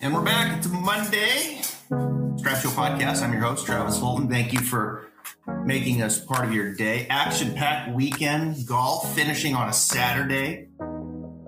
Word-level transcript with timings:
And 0.00 0.14
we're 0.14 0.22
back. 0.22 0.56
It's 0.56 0.68
Monday. 0.68 1.60
Strap 2.38 2.62
Show 2.62 2.68
Podcast. 2.68 3.20
I'm 3.20 3.32
your 3.32 3.42
host, 3.42 3.66
Travis 3.66 3.98
Fulton. 3.98 4.28
Thank 4.28 4.52
you 4.52 4.60
for 4.60 5.10
making 5.64 6.02
us 6.02 6.24
part 6.24 6.46
of 6.46 6.54
your 6.54 6.72
day. 6.72 7.08
Action 7.10 7.52
packed 7.52 7.92
weekend, 7.92 8.64
golf 8.64 9.12
finishing 9.16 9.56
on 9.56 9.68
a 9.68 9.72
Saturday, 9.72 10.68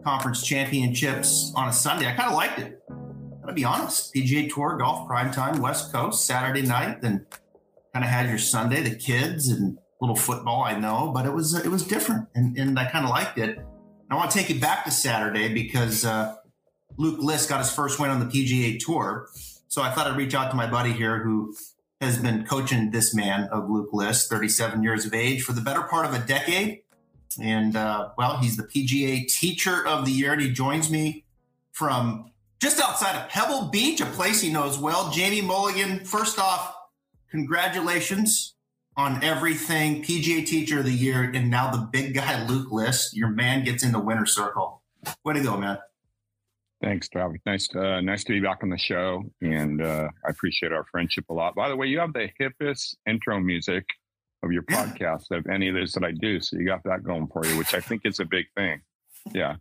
conference 0.02 0.42
championships 0.42 1.52
on 1.54 1.68
a 1.68 1.72
Sunday. 1.72 2.08
I 2.08 2.12
kind 2.14 2.28
of 2.28 2.34
liked 2.34 2.58
it. 2.58 2.82
Gonna 2.88 3.52
be 3.52 3.64
honest. 3.64 4.12
PGA 4.12 4.52
Tour 4.52 4.76
golf 4.78 5.06
prime 5.06 5.30
time, 5.30 5.60
West 5.60 5.92
Coast, 5.92 6.26
Saturday 6.26 6.62
night, 6.62 7.02
then 7.02 7.26
kind 7.92 8.04
of 8.04 8.10
had 8.10 8.28
your 8.28 8.38
Sunday, 8.38 8.82
the 8.82 8.96
kids 8.96 9.46
and 9.46 9.78
little 10.00 10.16
football. 10.16 10.64
I 10.64 10.76
know, 10.76 11.12
but 11.14 11.24
it 11.24 11.32
was 11.32 11.54
it 11.54 11.70
was 11.70 11.86
different, 11.86 12.26
and, 12.34 12.58
and 12.58 12.76
I 12.80 12.90
kind 12.90 13.04
of 13.04 13.10
liked 13.10 13.38
it. 13.38 13.60
I 14.10 14.16
want 14.16 14.32
to 14.32 14.36
take 14.36 14.48
you 14.50 14.60
back 14.60 14.84
to 14.86 14.90
Saturday 14.90 15.54
because 15.54 16.04
uh, 16.04 16.34
Luke 17.00 17.18
List 17.18 17.48
got 17.48 17.60
his 17.60 17.70
first 17.70 17.98
win 17.98 18.10
on 18.10 18.20
the 18.20 18.26
PGA 18.26 18.78
Tour. 18.78 19.26
So 19.68 19.80
I 19.80 19.90
thought 19.90 20.06
I'd 20.06 20.18
reach 20.18 20.34
out 20.34 20.50
to 20.50 20.56
my 20.56 20.66
buddy 20.66 20.92
here 20.92 21.20
who 21.20 21.54
has 22.02 22.18
been 22.18 22.44
coaching 22.44 22.90
this 22.90 23.14
man 23.14 23.44
of 23.44 23.70
Luke 23.70 23.88
List, 23.92 24.28
37 24.28 24.82
years 24.82 25.06
of 25.06 25.14
age, 25.14 25.42
for 25.42 25.54
the 25.54 25.62
better 25.62 25.82
part 25.82 26.04
of 26.04 26.12
a 26.12 26.18
decade. 26.18 26.82
And 27.40 27.74
uh, 27.74 28.10
well, 28.18 28.36
he's 28.36 28.58
the 28.58 28.64
PGA 28.64 29.26
Teacher 29.26 29.86
of 29.86 30.04
the 30.04 30.12
Year, 30.12 30.32
and 30.32 30.42
he 30.42 30.50
joins 30.50 30.90
me 30.90 31.24
from 31.72 32.32
just 32.60 32.78
outside 32.78 33.16
of 33.16 33.30
Pebble 33.30 33.68
Beach, 33.68 34.02
a 34.02 34.06
place 34.06 34.42
he 34.42 34.52
knows 34.52 34.76
well. 34.76 35.10
Jamie 35.10 35.40
Mulligan, 35.40 36.04
first 36.04 36.38
off, 36.38 36.74
congratulations 37.30 38.56
on 38.98 39.24
everything. 39.24 40.02
PGA 40.02 40.44
Teacher 40.44 40.80
of 40.80 40.84
the 40.84 40.92
Year, 40.92 41.22
and 41.22 41.48
now 41.48 41.70
the 41.70 41.78
big 41.78 42.12
guy, 42.12 42.46
Luke 42.46 42.70
List. 42.70 43.16
Your 43.16 43.30
man 43.30 43.64
gets 43.64 43.82
in 43.82 43.92
the 43.92 44.00
winner 44.00 44.26
circle. 44.26 44.82
Way 45.24 45.34
to 45.34 45.42
go, 45.42 45.56
man. 45.56 45.78
Thanks, 46.82 47.08
Travis. 47.10 47.40
Nice, 47.44 47.68
uh, 47.76 48.00
nice 48.00 48.24
to 48.24 48.32
be 48.32 48.40
back 48.40 48.60
on 48.62 48.70
the 48.70 48.78
show, 48.78 49.22
and 49.42 49.82
uh, 49.82 50.08
I 50.26 50.30
appreciate 50.30 50.72
our 50.72 50.84
friendship 50.90 51.26
a 51.28 51.34
lot. 51.34 51.54
By 51.54 51.68
the 51.68 51.76
way, 51.76 51.86
you 51.88 51.98
have 51.98 52.14
the 52.14 52.28
hippest 52.40 52.94
intro 53.06 53.38
music 53.38 53.84
of 54.42 54.50
your 54.50 54.62
podcast 54.62 55.30
of 55.30 55.46
any 55.46 55.68
of 55.68 55.74
this 55.74 55.92
that 55.92 56.04
I 56.04 56.12
do, 56.12 56.40
so 56.40 56.56
you 56.56 56.64
got 56.64 56.82
that 56.84 57.02
going 57.04 57.26
for 57.26 57.44
you, 57.44 57.58
which 57.58 57.74
I 57.74 57.80
think 57.80 58.02
is 58.06 58.18
a 58.18 58.24
big 58.24 58.46
thing. 58.56 58.80
Yeah, 59.34 59.56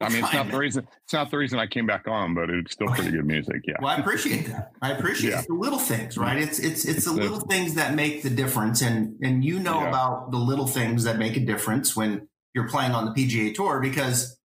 I 0.00 0.08
mean, 0.10 0.22
it's 0.22 0.32
not 0.32 0.52
the 0.52 0.56
reason. 0.56 0.86
It's 1.04 1.12
not 1.12 1.32
the 1.32 1.38
reason 1.38 1.58
I 1.58 1.66
came 1.66 1.86
back 1.88 2.06
on, 2.06 2.32
but 2.32 2.48
it's 2.48 2.70
still 2.74 2.86
pretty 2.86 3.10
good 3.10 3.26
music. 3.26 3.62
Yeah. 3.66 3.74
Well, 3.80 3.90
I 3.90 3.96
appreciate 3.98 4.46
that. 4.46 4.70
I 4.80 4.92
appreciate 4.92 5.30
Yeah. 5.30 5.42
the 5.48 5.54
little 5.54 5.80
things, 5.80 6.16
right? 6.16 6.40
It's 6.40 6.60
it's 6.60 6.84
it's, 6.84 7.06
the- 7.06 7.12
little 7.12 7.40
things 7.40 7.74
that 7.74 7.96
make 7.96 8.22
the 8.22 8.30
difference, 8.30 8.82
and 8.82 9.16
and 9.20 9.44
you 9.44 9.58
know 9.58 9.80
Yeah. 9.80 9.88
about 9.88 10.30
the 10.30 10.38
little 10.38 10.68
things 10.68 11.02
that 11.02 11.18
make 11.18 11.36
a 11.36 11.40
difference 11.40 11.96
when 11.96 12.28
you're 12.54 12.68
playing 12.68 12.92
on 12.92 13.06
the 13.06 13.10
PGA 13.12 13.52
Tour 13.52 13.80
because 13.80 14.38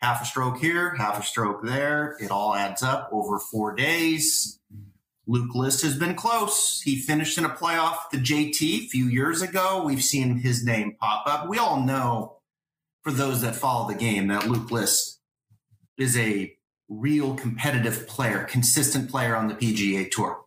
half 0.00 0.22
a 0.22 0.24
stroke 0.24 0.58
here, 0.58 0.94
half 0.94 1.20
a 1.20 1.22
stroke 1.22 1.64
there, 1.64 2.16
it 2.20 2.30
all 2.30 2.54
adds 2.54 2.82
up 2.82 3.08
over 3.12 3.38
four 3.38 3.74
days. 3.74 4.58
Luke 5.26 5.54
List 5.54 5.82
has 5.82 5.96
been 5.96 6.14
close. 6.14 6.80
He 6.80 6.98
finished 6.98 7.36
in 7.36 7.44
a 7.44 7.50
playoff, 7.50 7.96
the 8.10 8.16
JT, 8.16 8.62
a 8.62 8.88
few 8.88 9.06
years 9.06 9.42
ago. 9.42 9.82
We've 9.84 10.02
seen 10.02 10.38
his 10.38 10.64
name 10.64 10.96
pop 10.98 11.26
up. 11.26 11.48
We 11.48 11.58
all 11.58 11.84
know, 11.84 12.38
for 13.02 13.12
those 13.12 13.42
that 13.42 13.54
follow 13.54 13.88
the 13.88 13.94
game, 13.94 14.28
that 14.28 14.48
Luke 14.48 14.70
List 14.70 15.20
is 15.98 16.16
a 16.16 16.54
real 16.88 17.34
competitive 17.34 18.08
player, 18.08 18.44
consistent 18.44 19.10
player 19.10 19.36
on 19.36 19.48
the 19.48 19.54
PGA 19.54 20.10
Tour. 20.10 20.40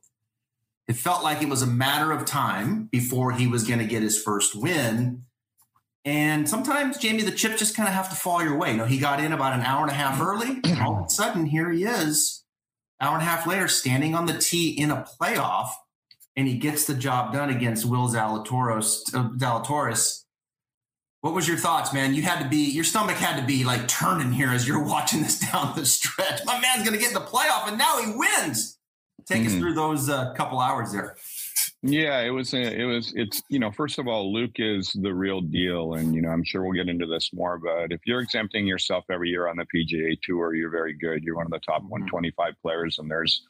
It 0.88 0.96
felt 0.96 1.24
like 1.24 1.44
it 1.44 1.50
was 1.50 1.62
a 1.62 1.68
matter 1.68 2.12
of 2.12 2.26
time 2.26 2.86
before 2.86 3.34
he 3.34 3.48
was 3.48 3.64
going 3.64 3.80
to 3.80 3.86
get 3.86 4.02
his 4.02 4.22
first 4.22 4.56
win. 4.56 5.26
And 6.04 6.50
sometimes, 6.50 6.98
Jamie, 6.98 7.22
the 7.24 7.32
chips 7.32 7.60
just 7.60 7.76
kind 7.76 7.88
of 7.88 7.94
have 7.94 8.10
to 8.10 8.16
fall 8.16 8.44
your 8.44 8.58
way. 8.58 8.72
You 8.72 8.78
know, 8.78 8.86
he 8.86 8.98
got 8.98 9.20
in 9.24 9.32
about 9.34 9.54
an 9.54 9.62
hour 9.62 9.84
and 9.84 9.92
a 9.92 9.94
half 9.94 10.20
early. 10.20 10.60
and 10.64 10.82
all 10.82 10.98
of 11.00 11.06
a 11.06 11.10
sudden, 11.10 11.46
here 11.46 11.70
he 11.72 11.84
is, 11.84 12.44
hour 13.00 13.14
and 13.14 13.22
a 13.22 13.26
half 13.26 13.46
later, 13.46 13.68
standing 13.68 14.16
on 14.16 14.26
the 14.26 14.38
tee 14.38 14.70
in 14.72 14.90
a 14.90 15.06
playoff, 15.22 15.70
and 16.36 16.48
he 16.48 16.58
gets 16.58 16.86
the 16.86 16.96
job 16.96 17.34
done 17.34 17.50
against 17.52 17.86
Will 17.86 18.08
Zalatoris. 18.08 19.14
Uh, 19.14 19.30
Zalatoris. 19.38 20.24
What 21.20 21.36
was 21.36 21.48
your 21.48 21.58
thoughts, 21.58 21.94
man? 21.94 22.16
You 22.16 22.24
had 22.24 22.42
to 22.42 22.50
be 22.50 22.72
your 22.72 22.84
stomach 22.84 23.18
had 23.18 23.40
to 23.40 23.46
be 23.46 23.64
like 23.64 23.88
turning 23.88 24.32
here 24.32 24.50
as 24.50 24.68
you're 24.68 24.84
watching 24.84 25.22
this 25.22 25.38
down 25.40 25.76
the 25.76 25.86
stretch. 25.86 26.40
My 26.46 26.60
man's 26.60 26.84
gonna 26.84 26.98
get 26.98 27.10
in 27.10 27.14
the 27.14 27.20
playoff, 27.22 27.68
and 27.68 27.78
now 27.78 28.02
he 28.02 28.12
wins. 28.16 28.80
Take 29.28 29.46
us 29.46 29.52
Mhm. 29.52 29.60
through 29.60 29.74
those 29.76 30.10
uh, 30.10 30.34
couple 30.34 30.60
hours 30.60 30.92
there. 30.92 31.16
Yeah, 31.84 32.20
it 32.20 32.30
was. 32.30 32.54
A, 32.54 32.62
it 32.62 32.86
was. 32.86 33.12
It's 33.16 33.42
you 33.50 33.58
know, 33.58 33.72
first 33.72 33.98
of 33.98 34.08
all, 34.08 34.32
Luke 34.32 34.58
is 34.58 34.92
the 34.94 35.14
real 35.14 35.42
deal, 35.42 35.96
and 35.96 36.14
you 36.14 36.22
know, 36.22 36.30
I'm 36.30 36.44
sure 36.44 36.64
we'll 36.64 36.74
get 36.74 36.90
into 36.90 37.08
this 37.08 37.32
more. 37.34 37.58
But 37.58 37.92
if 37.92 38.02
you're 38.06 38.22
exempting 38.22 38.68
yourself 38.68 39.06
every 39.10 39.30
year 39.30 39.48
on 39.48 39.58
the 39.58 39.66
PGA 39.66 40.16
Tour, 40.22 40.54
you're 40.54 40.70
very 40.70 40.94
good. 40.94 41.24
You're 41.24 41.38
one 41.38 41.48
of 41.48 41.52
the 41.52 41.60
top 41.60 41.82
mm-hmm. 41.82 41.90
125 41.92 42.54
players, 42.62 43.00
and 43.00 43.10
there's 43.10 43.48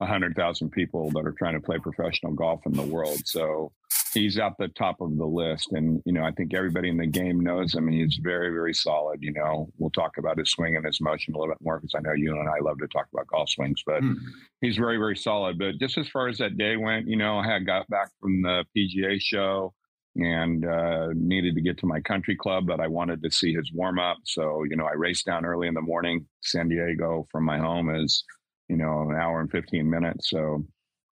hundred 0.00 0.36
thousand 0.36 0.70
people 0.70 1.10
that 1.12 1.26
are 1.26 1.32
trying 1.32 1.54
to 1.54 1.60
play 1.60 1.78
professional 1.78 2.32
golf 2.32 2.60
in 2.66 2.72
the 2.72 2.82
world. 2.82 3.20
So 3.24 3.72
he's 4.14 4.38
at 4.38 4.52
the 4.58 4.68
top 4.68 5.00
of 5.00 5.16
the 5.16 5.26
list, 5.26 5.72
and 5.72 6.00
you 6.06 6.12
know, 6.12 6.24
I 6.24 6.30
think 6.30 6.54
everybody 6.54 6.88
in 6.88 6.96
the 6.96 7.06
game 7.06 7.40
knows 7.40 7.74
him, 7.74 7.88
and 7.88 7.96
he's 7.96 8.18
very, 8.22 8.50
very 8.50 8.72
solid. 8.72 9.22
You 9.22 9.32
know, 9.32 9.68
we'll 9.78 9.90
talk 9.90 10.16
about 10.18 10.38
his 10.38 10.50
swing 10.50 10.76
and 10.76 10.86
his 10.86 11.00
motion 11.00 11.34
a 11.34 11.38
little 11.38 11.54
bit 11.54 11.62
more 11.62 11.78
because 11.80 11.94
I 11.96 12.00
know 12.00 12.14
you 12.14 12.32
and 12.38 12.48
I 12.48 12.60
love 12.62 12.78
to 12.78 12.88
talk 12.88 13.06
about 13.12 13.26
golf 13.26 13.50
swings, 13.50 13.82
but 13.84 14.00
Hmm. 14.00 14.14
he's 14.60 14.76
very 14.76 14.96
very 14.96 15.16
solid 15.16 15.58
but 15.58 15.78
just 15.78 15.98
as 15.98 16.08
far 16.08 16.28
as 16.28 16.38
that 16.38 16.56
day 16.56 16.76
went 16.76 17.06
you 17.06 17.16
know 17.16 17.38
i 17.38 17.46
had 17.46 17.66
got 17.66 17.86
back 17.88 18.08
from 18.20 18.40
the 18.42 18.64
pga 18.76 19.20
show 19.20 19.72
and 20.16 20.64
uh, 20.66 21.08
needed 21.14 21.54
to 21.54 21.60
get 21.60 21.76
to 21.78 21.86
my 21.86 22.00
country 22.00 22.34
club 22.36 22.66
but 22.66 22.80
i 22.80 22.86
wanted 22.86 23.22
to 23.22 23.30
see 23.30 23.52
his 23.52 23.72
warm 23.72 23.98
up 23.98 24.16
so 24.24 24.62
you 24.64 24.76
know 24.76 24.84
i 24.86 24.92
raced 24.94 25.26
down 25.26 25.44
early 25.44 25.68
in 25.68 25.74
the 25.74 25.80
morning 25.82 26.26
san 26.42 26.68
diego 26.68 27.26
from 27.30 27.44
my 27.44 27.58
home 27.58 27.94
is 27.94 28.24
you 28.68 28.76
know 28.76 29.02
an 29.10 29.14
hour 29.16 29.40
and 29.40 29.50
15 29.50 29.88
minutes 29.88 30.30
so 30.30 30.64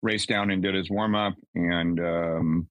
raced 0.03 0.29
down 0.29 0.51
and 0.51 0.62
did 0.62 0.75
his 0.75 0.91
warm 0.91 1.15
up 1.15 1.35
and 1.55 2.01
um, 2.01 2.67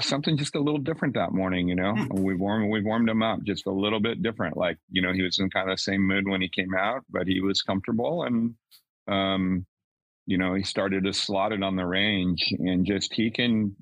something 0.00 0.36
just 0.36 0.54
a 0.54 0.60
little 0.60 0.80
different 0.80 1.14
that 1.14 1.32
morning 1.32 1.68
you 1.68 1.74
know 1.74 1.94
Hmm. 1.94 2.22
we 2.22 2.34
warmed 2.34 2.70
we 2.70 2.82
warmed 2.82 3.08
him 3.08 3.22
up 3.22 3.42
just 3.42 3.66
a 3.66 3.70
little 3.72 4.00
bit 4.00 4.22
different 4.22 4.56
like 4.56 4.78
you 4.90 5.02
know 5.02 5.12
he 5.12 5.22
was 5.22 5.38
in 5.38 5.50
kind 5.50 5.68
of 5.70 5.76
the 5.76 5.80
same 5.80 6.06
mood 6.06 6.26
when 6.26 6.40
he 6.40 6.48
came 6.48 6.74
out 6.74 7.04
but 7.10 7.26
he 7.26 7.40
was 7.40 7.62
comfortable 7.62 8.22
and 8.24 8.54
um, 9.08 9.66
you 10.26 10.38
know, 10.38 10.54
he 10.54 10.62
started 10.62 11.04
to 11.04 11.12
slot 11.12 11.52
it 11.52 11.62
on 11.62 11.74
the 11.76 11.84
range 11.84 12.54
and 12.60 12.86
just 12.86 13.12
he 13.12 13.30
can 13.30 13.74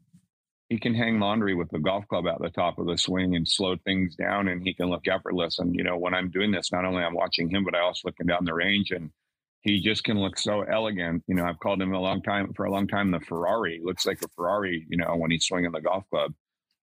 he 0.71 0.79
can 0.79 0.95
hang 0.95 1.19
laundry 1.21 1.55
with 1.55 1.71
the 1.71 1.79
golf 1.79 2.07
club 2.09 2.27
at 2.27 2.41
the 2.41 2.51
top 2.51 2.79
of 2.79 2.87
the 2.87 2.97
swing 2.99 3.37
and 3.37 3.47
slow 3.49 3.77
things 3.85 4.15
down 4.17 4.49
and 4.49 4.63
he 4.63 4.75
can 4.75 4.87
look 4.89 5.07
effortless. 5.09 5.59
And 5.59 5.75
you 5.75 5.83
know, 5.83 5.97
when 5.99 6.15
I'm 6.15 6.31
doing 6.31 6.51
this, 6.51 6.73
not 6.73 6.85
only 6.87 7.03
I'm 7.03 7.15
watching 7.15 7.51
him, 7.51 7.65
but 7.65 7.75
I 7.75 7.81
also 7.81 8.09
looking 8.09 8.27
down 8.27 8.45
the 8.47 8.55
range 8.55 8.91
and 8.91 9.11
he 9.63 9.81
just 9.81 10.05
can 10.05 10.19
look 10.19 10.39
so 10.39 10.63
elegant. 10.63 11.25
You 11.27 11.35
know, 11.35 11.45
I've 11.45 11.59
called 11.59 11.83
him 11.83 11.93
a 11.93 12.01
long 12.01 12.23
time 12.23 12.53
for 12.55 12.65
a 12.65 12.71
long 12.71 12.87
time 12.87 13.11
the 13.11 13.21
Ferrari. 13.21 13.81
Looks 13.83 14.07
like 14.07 14.23
a 14.23 14.29
Ferrari, 14.37 14.87
you 14.89 14.97
know, 14.97 15.17
when 15.17 15.31
he's 15.31 15.47
swinging 15.47 15.73
the 15.73 15.81
golf 15.81 16.05
club 16.11 16.33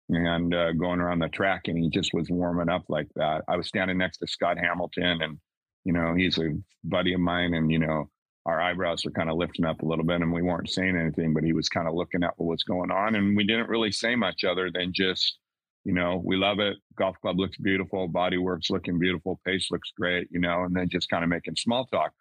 and 0.09 0.55
uh, 0.55 0.73
going 0.73 1.01
around 1.01 1.21
the 1.21 1.29
track 1.29 1.69
and 1.69 1.79
he 1.79 1.89
just 1.91 2.13
was 2.15 2.31
warming 2.31 2.69
up 2.69 2.85
like 2.89 3.09
that. 3.17 3.43
I 3.49 3.57
was 3.57 3.69
standing 3.69 3.99
next 3.99 4.19
to 4.19 4.27
Scott 4.27 4.59
Hamilton 4.59 5.23
and 5.23 5.39
you 5.85 5.93
know, 5.93 6.15
he's 6.15 6.39
a 6.39 6.51
buddy 6.85 7.13
of 7.13 7.21
mine 7.21 7.55
and 7.55 7.71
you 7.71 7.79
know, 7.79 8.09
our 8.47 8.61
eyebrows 8.61 9.05
were 9.05 9.11
kind 9.11 9.31
of 9.31 9.37
lifting 9.37 9.65
up 9.65 9.83
a 9.83 9.87
little 9.87 10.05
bit 10.05 10.21
and 10.21 10.33
we 10.33 10.43
weren't 10.43 10.71
saying 10.71 10.97
anything, 10.97 11.33
but 11.33 11.45
he 11.45 11.53
was 11.53 11.69
kind 11.69 11.87
of 11.87 11.95
looking 11.95 12.25
at 12.25 12.35
what 12.37 12.49
was 12.49 12.65
going 12.65 12.91
on. 12.91 13.15
And 13.15 13.37
we 13.37 13.45
didn't 13.45 13.69
really 13.69 13.93
say 13.93 14.17
much 14.17 14.45
other 14.45 14.71
than 14.73 14.93
just, 14.93 15.39
you 15.85 15.93
know, 15.93 16.21
we 16.25 16.37
love 16.37 16.59
it. 16.59 16.77
Golf 16.97 17.17
club 17.21 17.39
looks 17.39 17.57
beautiful. 17.59 18.09
Body 18.09 18.39
works 18.39 18.71
looking 18.71 18.99
beautiful. 18.99 19.41
Pace 19.47 19.69
looks 19.71 19.93
great, 19.97 20.29
you 20.31 20.41
know, 20.41 20.65
and 20.65 20.75
then 20.75 20.89
just 20.89 21.09
kind 21.09 21.23
of 21.23 21.31
making 21.31 21.57
small 21.57 21.87
talk. 21.87 22.13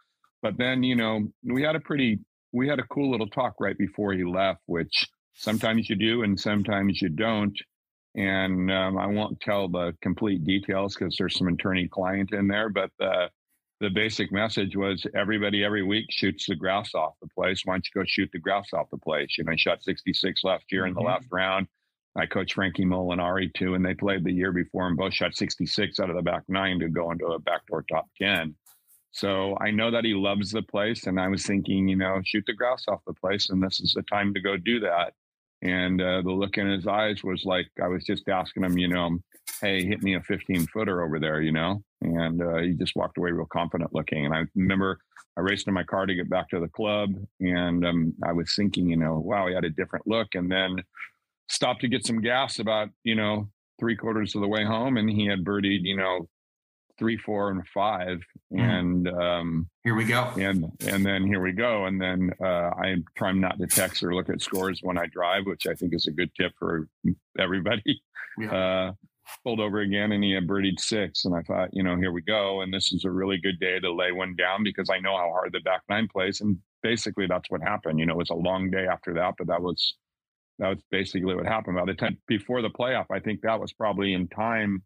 But 0.42 0.58
then, 0.58 0.84
you 0.84 0.96
know, 0.96 1.28
we 1.44 1.62
had 1.64 1.76
a 1.76 1.80
pretty, 1.80 2.20
we 2.52 2.68
had 2.68 2.80
a 2.80 2.84
cool 2.88 3.12
little 3.12 3.28
talk 3.30 3.56
right 3.60 3.78
before 3.78 4.14
he 4.14 4.24
left, 4.24 4.62
which 4.66 5.06
sometimes 5.34 5.90
you 5.90 5.96
do 5.96 6.24
and 6.24 6.40
sometimes 6.40 7.02
you 7.02 7.10
don't. 7.10 7.58
And 8.16 8.70
um, 8.72 8.98
I 8.98 9.08
won't 9.08 9.40
tell 9.40 9.70
the 9.70 9.96
complete 10.02 10.44
details 10.44 10.96
because 10.96 11.16
there's 11.18 11.38
some 11.38 11.48
attorney 11.48 11.88
client 11.88 12.34
in 12.34 12.48
there, 12.48 12.70
but 12.70 12.92
uh, 13.00 13.30
the 13.80 13.90
basic 13.90 14.32
message 14.34 14.76
was 14.76 15.06
everybody 15.16 15.64
every 15.64 15.84
week 15.84 16.06
shoots 16.10 16.46
the 16.48 16.56
grouse 16.56 16.94
off 16.94 17.14
the 17.22 17.30
place. 17.30 17.62
Why 17.64 17.76
don't 17.76 17.86
you 17.88 18.02
go 18.02 18.06
shoot 18.06 18.30
the 18.34 18.40
grouse 18.40 18.74
off 18.74 18.90
the 18.92 18.98
place? 18.98 19.38
You 19.38 19.46
know, 19.46 19.54
I 19.54 19.56
shot 19.56 19.82
66 19.84 20.44
last 20.44 20.66
year 20.72 20.86
in 20.86 20.94
the 20.94 21.00
Mhm. 21.02 21.06
last 21.06 21.28
round. 21.32 21.68
I 22.16 22.26
coached 22.26 22.56
Frankie 22.56 22.84
Molinari 22.84 23.54
too, 23.54 23.74
and 23.74 23.86
they 23.86 23.94
played 23.94 24.26
the 24.26 24.34
year 24.34 24.52
before 24.52 24.88
and 24.88 24.98
both 24.98 25.14
shot 25.14 25.34
66 25.34 25.98
out 26.02 26.10
of 26.10 26.18
the 26.18 26.22
back 26.22 26.44
nine 26.50 26.80
to 26.80 26.90
go 26.90 27.12
into 27.12 27.28
a 27.28 27.40
backdoor 27.40 27.84
top 27.84 28.08
10. 28.22 28.54
So 29.12 29.58
I 29.60 29.72
know 29.72 29.92
that 29.92 30.06
he 30.06 30.14
loves 30.14 30.52
the 30.52 30.62
place. 30.62 31.06
And 31.06 31.20
I 31.20 31.28
was 31.28 31.46
thinking, 31.46 31.88
you 31.88 31.98
know, 31.98 32.22
shoot 32.24 32.44
the 32.48 32.54
grouse 32.54 32.86
off 32.88 33.02
the 33.06 33.14
place. 33.14 33.50
And 33.50 33.62
this 33.62 33.80
is 33.80 33.94
the 33.94 34.04
time 34.04 34.34
to 34.34 34.42
go 34.42 34.58
do 34.58 34.80
that. 34.82 35.14
And 35.62 36.02
uh, 36.02 36.22
the 36.22 36.32
look 36.32 36.58
in 36.58 36.70
his 36.70 36.88
eyes 36.88 37.24
was 37.24 37.44
like, 37.46 37.68
I 37.82 37.88
was 37.88 38.04
just 38.04 38.28
asking 38.28 38.64
him, 38.64 38.78
you 38.78 38.88
know, 38.88 39.18
hey, 39.62 39.86
hit 39.86 40.02
me 40.02 40.16
a 40.16 40.22
15 40.22 40.66
footer 40.68 41.04
over 41.04 41.20
there, 41.20 41.42
you 41.42 41.52
know? 41.52 41.84
And 42.02 42.42
uh, 42.42 42.58
he 42.58 42.74
just 42.74 42.96
walked 42.96 43.18
away 43.18 43.32
real 43.32 43.46
confident 43.46 43.94
looking. 43.94 44.26
And 44.26 44.34
I 44.34 44.44
remember 44.56 45.00
I 45.38 45.42
raced 45.42 45.68
in 45.68 45.74
my 45.74 45.84
car 45.84 46.06
to 46.06 46.16
get 46.16 46.30
back 46.30 46.50
to 46.50 46.60
the 46.60 46.68
club. 46.70 47.12
And 47.40 47.86
um, 47.86 48.14
I 48.26 48.34
was 48.34 48.54
thinking, 48.56 48.90
you 48.90 48.98
know, 48.98 49.20
wow, 49.20 49.48
he 49.48 49.54
had 49.54 49.66
a 49.66 49.70
different 49.70 50.08
look. 50.08 50.30
And 50.34 50.52
then 50.52 50.78
stopped 51.48 51.82
to 51.82 51.88
get 51.88 52.08
some 52.08 52.22
gas 52.22 52.58
about, 52.58 52.90
you 53.04 53.16
know, 53.16 53.50
three 53.80 53.96
quarters 53.96 54.34
of 54.34 54.42
the 54.42 54.48
way 54.48 54.66
home. 54.66 54.98
And 54.98 55.10
he 55.10 55.28
had 55.28 55.44
birdied, 55.44 55.82
you 55.84 55.98
know, 55.98 56.28
three, 57.02 57.18
four, 57.18 57.50
and 57.50 57.68
five, 57.68 58.20
mm. 58.54 58.62
and 58.62 59.08
um, 59.10 59.68
here 59.84 59.96
we 59.96 60.06
go. 60.06 60.30
And 60.38 60.72
and 60.88 61.04
then 61.04 61.26
here 61.26 61.42
we 61.42 61.52
go. 61.52 61.86
And 61.88 62.00
then 62.00 62.30
uh, 62.40 62.70
I 62.78 62.98
try 63.18 63.32
not 63.32 63.58
to 63.58 63.66
text 63.66 64.04
or 64.04 64.14
look 64.14 64.30
at 64.30 64.40
scores 64.40 64.82
when 64.84 65.00
I 65.00 65.08
drive, 65.08 65.48
which 65.48 65.66
I 65.66 65.74
think 65.74 65.96
is 65.96 66.06
a 66.06 66.12
good 66.12 66.30
tip 66.40 66.52
for 66.60 66.88
everybody. 67.40 68.02
Yeah. 68.38 68.92
Uh, 68.92 68.94
pulled 69.44 69.60
over 69.60 69.80
again, 69.80 70.12
and 70.12 70.24
he 70.24 70.34
had 70.34 70.48
birdied 70.48 70.80
six, 70.80 71.26
and 71.26 71.36
I 71.36 71.42
thought, 71.42 71.70
you 71.74 71.84
know, 71.84 71.96
here 71.96 72.12
we 72.12 72.22
go, 72.22 72.62
and 72.62 72.74
this 72.74 72.92
is 72.92 73.06
a 73.06 73.12
really 73.12 73.38
good 73.38 73.60
day 73.60 73.80
to 73.80 73.94
lay 73.94 74.12
one 74.12 74.36
down 74.36 74.64
because 74.64 74.90
I 74.90 75.00
know 75.00 75.16
how 75.16 75.30
hard 75.32 75.54
the 75.54 75.62
back 75.62 75.82
nine 75.90 76.08
plays, 76.12 76.42
and 76.42 76.58
basically 76.82 77.28
that's 77.28 77.50
what 77.50 77.62
happened. 77.62 78.00
You 78.00 78.06
know, 78.06 78.14
it 78.14 78.18
was 78.18 78.30
a 78.30 78.36
long 78.36 78.70
day 78.70 78.88
after 78.88 79.14
that, 79.14 79.36
but 79.38 79.48
that 79.48 79.62
was 79.62 79.96
that 80.60 80.70
was 80.70 80.84
basically 80.92 81.36
what 81.36 81.46
happened. 81.46 81.78
By 81.78 81.86
the 81.86 81.94
time 81.94 82.18
before 82.28 82.62
the 82.62 82.70
playoff, 82.70 83.06
I 83.12 83.20
think 83.20 83.42
that 83.42 83.60
was 83.60 83.74
probably 83.74 84.14
in 84.14 84.28
time. 84.28 84.84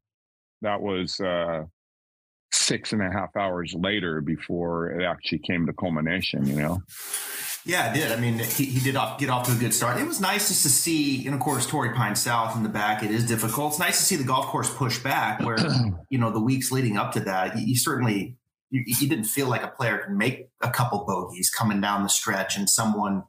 That 0.61 0.81
was 0.81 1.19
uh, 1.19 1.63
six 2.65 2.93
and 2.93 3.01
a 3.01 3.11
half 3.11 3.35
hours 3.35 3.73
later 3.77 4.21
before 4.21 4.91
it 4.91 5.05
actually 5.05 5.39
came 5.39 5.65
to 5.65 5.73
culmination. 5.73 6.45
You 6.45 6.55
know. 6.55 6.83
Yeah, 7.65 7.91
it 7.91 7.95
did. 7.95 8.11
I 8.11 8.17
mean, 8.17 8.37
he, 8.37 8.65
he 8.65 8.79
did 8.79 8.95
off, 8.95 9.19
get 9.19 9.29
off 9.29 9.47
to 9.47 9.51
a 9.51 9.55
good 9.55 9.73
start. 9.73 9.99
It 9.99 10.05
was 10.05 10.21
nice 10.21 10.49
just 10.49 10.61
to 10.63 10.69
see, 10.69 11.25
and 11.25 11.33
of 11.33 11.41
course, 11.41 11.65
Torrey 11.65 11.95
Pine 11.95 12.15
South 12.15 12.55
in 12.55 12.61
the 12.61 12.69
back. 12.69 13.01
It 13.01 13.09
is 13.09 13.25
difficult. 13.25 13.73
It's 13.73 13.79
nice 13.79 13.97
to 13.97 14.03
see 14.03 14.15
the 14.15 14.23
golf 14.23 14.45
course 14.47 14.71
push 14.71 14.99
back. 14.99 15.41
Where 15.41 15.57
you 16.09 16.19
know 16.19 16.31
the 16.31 16.41
weeks 16.41 16.71
leading 16.71 16.97
up 16.97 17.11
to 17.13 17.19
that, 17.21 17.57
you, 17.57 17.65
you 17.65 17.75
certainly 17.75 18.37
you, 18.69 18.83
you, 18.85 19.09
didn't 19.09 19.25
feel 19.25 19.47
like 19.47 19.63
a 19.63 19.67
player 19.67 19.99
could 19.99 20.15
make 20.15 20.49
a 20.61 20.69
couple 20.69 21.05
bogeys 21.05 21.49
coming 21.49 21.81
down 21.81 22.03
the 22.03 22.09
stretch, 22.09 22.55
and 22.55 22.69
someone 22.69 23.23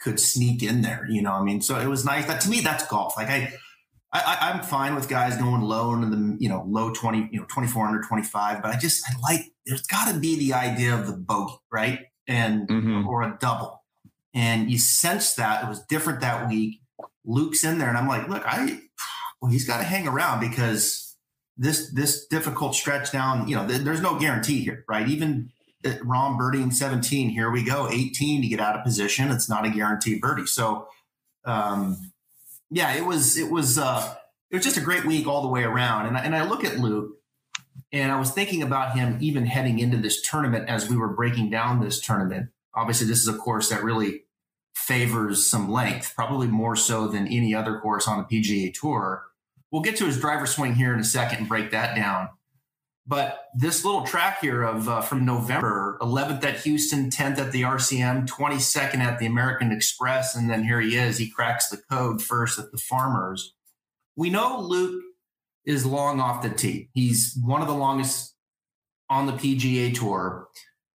could 0.00 0.20
sneak 0.20 0.62
in 0.62 0.82
there. 0.82 1.06
You 1.10 1.22
know, 1.22 1.32
I 1.32 1.42
mean, 1.42 1.60
so 1.60 1.78
it 1.80 1.86
was 1.86 2.04
nice. 2.04 2.26
That 2.26 2.40
to 2.42 2.50
me, 2.50 2.60
that's 2.60 2.86
golf. 2.86 3.16
Like 3.16 3.28
I, 3.30 3.52
I, 4.14 4.50
am 4.50 4.62
fine 4.62 4.94
with 4.94 5.08
guys 5.08 5.38
going 5.38 5.62
low 5.62 5.94
in 5.94 6.10
the 6.10 6.36
you 6.38 6.48
know 6.48 6.64
low 6.68 6.92
20, 6.92 7.30
you 7.32 7.40
know 7.40 7.46
24 7.48 7.86
under 7.86 8.02
25, 8.02 8.60
but 8.62 8.74
I 8.74 8.78
just 8.78 9.04
I 9.08 9.18
like 9.20 9.52
there's 9.64 9.82
got 9.82 10.12
to 10.12 10.18
be 10.18 10.38
the 10.38 10.52
idea 10.52 10.94
of 10.94 11.06
the 11.06 11.14
bogey, 11.14 11.54
right? 11.70 12.00
And 12.28 12.68
mm-hmm. 12.68 13.08
or 13.08 13.22
a 13.22 13.36
double, 13.40 13.82
and 14.34 14.70
you 14.70 14.78
sense 14.78 15.34
that 15.34 15.64
it 15.64 15.68
was 15.68 15.82
different 15.86 16.20
that 16.20 16.48
week. 16.48 16.80
Luke's 17.24 17.64
in 17.64 17.78
there, 17.78 17.88
and 17.88 17.96
I'm 17.96 18.08
like, 18.08 18.28
look, 18.28 18.42
I 18.46 18.80
well, 19.40 19.50
he's 19.50 19.66
got 19.66 19.78
to 19.78 19.84
hang 19.84 20.06
around 20.06 20.40
because 20.40 21.16
this 21.56 21.90
this 21.92 22.26
difficult 22.26 22.74
stretch 22.74 23.12
down, 23.12 23.48
you 23.48 23.56
know, 23.56 23.66
th- 23.66 23.80
there's 23.80 24.00
no 24.00 24.18
guarantee 24.18 24.60
here, 24.60 24.84
right? 24.88 25.08
Even 25.08 25.50
Rahm 25.84 26.38
birdieing 26.38 26.72
17. 26.72 27.30
Here 27.30 27.50
we 27.50 27.64
go, 27.64 27.88
18 27.90 28.42
to 28.42 28.48
get 28.48 28.60
out 28.60 28.76
of 28.76 28.84
position. 28.84 29.30
It's 29.30 29.48
not 29.48 29.66
a 29.66 29.70
guaranteed 29.70 30.20
birdie. 30.20 30.46
So, 30.46 30.86
um, 31.44 32.11
yeah, 32.72 32.94
it 32.94 33.04
was 33.04 33.36
it 33.36 33.50
was 33.50 33.78
uh, 33.78 34.14
it 34.50 34.56
was 34.56 34.64
just 34.64 34.78
a 34.78 34.82
great 34.82 35.04
week 35.04 35.26
all 35.26 35.42
the 35.42 35.48
way 35.48 35.62
around. 35.62 36.06
And 36.06 36.16
I, 36.16 36.20
and 36.22 36.34
I 36.34 36.48
look 36.48 36.64
at 36.64 36.78
Luke, 36.78 37.18
and 37.92 38.10
I 38.10 38.18
was 38.18 38.30
thinking 38.30 38.62
about 38.62 38.96
him 38.96 39.18
even 39.20 39.46
heading 39.46 39.78
into 39.78 39.98
this 39.98 40.22
tournament 40.22 40.68
as 40.68 40.88
we 40.88 40.96
were 40.96 41.12
breaking 41.12 41.50
down 41.50 41.80
this 41.80 42.00
tournament. 42.00 42.48
Obviously, 42.74 43.06
this 43.06 43.20
is 43.20 43.28
a 43.28 43.36
course 43.36 43.68
that 43.68 43.84
really 43.84 44.22
favors 44.74 45.46
some 45.46 45.70
length, 45.70 46.14
probably 46.16 46.46
more 46.46 46.74
so 46.74 47.06
than 47.06 47.28
any 47.28 47.54
other 47.54 47.78
course 47.78 48.08
on 48.08 48.18
the 48.18 48.40
PGA 48.40 48.72
Tour. 48.72 49.24
We'll 49.70 49.82
get 49.82 49.96
to 49.96 50.06
his 50.06 50.18
driver 50.18 50.46
swing 50.46 50.74
here 50.74 50.94
in 50.94 51.00
a 51.00 51.04
second 51.04 51.40
and 51.40 51.48
break 51.48 51.70
that 51.70 51.94
down. 51.94 52.30
But 53.06 53.48
this 53.54 53.84
little 53.84 54.02
track 54.02 54.40
here 54.40 54.62
of 54.62 54.88
uh, 54.88 55.00
from 55.00 55.24
November, 55.24 55.98
11th 56.00 56.44
at 56.44 56.60
Houston, 56.60 57.10
10th 57.10 57.38
at 57.38 57.52
the 57.52 57.62
RSM, 57.62 58.28
22nd 58.28 58.98
at 58.98 59.18
the 59.18 59.26
American 59.26 59.72
Express, 59.72 60.36
and 60.36 60.48
then 60.48 60.62
here 60.62 60.80
he 60.80 60.96
is. 60.96 61.18
He 61.18 61.28
cracks 61.28 61.68
the 61.68 61.78
code 61.90 62.22
first 62.22 62.60
at 62.60 62.70
the 62.70 62.78
Farmers. 62.78 63.54
We 64.14 64.30
know 64.30 64.60
Luke 64.60 65.02
is 65.64 65.84
long 65.84 66.20
off 66.20 66.42
the 66.42 66.50
tee. 66.50 66.90
He's 66.94 67.36
one 67.42 67.60
of 67.60 67.66
the 67.66 67.74
longest 67.74 68.34
on 69.10 69.26
the 69.26 69.32
PGA 69.32 69.94
Tour. 69.94 70.48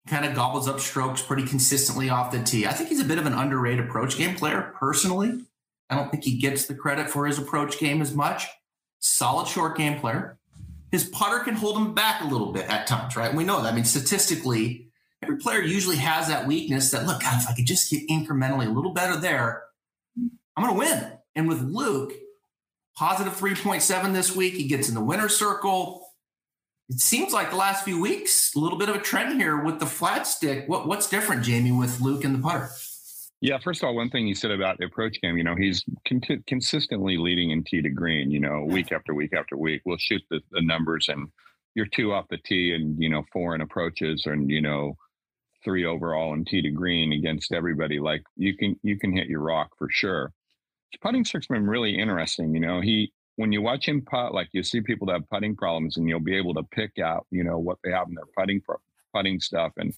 Kind 0.07 0.25
of 0.25 0.35
gobbles 0.35 0.67
up 0.67 0.79
strokes 0.79 1.23
pretty 1.23 1.43
consistently 1.47 2.09
off 2.09 2.31
the 2.31 2.43
tee. 2.43 2.67
I 2.67 2.73
think 2.73 2.89
he's 2.89 3.01
a 3.01 3.05
bit 3.05 3.17
of 3.17 3.25
an 3.25 3.33
underrated 3.33 3.85
approach 3.85 4.17
game 4.17 4.35
player 4.35 4.73
personally. 4.77 5.41
I 5.89 5.95
don't 5.95 6.11
think 6.11 6.23
he 6.23 6.37
gets 6.37 6.67
the 6.67 6.75
credit 6.75 7.09
for 7.09 7.25
his 7.25 7.39
approach 7.39 7.79
game 7.79 8.01
as 8.01 8.13
much. 8.13 8.45
Solid 8.99 9.47
short 9.47 9.75
game 9.75 9.99
player 9.99 10.37
his 10.95 11.03
putter 11.03 11.39
can 11.39 11.55
hold 11.55 11.75
him 11.75 11.93
back 11.93 12.21
a 12.21 12.25
little 12.25 12.53
bit 12.53 12.69
at 12.69 12.87
times, 12.87 13.17
right? 13.17 13.33
We 13.33 13.43
know 13.43 13.61
that. 13.61 13.73
I 13.73 13.75
mean, 13.75 13.83
statistically, 13.83 14.87
every 15.21 15.35
player 15.35 15.61
usually 15.61 15.97
has 15.97 16.29
that 16.29 16.47
weakness 16.47 16.89
that, 16.91 17.05
look, 17.05 17.21
God, 17.21 17.41
if 17.41 17.49
I 17.49 17.53
could 17.53 17.65
just 17.65 17.91
get 17.91 18.07
incrementally 18.07 18.65
a 18.67 18.69
little 18.69 18.93
better 18.93 19.17
there, 19.17 19.63
I'm 20.55 20.63
going 20.63 20.73
to 20.73 20.79
win. 20.79 21.11
And 21.35 21.49
with 21.49 21.61
Luke, 21.63 22.13
positive 22.95 23.35
3.7 23.35 24.13
this 24.13 24.33
week, 24.33 24.53
he 24.53 24.69
gets 24.69 24.87
in 24.87 24.95
the 24.95 25.03
winner's 25.03 25.35
circle. 25.35 26.07
It 26.87 27.01
seems 27.01 27.33
like 27.33 27.49
the 27.49 27.57
last 27.57 27.83
few 27.83 27.99
weeks, 27.99 28.55
a 28.55 28.59
little 28.59 28.77
bit 28.77 28.87
of 28.87 28.95
a 28.95 28.99
trend 28.99 29.37
here 29.37 29.61
with 29.61 29.81
the 29.81 29.85
flat 29.85 30.25
stick. 30.25 30.63
What, 30.69 30.87
what's 30.87 31.09
different, 31.09 31.43
Jamie, 31.43 31.73
with 31.73 31.99
Luke 31.99 32.23
and 32.23 32.35
the 32.35 32.39
putter? 32.39 32.69
Yeah, 33.41 33.59
first 33.59 33.83
of 33.83 33.87
all, 33.87 33.95
one 33.95 34.09
thing 34.09 34.27
you 34.27 34.33
said 34.33 34.51
about 34.51 34.77
the 34.79 34.85
approach 34.85 35.21
game, 35.21 35.37
you 35.37 35.43
know, 35.43 35.55
he's 35.55 35.83
con- 36.07 36.43
consistently 36.47 37.17
leading 37.17 37.51
in 37.51 37.63
tee 37.63 37.81
to 37.81 37.89
green, 37.89 38.31
you 38.31 38.39
know, 38.39 38.63
week 38.63 38.91
after 38.91 39.13
week 39.13 39.33
after 39.33 39.57
week. 39.57 39.81
We'll 39.85 39.97
shoot 39.97 40.21
the, 40.29 40.39
the 40.51 40.61
numbers 40.61 41.09
and 41.09 41.27
you're 41.75 41.85
two 41.85 42.13
off 42.13 42.25
the 42.29 42.37
tee 42.37 42.73
and, 42.73 42.97
you 42.97 43.09
know, 43.09 43.23
four 43.33 43.53
in 43.53 43.61
approaches 43.61 44.25
and, 44.25 44.49
you 44.49 44.61
know, 44.61 44.95
three 45.63 45.85
overall 45.85 46.33
in 46.33 46.45
tee 46.45 46.61
to 46.61 46.71
green 46.71 47.11
against 47.11 47.51
everybody. 47.51 47.99
Like 47.99 48.23
you 48.37 48.55
can, 48.55 48.79
you 48.83 48.97
can 48.97 49.15
hit 49.15 49.27
your 49.27 49.41
rock 49.41 49.71
for 49.77 49.89
sure. 49.91 50.31
His 50.91 50.99
putting 51.01 51.25
stroke's 51.25 51.47
been 51.47 51.67
really 51.67 51.99
interesting. 51.99 52.53
You 52.53 52.61
know, 52.61 52.81
he, 52.81 53.11
when 53.35 53.51
you 53.51 53.61
watch 53.61 53.87
him 53.87 54.01
putt, 54.01 54.33
like 54.33 54.47
you 54.53 54.63
see 54.63 54.79
people 54.79 55.07
that 55.07 55.13
have 55.13 55.29
putting 55.29 55.55
problems 55.57 55.97
and 55.97 56.07
you'll 56.07 56.21
be 56.21 56.37
able 56.37 56.53
to 56.53 56.63
pick 56.63 56.97
out, 57.03 57.27
you 57.31 57.43
know, 57.43 57.59
what 57.59 57.77
they 57.83 57.91
have 57.91 58.07
in 58.07 58.15
their 58.15 58.23
putting, 58.37 58.61
putting 59.13 59.41
stuff. 59.41 59.73
And 59.75 59.93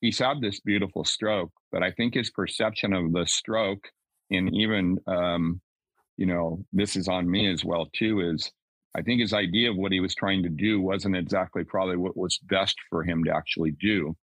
he's 0.00 0.18
had 0.18 0.40
this 0.40 0.60
beautiful 0.60 1.04
stroke, 1.04 1.52
but 1.72 1.82
I 1.82 1.90
think 1.92 2.14
his 2.14 2.30
perception 2.30 2.92
of 2.92 3.12
the 3.12 3.26
stroke, 3.26 3.88
and 4.30 4.54
even 4.54 4.98
um, 5.06 5.60
you 6.16 6.26
know, 6.26 6.64
this 6.72 6.96
is 6.96 7.08
on 7.08 7.30
me 7.30 7.50
as 7.50 7.64
well 7.64 7.88
too, 7.94 8.20
is 8.20 8.50
I 8.96 9.02
think 9.02 9.20
his 9.20 9.32
idea 9.32 9.70
of 9.70 9.76
what 9.76 9.92
he 9.92 10.00
was 10.00 10.14
trying 10.14 10.42
to 10.42 10.48
do 10.48 10.80
wasn't 10.80 11.16
exactly 11.16 11.64
probably 11.64 11.96
what 11.96 12.16
was 12.16 12.38
best 12.38 12.76
for 12.90 13.04
him 13.04 13.24
to 13.24 13.34
actually 13.34 13.70
do. 13.72 14.16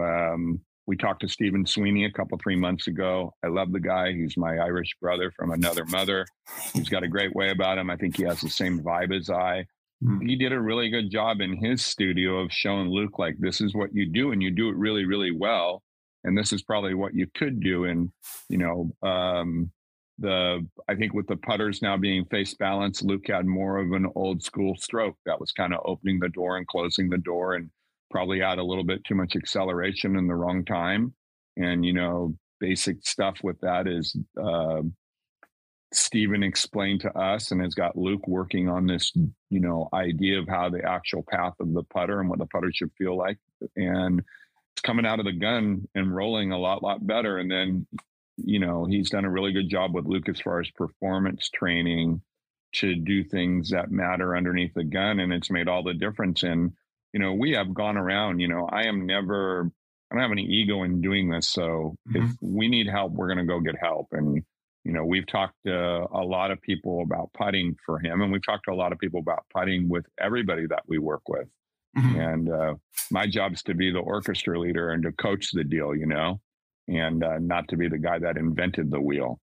Um, 0.00 0.60
we 0.86 0.96
talked 0.96 1.20
to 1.22 1.28
Stephen 1.28 1.66
Sweeney 1.66 2.04
a 2.04 2.12
couple 2.12 2.38
three 2.38 2.56
months 2.56 2.86
ago. 2.86 3.34
I 3.44 3.48
love 3.48 3.72
the 3.72 3.80
guy. 3.80 4.12
He's 4.12 4.36
my 4.36 4.56
Irish 4.56 4.96
brother 5.00 5.32
from 5.32 5.50
another 5.50 5.84
mother. 5.84 6.26
He's 6.72 6.88
got 6.88 7.02
a 7.02 7.08
great 7.08 7.34
way 7.34 7.50
about 7.50 7.78
him. 7.78 7.90
I 7.90 7.96
think 7.96 8.16
he 8.16 8.22
has 8.22 8.40
the 8.40 8.48
same 8.48 8.80
vibe 8.80 9.14
as 9.14 9.28
I. 9.28 9.66
Mm. 10.04 10.26
He 10.26 10.36
did 10.36 10.52
a 10.52 10.60
really 10.60 10.90
good 10.90 11.10
job 11.10 11.40
in 11.40 11.56
his 11.56 11.84
studio 11.84 12.40
of 12.40 12.52
showing 12.52 12.90
Luke 12.90 13.18
like 13.18 13.36
this 13.38 13.60
is 13.60 13.74
what 13.74 13.94
you 13.94 14.10
do, 14.10 14.32
and 14.32 14.42
you 14.42 14.50
do 14.50 14.68
it 14.68 14.76
really, 14.76 15.04
really 15.04 15.30
well. 15.30 15.82
And 16.24 16.36
this 16.36 16.52
is 16.52 16.62
probably 16.62 16.94
what 16.94 17.14
you 17.14 17.26
could 17.34 17.60
do. 17.60 17.84
And 17.84 18.10
you 18.48 18.58
know, 18.58 18.90
um, 19.08 19.70
the 20.18 20.66
I 20.88 20.94
think 20.94 21.14
with 21.14 21.26
the 21.26 21.36
putters 21.36 21.82
now 21.82 21.96
being 21.96 22.24
face 22.26 22.54
balanced, 22.54 23.04
Luke 23.04 23.26
had 23.28 23.46
more 23.46 23.78
of 23.78 23.92
an 23.92 24.06
old 24.14 24.42
school 24.42 24.76
stroke 24.76 25.16
that 25.24 25.40
was 25.40 25.52
kind 25.52 25.72
of 25.74 25.80
opening 25.84 26.18
the 26.18 26.28
door 26.28 26.56
and 26.56 26.66
closing 26.66 27.08
the 27.08 27.18
door, 27.18 27.54
and 27.54 27.70
probably 28.10 28.40
had 28.40 28.58
a 28.58 28.64
little 28.64 28.84
bit 28.84 29.04
too 29.04 29.14
much 29.14 29.36
acceleration 29.36 30.16
in 30.16 30.26
the 30.26 30.34
wrong 30.34 30.64
time. 30.64 31.14
And 31.56 31.84
you 31.84 31.94
know, 31.94 32.34
basic 32.60 33.06
stuff 33.06 33.38
with 33.42 33.58
that 33.60 33.86
is 33.86 34.14
uh, 34.42 34.82
Stephen 35.92 36.42
explained 36.42 37.00
to 37.02 37.16
us 37.16 37.50
and 37.52 37.60
has 37.62 37.74
got 37.74 37.96
Luke 37.96 38.26
working 38.26 38.68
on 38.68 38.86
this, 38.86 39.12
you 39.50 39.60
know, 39.60 39.88
idea 39.92 40.38
of 40.40 40.48
how 40.48 40.68
the 40.68 40.84
actual 40.84 41.24
path 41.28 41.54
of 41.60 41.72
the 41.72 41.84
putter 41.84 42.20
and 42.20 42.28
what 42.28 42.38
the 42.38 42.46
putter 42.46 42.70
should 42.74 42.90
feel 42.98 43.16
like. 43.16 43.38
And 43.76 44.20
it's 44.74 44.82
coming 44.82 45.06
out 45.06 45.20
of 45.20 45.26
the 45.26 45.32
gun 45.32 45.88
and 45.94 46.14
rolling 46.14 46.50
a 46.50 46.58
lot, 46.58 46.82
lot 46.82 47.06
better. 47.06 47.38
And 47.38 47.50
then, 47.50 47.86
you 48.36 48.58
know, 48.58 48.84
he's 48.84 49.10
done 49.10 49.24
a 49.24 49.30
really 49.30 49.52
good 49.52 49.70
job 49.70 49.94
with 49.94 50.06
Luke 50.06 50.28
as 50.28 50.40
far 50.40 50.60
as 50.60 50.70
performance 50.70 51.48
training 51.48 52.20
to 52.74 52.96
do 52.96 53.22
things 53.22 53.70
that 53.70 53.90
matter 53.90 54.36
underneath 54.36 54.74
the 54.74 54.84
gun. 54.84 55.20
And 55.20 55.32
it's 55.32 55.50
made 55.50 55.68
all 55.68 55.84
the 55.84 55.94
difference. 55.94 56.42
And, 56.42 56.72
you 57.12 57.20
know, 57.20 57.32
we 57.32 57.52
have 57.52 57.72
gone 57.72 57.96
around, 57.96 58.40
you 58.40 58.48
know, 58.48 58.68
I 58.70 58.88
am 58.88 59.06
never, 59.06 59.70
I 60.10 60.14
don't 60.14 60.22
have 60.22 60.32
any 60.32 60.44
ego 60.44 60.82
in 60.82 61.00
doing 61.00 61.30
this. 61.30 61.48
So 61.48 61.96
mm-hmm. 62.08 62.24
if 62.26 62.32
we 62.42 62.68
need 62.68 62.88
help, 62.88 63.12
we're 63.12 63.32
going 63.32 63.38
to 63.38 63.44
go 63.44 63.60
get 63.60 63.78
help. 63.80 64.08
And, 64.10 64.42
you 64.86 64.92
know, 64.92 65.04
we've 65.04 65.26
talked 65.26 65.56
to 65.66 66.06
a 66.12 66.24
lot 66.24 66.52
of 66.52 66.62
people 66.62 67.02
about 67.02 67.32
putting 67.36 67.74
for 67.84 67.98
him, 67.98 68.22
and 68.22 68.30
we've 68.30 68.46
talked 68.46 68.66
to 68.66 68.72
a 68.72 68.76
lot 68.76 68.92
of 68.92 69.00
people 69.00 69.18
about 69.18 69.44
putting 69.52 69.88
with 69.88 70.06
everybody 70.20 70.64
that 70.68 70.84
we 70.86 70.98
work 70.98 71.22
with. 71.28 71.48
Mm-hmm. 71.98 72.20
And 72.20 72.48
uh, 72.52 72.74
my 73.10 73.26
job 73.26 73.54
is 73.54 73.64
to 73.64 73.74
be 73.74 73.90
the 73.90 73.98
orchestra 73.98 74.60
leader 74.60 74.90
and 74.92 75.02
to 75.02 75.10
coach 75.10 75.50
the 75.52 75.64
deal, 75.64 75.92
you 75.92 76.06
know, 76.06 76.40
and 76.86 77.24
uh, 77.24 77.38
not 77.40 77.66
to 77.68 77.76
be 77.76 77.88
the 77.88 77.98
guy 77.98 78.20
that 78.20 78.36
invented 78.36 78.92
the 78.92 79.00
wheel. 79.00 79.40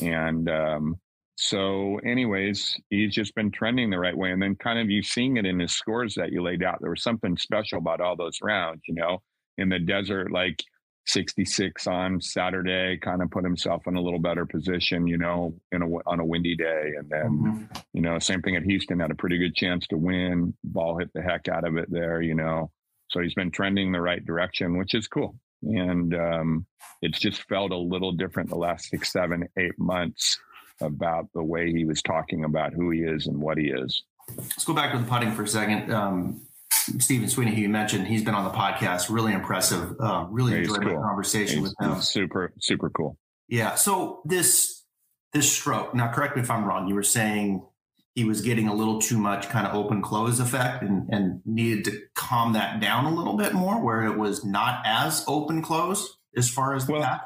And 0.00 0.48
um, 0.48 1.00
so, 1.34 1.98
anyways, 2.04 2.78
he's 2.88 3.12
just 3.12 3.34
been 3.34 3.50
trending 3.50 3.90
the 3.90 3.98
right 3.98 4.16
way. 4.16 4.30
And 4.30 4.40
then, 4.40 4.54
kind 4.54 4.78
of, 4.78 4.88
you 4.88 5.02
seeing 5.02 5.36
it 5.36 5.46
in 5.46 5.58
his 5.58 5.72
scores 5.72 6.14
that 6.14 6.30
you 6.30 6.42
laid 6.42 6.62
out. 6.62 6.78
There 6.80 6.90
was 6.90 7.02
something 7.02 7.36
special 7.36 7.78
about 7.78 8.00
all 8.00 8.14
those 8.14 8.38
rounds, 8.40 8.82
you 8.86 8.94
know, 8.94 9.18
in 9.58 9.68
the 9.68 9.80
desert, 9.80 10.30
like 10.30 10.62
66 11.06 11.86
on 11.86 12.20
Saturday, 12.20 12.98
kind 12.98 13.22
of 13.22 13.30
put 13.30 13.44
himself 13.44 13.86
in 13.86 13.96
a 13.96 14.00
little 14.00 14.18
better 14.18 14.44
position, 14.44 15.06
you 15.06 15.18
know, 15.18 15.54
in 15.72 15.82
a 15.82 15.86
on 16.06 16.20
a 16.20 16.24
windy 16.24 16.56
day, 16.56 16.92
and 16.98 17.08
then 17.08 17.30
mm-hmm. 17.30 17.64
you 17.92 18.00
know, 18.00 18.18
same 18.18 18.42
thing 18.42 18.56
at 18.56 18.64
Houston, 18.64 19.00
had 19.00 19.10
a 19.10 19.16
pretty 19.16 19.38
good 19.38 19.54
chance 19.54 19.86
to 19.88 19.96
win. 19.96 20.54
Ball 20.64 20.98
hit 20.98 21.10
the 21.14 21.22
heck 21.22 21.48
out 21.48 21.66
of 21.66 21.76
it 21.76 21.90
there, 21.90 22.20
you 22.20 22.34
know. 22.34 22.70
So 23.10 23.20
he's 23.20 23.34
been 23.34 23.50
trending 23.50 23.92
the 23.92 24.00
right 24.00 24.24
direction, 24.24 24.78
which 24.78 24.94
is 24.94 25.06
cool. 25.06 25.36
And 25.62 26.14
um, 26.14 26.66
it's 27.02 27.18
just 27.18 27.42
felt 27.44 27.70
a 27.70 27.76
little 27.76 28.12
different 28.12 28.50
the 28.50 28.56
last 28.56 28.88
six, 28.90 29.12
seven, 29.12 29.48
eight 29.56 29.78
months 29.78 30.38
about 30.80 31.28
the 31.34 31.42
way 31.42 31.72
he 31.72 31.84
was 31.84 32.02
talking 32.02 32.44
about 32.44 32.74
who 32.74 32.90
he 32.90 33.00
is 33.00 33.26
and 33.26 33.40
what 33.40 33.58
he 33.58 33.68
is. 33.68 34.02
Let's 34.36 34.64
go 34.64 34.74
back 34.74 34.92
to 34.92 34.98
the 34.98 35.04
putting 35.04 35.32
for 35.32 35.44
a 35.44 35.48
second. 35.48 35.92
Um, 35.92 36.42
Stephen 36.70 37.28
Sweeney, 37.28 37.54
who 37.54 37.62
you 37.62 37.68
mentioned, 37.68 38.06
he's 38.06 38.22
been 38.22 38.34
on 38.34 38.44
the 38.44 38.50
podcast. 38.50 39.10
Really 39.10 39.32
impressive. 39.32 39.94
Uh, 40.00 40.26
really 40.30 40.52
yeah, 40.52 40.58
enjoyed 40.58 40.82
cool. 40.82 41.02
conversation 41.02 41.60
he's, 41.60 41.68
with 41.68 41.74
him. 41.80 42.00
Super, 42.00 42.52
super 42.60 42.90
cool. 42.90 43.18
Yeah. 43.48 43.74
So 43.74 44.22
this 44.24 44.84
this 45.32 45.52
stroke. 45.52 45.94
Now, 45.94 46.12
correct 46.12 46.36
me 46.36 46.42
if 46.42 46.50
I'm 46.50 46.64
wrong. 46.64 46.88
You 46.88 46.94
were 46.94 47.02
saying 47.02 47.66
he 48.14 48.24
was 48.24 48.40
getting 48.40 48.68
a 48.68 48.74
little 48.74 49.00
too 49.00 49.18
much 49.18 49.48
kind 49.48 49.66
of 49.66 49.74
open 49.74 50.00
close 50.00 50.40
effect 50.40 50.82
and, 50.82 51.08
and 51.12 51.42
needed 51.44 51.84
to 51.84 52.00
calm 52.14 52.54
that 52.54 52.80
down 52.80 53.04
a 53.04 53.14
little 53.14 53.36
bit 53.36 53.52
more, 53.52 53.82
where 53.84 54.04
it 54.04 54.16
was 54.16 54.44
not 54.44 54.80
as 54.86 55.24
open 55.28 55.62
close 55.62 56.16
as 56.36 56.48
far 56.48 56.74
as 56.74 56.86
the 56.86 56.92
well, 56.92 57.02
path. 57.02 57.20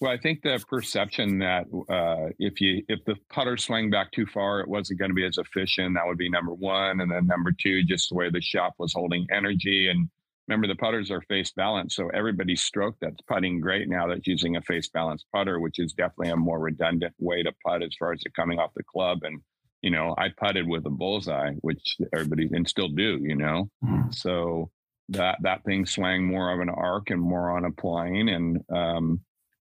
Well, 0.00 0.10
I 0.10 0.18
think 0.18 0.42
the 0.42 0.62
perception 0.68 1.38
that 1.40 1.66
uh, 1.88 2.32
if 2.38 2.60
you 2.60 2.82
if 2.88 3.04
the 3.04 3.16
putter 3.30 3.58
swung 3.58 3.90
back 3.90 4.10
too 4.12 4.26
far, 4.32 4.60
it 4.60 4.68
wasn't 4.68 4.98
going 4.98 5.10
to 5.10 5.14
be 5.14 5.26
as 5.26 5.36
efficient. 5.36 5.94
That 5.94 6.06
would 6.06 6.16
be 6.16 6.30
number 6.30 6.54
one, 6.54 7.00
and 7.00 7.10
then 7.10 7.26
number 7.26 7.52
two, 7.52 7.82
just 7.84 8.08
the 8.08 8.14
way 8.14 8.30
the 8.30 8.40
shot 8.40 8.72
was 8.78 8.94
holding 8.94 9.26
energy. 9.30 9.88
And 9.88 10.08
remember, 10.48 10.68
the 10.68 10.74
putters 10.74 11.10
are 11.10 11.20
face 11.22 11.52
balanced, 11.52 11.96
so 11.96 12.08
everybody's 12.14 12.62
stroke 12.62 12.96
that's 13.00 13.20
putting 13.28 13.60
great 13.60 13.88
now 13.90 14.06
that's 14.06 14.26
using 14.26 14.56
a 14.56 14.62
face 14.62 14.88
balanced 14.88 15.26
putter, 15.34 15.60
which 15.60 15.78
is 15.78 15.92
definitely 15.92 16.30
a 16.30 16.36
more 16.36 16.58
redundant 16.58 17.14
way 17.18 17.42
to 17.42 17.52
putt 17.64 17.82
as 17.82 17.94
far 17.98 18.12
as 18.12 18.22
it 18.24 18.34
coming 18.34 18.58
off 18.58 18.72
the 18.74 18.82
club. 18.82 19.18
And 19.22 19.42
you 19.82 19.90
know, 19.90 20.14
I 20.16 20.28
putted 20.28 20.66
with 20.66 20.86
a 20.86 20.90
bullseye, 20.90 21.52
which 21.60 21.96
everybody 22.14 22.48
and 22.52 22.66
still 22.66 22.88
do. 22.88 23.18
You 23.20 23.36
know, 23.36 23.70
mm-hmm. 23.84 24.10
so 24.12 24.70
that 25.10 25.38
that 25.42 25.62
thing 25.64 25.84
swung 25.84 26.24
more 26.24 26.54
of 26.54 26.60
an 26.60 26.70
arc 26.70 27.10
and 27.10 27.20
more 27.20 27.50
on 27.50 27.66
a 27.66 27.70
plane, 27.70 28.30
and 28.30 28.64
um, 28.74 29.20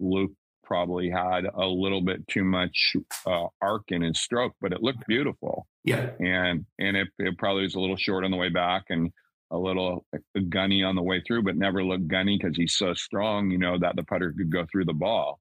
Luke 0.00 0.32
probably 0.64 1.10
had 1.10 1.44
a 1.52 1.66
little 1.66 2.00
bit 2.00 2.26
too 2.28 2.44
much 2.44 2.96
uh, 3.26 3.46
arc 3.60 3.84
in 3.88 4.02
his 4.02 4.20
stroke, 4.20 4.54
but 4.60 4.72
it 4.72 4.82
looked 4.82 5.06
beautiful. 5.06 5.66
Yeah, 5.84 6.10
and 6.18 6.64
and 6.78 6.96
it, 6.96 7.08
it 7.18 7.38
probably 7.38 7.62
was 7.62 7.74
a 7.74 7.80
little 7.80 7.96
short 7.96 8.24
on 8.24 8.30
the 8.30 8.36
way 8.36 8.48
back 8.48 8.84
and 8.88 9.10
a 9.50 9.58
little 9.58 10.04
uh, 10.14 10.18
gunny 10.48 10.82
on 10.82 10.94
the 10.94 11.02
way 11.02 11.22
through, 11.26 11.42
but 11.42 11.56
never 11.56 11.82
looked 11.82 12.08
gunny 12.08 12.38
because 12.40 12.56
he's 12.56 12.74
so 12.74 12.94
strong, 12.94 13.50
you 13.50 13.58
know, 13.58 13.78
that 13.78 13.96
the 13.96 14.04
putter 14.04 14.32
could 14.36 14.50
go 14.50 14.64
through 14.70 14.84
the 14.84 14.92
ball. 14.92 15.40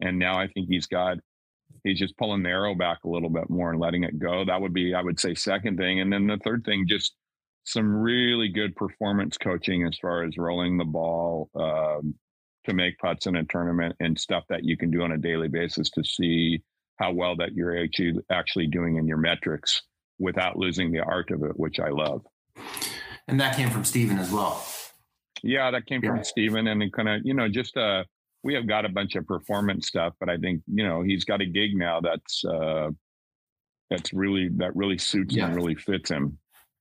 And 0.00 0.18
now 0.18 0.38
I 0.38 0.48
think 0.48 0.68
he's 0.68 0.86
got 0.86 1.18
he's 1.84 1.98
just 1.98 2.16
pulling 2.16 2.42
the 2.42 2.50
arrow 2.50 2.74
back 2.74 2.98
a 3.04 3.08
little 3.08 3.30
bit 3.30 3.48
more 3.48 3.70
and 3.70 3.80
letting 3.80 4.04
it 4.04 4.18
go. 4.18 4.44
That 4.44 4.60
would 4.60 4.74
be, 4.74 4.94
I 4.94 5.02
would 5.02 5.18
say, 5.18 5.34
second 5.34 5.78
thing. 5.78 6.00
And 6.00 6.12
then 6.12 6.26
the 6.26 6.38
third 6.44 6.64
thing, 6.64 6.86
just 6.88 7.14
some 7.64 7.94
really 7.94 8.48
good 8.48 8.76
performance 8.76 9.36
coaching 9.36 9.86
as 9.86 9.98
far 10.00 10.24
as 10.24 10.36
rolling 10.36 10.76
the 10.76 10.84
ball, 10.84 11.50
um, 11.54 12.14
to 12.66 12.74
make 12.74 12.98
putts 12.98 13.26
in 13.26 13.36
a 13.36 13.44
tournament 13.44 13.96
and 14.00 14.18
stuff 14.18 14.44
that 14.48 14.64
you 14.64 14.76
can 14.76 14.90
do 14.90 15.02
on 15.02 15.12
a 15.12 15.18
daily 15.18 15.48
basis 15.48 15.90
to 15.90 16.04
see 16.04 16.62
how 16.98 17.12
well 17.12 17.36
that 17.36 17.54
you're 17.54 17.82
actually 17.82 18.14
actually 18.30 18.66
doing 18.66 18.96
in 18.96 19.06
your 19.06 19.18
metrics 19.18 19.82
without 20.18 20.56
losing 20.56 20.92
the 20.92 21.00
art 21.00 21.30
of 21.30 21.42
it, 21.42 21.58
which 21.58 21.78
I 21.78 21.88
love. 21.88 22.22
And 23.28 23.40
that 23.40 23.56
came 23.56 23.70
from 23.70 23.84
Stephen 23.84 24.18
as 24.18 24.32
well. 24.32 24.64
Yeah, 25.42 25.70
that 25.70 25.86
came 25.86 26.02
yeah. 26.02 26.10
from 26.10 26.24
Stephen 26.24 26.66
and 26.66 26.92
kind 26.92 27.08
of, 27.08 27.20
you 27.24 27.34
know, 27.34 27.48
just 27.48 27.76
uh 27.76 28.04
we 28.42 28.54
have 28.54 28.66
got 28.66 28.84
a 28.84 28.88
bunch 28.88 29.16
of 29.16 29.26
performance 29.26 29.88
stuff, 29.88 30.14
but 30.20 30.28
I 30.28 30.36
think, 30.36 30.62
you 30.72 30.84
know, 30.84 31.02
he's 31.02 31.24
got 31.24 31.40
a 31.40 31.46
gig 31.46 31.74
now 31.74 32.00
that's 32.00 32.44
uh 32.44 32.90
that's 33.90 34.12
really 34.12 34.48
that 34.56 34.74
really 34.74 34.98
suits 34.98 35.34
yeah. 35.34 35.48
him, 35.48 35.54
really 35.54 35.74
fits 35.74 36.10
him. 36.10 36.38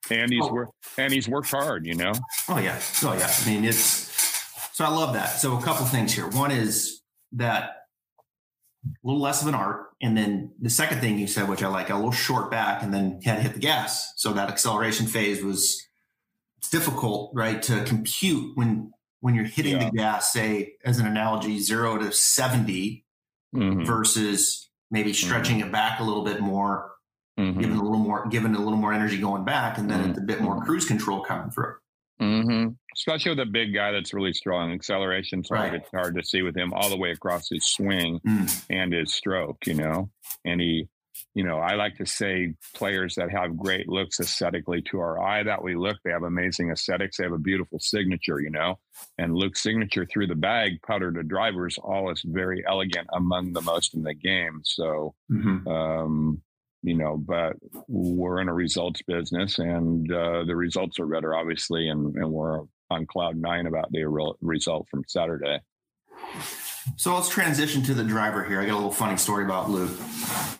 And 0.09 0.31
he's 0.31 0.43
oh. 0.43 0.53
worked 0.53 0.73
and 0.97 1.11
he's 1.11 1.27
worked 1.27 1.51
hard, 1.51 1.85
you 1.85 1.95
know. 1.95 2.13
Oh 2.47 2.59
yeah. 2.59 2.79
Oh 3.03 3.15
yeah. 3.17 3.29
I 3.29 3.49
mean 3.49 3.65
it's 3.65 4.14
so 4.75 4.83
I 4.83 4.89
love 4.89 5.13
that. 5.13 5.27
So 5.27 5.57
a 5.57 5.61
couple 5.61 5.85
things 5.85 6.11
here. 6.11 6.27
One 6.27 6.51
is 6.51 6.99
that 7.31 7.63
a 8.85 8.89
little 9.05 9.21
less 9.21 9.41
of 9.41 9.47
an 9.47 9.55
art. 9.55 9.85
And 10.01 10.17
then 10.17 10.51
the 10.59 10.69
second 10.69 10.99
thing 10.99 11.17
you 11.17 11.27
said, 11.27 11.47
which 11.47 11.63
I 11.63 11.69
like, 11.69 11.89
a 11.89 11.95
little 11.95 12.11
short 12.11 12.51
back 12.51 12.83
and 12.83 12.93
then 12.93 13.21
had 13.23 13.37
to 13.37 13.41
hit 13.41 13.53
the 13.53 13.61
gas. 13.61 14.11
So 14.17 14.33
that 14.33 14.49
acceleration 14.49 15.05
phase 15.05 15.41
was 15.41 15.81
it's 16.57 16.69
difficult, 16.69 17.31
right, 17.33 17.61
to 17.61 17.85
compute 17.85 18.57
when 18.57 18.91
when 19.21 19.33
you're 19.33 19.45
hitting 19.45 19.77
yeah. 19.77 19.89
the 19.91 19.95
gas, 19.95 20.33
say 20.33 20.73
as 20.83 20.99
an 20.99 21.07
analogy, 21.07 21.59
zero 21.59 21.97
to 21.97 22.11
70 22.11 23.05
mm-hmm. 23.55 23.85
versus 23.85 24.69
maybe 24.91 25.13
stretching 25.13 25.59
mm-hmm. 25.59 25.69
it 25.69 25.71
back 25.71 26.01
a 26.01 26.03
little 26.03 26.25
bit 26.25 26.41
more, 26.41 26.91
mm-hmm. 27.39 27.61
giving 27.61 27.77
a 27.77 27.81
little 27.81 27.97
more, 27.97 28.27
giving 28.27 28.53
a 28.53 28.59
little 28.59 28.77
more 28.77 28.91
energy 28.91 29.19
going 29.19 29.45
back, 29.45 29.77
and 29.77 29.89
then 29.89 30.01
mm-hmm. 30.01 30.21
a 30.21 30.25
bit 30.25 30.41
more 30.41 30.55
mm-hmm. 30.55 30.65
cruise 30.65 30.83
control 30.83 31.21
coming 31.21 31.49
through. 31.49 31.75
Mm-hmm. 32.21 32.69
Especially 32.95 33.31
with 33.31 33.39
a 33.39 33.45
big 33.45 33.73
guy 33.73 33.91
that's 33.91 34.13
really 34.13 34.33
strong. 34.33 34.71
Acceleration's 34.71 35.49
hard, 35.49 35.73
right. 35.73 35.81
it's 35.81 35.89
hard 35.91 36.15
to 36.15 36.23
see 36.23 36.41
with 36.41 36.55
him 36.55 36.73
all 36.73 36.89
the 36.89 36.97
way 36.97 37.11
across 37.11 37.49
his 37.49 37.67
swing 37.67 38.19
mm. 38.25 38.65
and 38.69 38.93
his 38.93 39.13
stroke, 39.13 39.67
you 39.67 39.73
know. 39.73 40.09
And 40.45 40.61
he, 40.61 40.87
you 41.33 41.43
know, 41.43 41.59
I 41.59 41.75
like 41.75 41.97
to 41.97 42.05
say 42.05 42.53
players 42.73 43.15
that 43.15 43.31
have 43.31 43.57
great 43.57 43.89
looks 43.89 44.21
aesthetically 44.21 44.81
to 44.83 44.99
our 44.99 45.21
eye 45.21 45.43
that 45.43 45.61
we 45.61 45.75
look, 45.75 45.97
they 46.03 46.11
have 46.11 46.23
amazing 46.23 46.71
aesthetics. 46.71 47.17
They 47.17 47.25
have 47.25 47.33
a 47.33 47.37
beautiful 47.37 47.79
signature, 47.79 48.39
you 48.39 48.49
know. 48.49 48.79
And 49.17 49.35
Luke's 49.35 49.61
signature 49.61 50.05
through 50.05 50.27
the 50.27 50.35
bag, 50.35 50.81
putter 50.87 51.11
to 51.11 51.23
drivers, 51.23 51.77
all 51.77 52.11
is 52.11 52.23
very 52.25 52.63
elegant 52.65 53.07
among 53.13 53.51
the 53.51 53.61
most 53.61 53.93
in 53.93 54.03
the 54.03 54.13
game. 54.13 54.61
So, 54.63 55.15
mm-hmm. 55.29 55.67
um, 55.67 56.41
you 56.85 56.95
know, 56.95 57.17
but 57.17 57.53
we're 57.87 58.39
in 58.39 58.47
a 58.47 58.53
results 58.53 59.01
business 59.01 59.57
and 59.57 60.11
uh, 60.11 60.43
the 60.45 60.55
results 60.55 60.99
are 60.99 61.07
better, 61.07 61.35
obviously, 61.35 61.89
and, 61.89 62.15
and 62.15 62.31
we're 62.31 62.61
on 62.91 63.07
cloud 63.07 63.35
nine 63.35 63.65
about 63.65 63.91
the 63.91 64.03
re- 64.03 64.33
result 64.41 64.87
from 64.89 65.03
Saturday. 65.07 65.59
So 66.97 67.15
let's 67.15 67.29
transition 67.29 67.81
to 67.83 67.95
the 67.95 68.03
driver 68.03 68.43
here. 68.43 68.61
I 68.61 68.67
got 68.67 68.73
a 68.73 68.75
little 68.75 68.91
funny 68.91 69.17
story 69.17 69.43
about 69.43 69.71
Luke. 69.71 69.97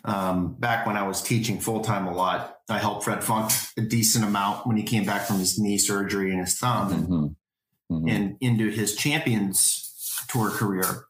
Um, 0.04 0.54
back 0.54 0.84
when 0.84 0.96
I 0.96 1.06
was 1.06 1.22
teaching 1.22 1.60
full 1.60 1.82
time 1.82 2.08
a 2.08 2.12
lot, 2.12 2.58
I 2.68 2.78
helped 2.78 3.04
Fred 3.04 3.22
Funk 3.22 3.52
a 3.78 3.82
decent 3.82 4.24
amount 4.24 4.66
when 4.66 4.76
he 4.76 4.82
came 4.82 5.04
back 5.04 5.22
from 5.22 5.38
his 5.38 5.60
knee 5.60 5.78
surgery 5.78 6.32
and 6.32 6.40
his 6.40 6.58
thumb 6.58 6.92
and, 6.92 7.04
mm-hmm. 7.04 7.94
Mm-hmm. 7.94 8.08
and 8.08 8.36
into 8.40 8.68
his 8.70 8.96
Champions 8.96 10.24
Tour 10.28 10.50
career. 10.50 11.04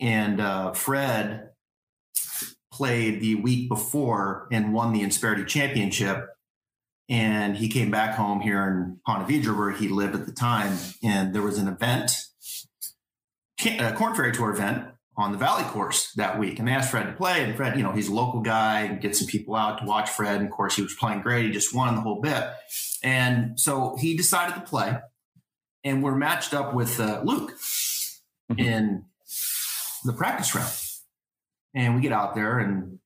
And 0.00 0.40
uh, 0.40 0.72
Fred 0.72 1.49
played 2.80 3.20
the 3.20 3.34
week 3.34 3.68
before 3.68 4.48
and 4.50 4.72
won 4.72 4.94
the 4.94 5.02
Insperity 5.02 5.46
Championship. 5.46 6.30
And 7.10 7.54
he 7.54 7.68
came 7.68 7.90
back 7.90 8.14
home 8.14 8.40
here 8.40 8.66
in 8.66 9.00
Ponte 9.04 9.28
Vedra, 9.28 9.54
where 9.54 9.70
he 9.70 9.88
lived 9.88 10.14
at 10.14 10.24
the 10.24 10.32
time. 10.32 10.78
And 11.04 11.34
there 11.34 11.42
was 11.42 11.58
an 11.58 11.68
event, 11.68 12.10
a 13.66 13.92
Corn 13.92 14.14
Ferry 14.14 14.32
Tour 14.32 14.48
event 14.48 14.86
on 15.14 15.30
the 15.30 15.36
Valley 15.36 15.64
course 15.64 16.10
that 16.14 16.38
week. 16.38 16.58
And 16.58 16.66
they 16.66 16.72
asked 16.72 16.90
Fred 16.90 17.04
to 17.04 17.12
play. 17.12 17.44
And 17.44 17.54
Fred, 17.54 17.76
you 17.76 17.82
know, 17.82 17.92
he's 17.92 18.08
a 18.08 18.14
local 18.14 18.40
guy 18.40 18.80
and 18.80 18.98
get 18.98 19.14
some 19.14 19.26
people 19.26 19.54
out 19.54 19.80
to 19.80 19.84
watch 19.84 20.08
Fred. 20.08 20.36
And 20.36 20.46
of 20.46 20.50
course, 20.50 20.74
he 20.74 20.80
was 20.80 20.94
playing 20.94 21.20
great. 21.20 21.44
He 21.44 21.50
just 21.50 21.74
won 21.74 21.96
the 21.96 22.00
whole 22.00 22.22
bit. 22.22 22.44
And 23.02 23.60
so 23.60 23.94
he 24.00 24.16
decided 24.16 24.54
to 24.54 24.62
play. 24.62 24.96
And 25.84 26.02
we're 26.02 26.16
matched 26.16 26.54
up 26.54 26.72
with 26.72 26.98
uh, 26.98 27.20
Luke 27.26 27.58
mm-hmm. 28.50 28.58
in 28.58 29.04
the 30.06 30.14
practice 30.14 30.54
round. 30.54 30.72
And 31.74 31.94
we 31.94 32.00
get 32.00 32.12
out 32.12 32.34
there 32.34 32.58
and 32.58 32.98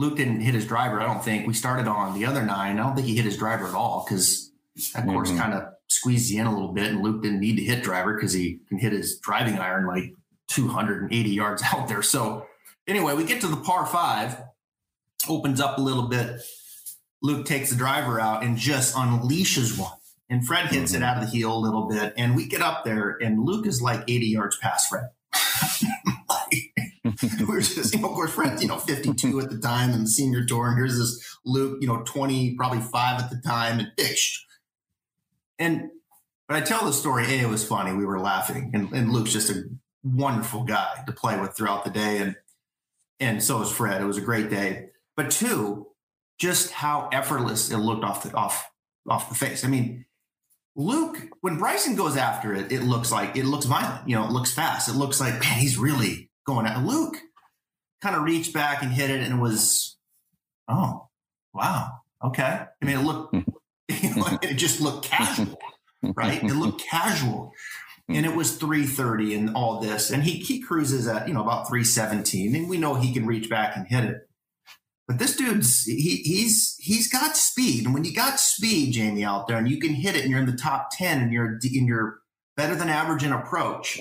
Luke 0.00 0.16
didn't 0.16 0.40
hit 0.40 0.54
his 0.54 0.66
driver, 0.66 1.00
I 1.00 1.04
don't 1.04 1.22
think. 1.22 1.46
We 1.46 1.52
started 1.52 1.86
on 1.86 2.18
the 2.18 2.24
other 2.24 2.42
nine. 2.42 2.78
I 2.78 2.82
don't 2.82 2.94
think 2.94 3.06
he 3.06 3.16
hit 3.16 3.26
his 3.26 3.36
driver 3.36 3.66
at 3.66 3.74
all 3.74 4.04
because 4.08 4.50
that 4.94 5.00
mm-hmm. 5.00 5.10
course 5.10 5.30
kind 5.30 5.52
of 5.52 5.64
squeezed 5.88 6.32
in 6.32 6.46
a 6.46 6.52
little 6.52 6.72
bit. 6.72 6.90
And 6.90 7.02
Luke 7.02 7.22
didn't 7.22 7.40
need 7.40 7.56
to 7.56 7.62
hit 7.62 7.82
driver 7.82 8.14
because 8.14 8.32
he 8.32 8.60
can 8.68 8.78
hit 8.78 8.92
his 8.92 9.18
driving 9.18 9.58
iron 9.58 9.86
like 9.86 10.14
280 10.48 11.30
yards 11.30 11.62
out 11.74 11.88
there. 11.88 12.02
So 12.02 12.46
anyway, 12.86 13.14
we 13.14 13.24
get 13.24 13.42
to 13.42 13.46
the 13.46 13.56
par 13.56 13.84
five, 13.84 14.42
opens 15.28 15.60
up 15.60 15.76
a 15.76 15.82
little 15.82 16.08
bit. 16.08 16.40
Luke 17.22 17.44
takes 17.44 17.68
the 17.68 17.76
driver 17.76 18.18
out 18.18 18.42
and 18.42 18.56
just 18.56 18.94
unleashes 18.94 19.78
one. 19.78 19.92
And 20.30 20.46
Fred 20.46 20.68
hits 20.68 20.92
mm-hmm. 20.92 21.02
it 21.02 21.06
out 21.06 21.18
of 21.18 21.24
the 21.24 21.30
heel 21.30 21.54
a 21.54 21.58
little 21.58 21.88
bit. 21.88 22.14
And 22.16 22.34
we 22.34 22.46
get 22.46 22.62
up 22.62 22.84
there, 22.84 23.18
and 23.20 23.44
Luke 23.44 23.66
is 23.66 23.82
like 23.82 24.02
80 24.08 24.26
yards 24.28 24.56
past 24.56 24.88
Fred. 24.88 25.10
we're 27.46 27.60
just, 27.60 27.94
you 27.94 28.00
know, 28.00 28.08
of 28.08 28.14
course, 28.14 28.32
Fred's, 28.32 28.62
you 28.62 28.68
know, 28.68 28.78
52 28.78 29.40
at 29.40 29.50
the 29.50 29.58
time 29.58 29.90
in 29.90 30.02
the 30.02 30.08
senior 30.08 30.44
tour. 30.44 30.68
And 30.68 30.76
here's 30.76 30.98
this 30.98 31.38
Luke, 31.44 31.78
you 31.80 31.88
know, 31.88 32.02
20, 32.02 32.54
probably 32.54 32.80
five 32.80 33.20
at 33.20 33.30
the 33.30 33.40
time 33.46 33.78
and 33.78 33.92
pitched. 33.96 34.44
And, 35.58 35.90
but 36.48 36.56
I 36.56 36.60
tell 36.60 36.84
the 36.84 36.92
story, 36.92 37.24
A, 37.24 37.42
it 37.42 37.48
was 37.48 37.66
funny. 37.66 37.92
We 37.92 38.06
were 38.06 38.20
laughing. 38.20 38.70
And, 38.74 38.92
and 38.92 39.12
Luke's 39.12 39.32
just 39.32 39.50
a 39.50 39.64
wonderful 40.02 40.64
guy 40.64 41.02
to 41.06 41.12
play 41.12 41.38
with 41.38 41.56
throughout 41.56 41.84
the 41.84 41.90
day. 41.90 42.18
And, 42.18 42.36
and 43.18 43.42
so 43.42 43.58
was 43.58 43.70
Fred. 43.70 44.00
It 44.00 44.06
was 44.06 44.18
a 44.18 44.22
great 44.22 44.48
day. 44.48 44.90
But 45.16 45.30
two, 45.30 45.88
just 46.38 46.70
how 46.70 47.10
effortless 47.12 47.70
it 47.70 47.76
looked 47.76 48.04
off 48.04 48.22
the, 48.22 48.34
off, 48.34 48.70
off 49.08 49.28
the 49.28 49.34
face. 49.34 49.64
I 49.64 49.68
mean, 49.68 50.06
Luke, 50.74 51.28
when 51.42 51.58
Bryson 51.58 51.96
goes 51.96 52.16
after 52.16 52.54
it, 52.54 52.72
it 52.72 52.82
looks 52.82 53.12
like 53.12 53.36
it 53.36 53.44
looks 53.44 53.66
violent. 53.66 54.08
You 54.08 54.16
know, 54.16 54.24
it 54.24 54.30
looks 54.30 54.52
fast. 54.52 54.88
It 54.88 54.94
looks 54.94 55.20
like 55.20 55.34
man, 55.34 55.58
he's 55.58 55.76
really 55.76 56.29
going 56.50 56.66
at 56.66 56.84
Luke. 56.84 57.16
Kind 58.02 58.16
of 58.16 58.22
reached 58.22 58.52
back 58.52 58.82
and 58.82 58.90
hit 58.90 59.10
it, 59.10 59.20
and 59.20 59.34
it 59.34 59.40
was, 59.40 59.96
oh, 60.68 61.08
wow, 61.52 62.00
okay. 62.24 62.64
I 62.82 62.84
mean, 62.84 62.98
it 62.98 63.02
looked, 63.02 63.34
hmm. 63.34 63.42
you 63.88 64.14
know, 64.14 64.38
it 64.42 64.54
just 64.54 64.80
looked 64.80 65.04
casual, 65.04 65.58
right? 66.02 66.42
It 66.42 66.54
looked 66.54 66.82
casual, 66.82 67.52
hmm. 68.08 68.14
and 68.14 68.26
it 68.26 68.34
was 68.34 68.56
three 68.56 68.86
thirty 68.86 69.34
and 69.34 69.54
all 69.54 69.80
this, 69.80 70.10
and 70.10 70.22
he 70.22 70.38
he 70.38 70.60
cruises 70.60 71.06
at 71.06 71.28
you 71.28 71.34
know 71.34 71.42
about 71.42 71.68
three 71.68 71.84
seventeen, 71.84 72.56
and 72.56 72.70
we 72.70 72.78
know 72.78 72.94
he 72.94 73.12
can 73.12 73.26
reach 73.26 73.50
back 73.50 73.76
and 73.76 73.86
hit 73.86 74.04
it. 74.04 74.16
But 75.06 75.18
this 75.18 75.36
dude's 75.36 75.82
he 75.84 76.22
he's 76.24 76.76
he's 76.78 77.12
got 77.12 77.36
speed, 77.36 77.84
and 77.84 77.92
when 77.92 78.04
you 78.04 78.14
got 78.14 78.40
speed, 78.40 78.92
Jamie, 78.92 79.24
out 79.24 79.46
there, 79.46 79.58
and 79.58 79.68
you 79.68 79.78
can 79.78 79.92
hit 79.92 80.16
it, 80.16 80.22
and 80.22 80.30
you're 80.30 80.40
in 80.40 80.46
the 80.46 80.56
top 80.56 80.88
ten, 80.90 81.20
and 81.20 81.32
you're 81.32 81.58
and 81.62 81.86
you're 81.86 82.20
better 82.56 82.74
than 82.74 82.88
average 82.88 83.24
in 83.24 83.32
approach, 83.32 84.00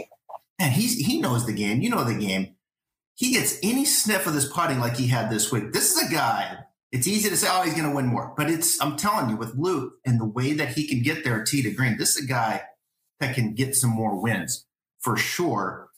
and 0.59 0.73
he's 0.73 0.97
he 1.05 1.19
knows 1.19 1.45
the 1.45 1.53
game. 1.53 1.81
You 1.81 1.89
know 1.89 2.03
the 2.03 2.13
game. 2.13 2.55
He 3.15 3.31
gets 3.31 3.57
any 3.63 3.85
sniff 3.85 4.27
of 4.27 4.33
this 4.33 4.51
putting 4.51 4.79
like 4.79 4.95
he 4.95 5.07
had 5.07 5.29
this 5.29 5.51
week. 5.51 5.73
This 5.73 5.95
is 5.95 6.09
a 6.09 6.13
guy. 6.13 6.59
It's 6.91 7.07
easy 7.07 7.29
to 7.29 7.37
say, 7.37 7.47
oh, 7.51 7.61
he's 7.63 7.73
going 7.73 7.87
to 7.87 7.95
win 7.95 8.07
more, 8.07 8.33
but 8.35 8.49
it's 8.49 8.81
I'm 8.81 8.97
telling 8.97 9.29
you, 9.29 9.37
with 9.37 9.55
Luke 9.55 9.93
and 10.05 10.19
the 10.19 10.25
way 10.25 10.53
that 10.53 10.69
he 10.69 10.87
can 10.87 11.03
get 11.03 11.23
there, 11.23 11.43
tee 11.43 11.61
to 11.61 11.71
green, 11.71 11.97
this 11.97 12.17
is 12.17 12.25
a 12.25 12.27
guy 12.27 12.63
that 13.19 13.35
can 13.35 13.53
get 13.53 13.75
some 13.75 13.91
more 13.91 14.19
wins 14.19 14.65
for 14.99 15.17
sure. 15.17 15.89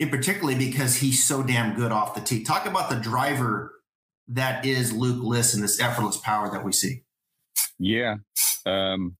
In 0.00 0.10
particularly 0.10 0.56
because 0.56 0.96
he's 0.96 1.26
so 1.26 1.42
damn 1.42 1.74
good 1.74 1.90
off 1.90 2.14
the 2.14 2.20
tee. 2.20 2.44
Talk 2.44 2.66
about 2.66 2.88
the 2.88 2.96
driver 2.96 3.72
that 4.28 4.64
is 4.64 4.92
Luke 4.92 5.22
List 5.22 5.54
and 5.54 5.62
this 5.62 5.80
effortless 5.80 6.16
power 6.18 6.50
that 6.50 6.64
we 6.64 6.72
see. 6.72 7.02
Yeah. 7.78 8.16
Um, 8.64 9.16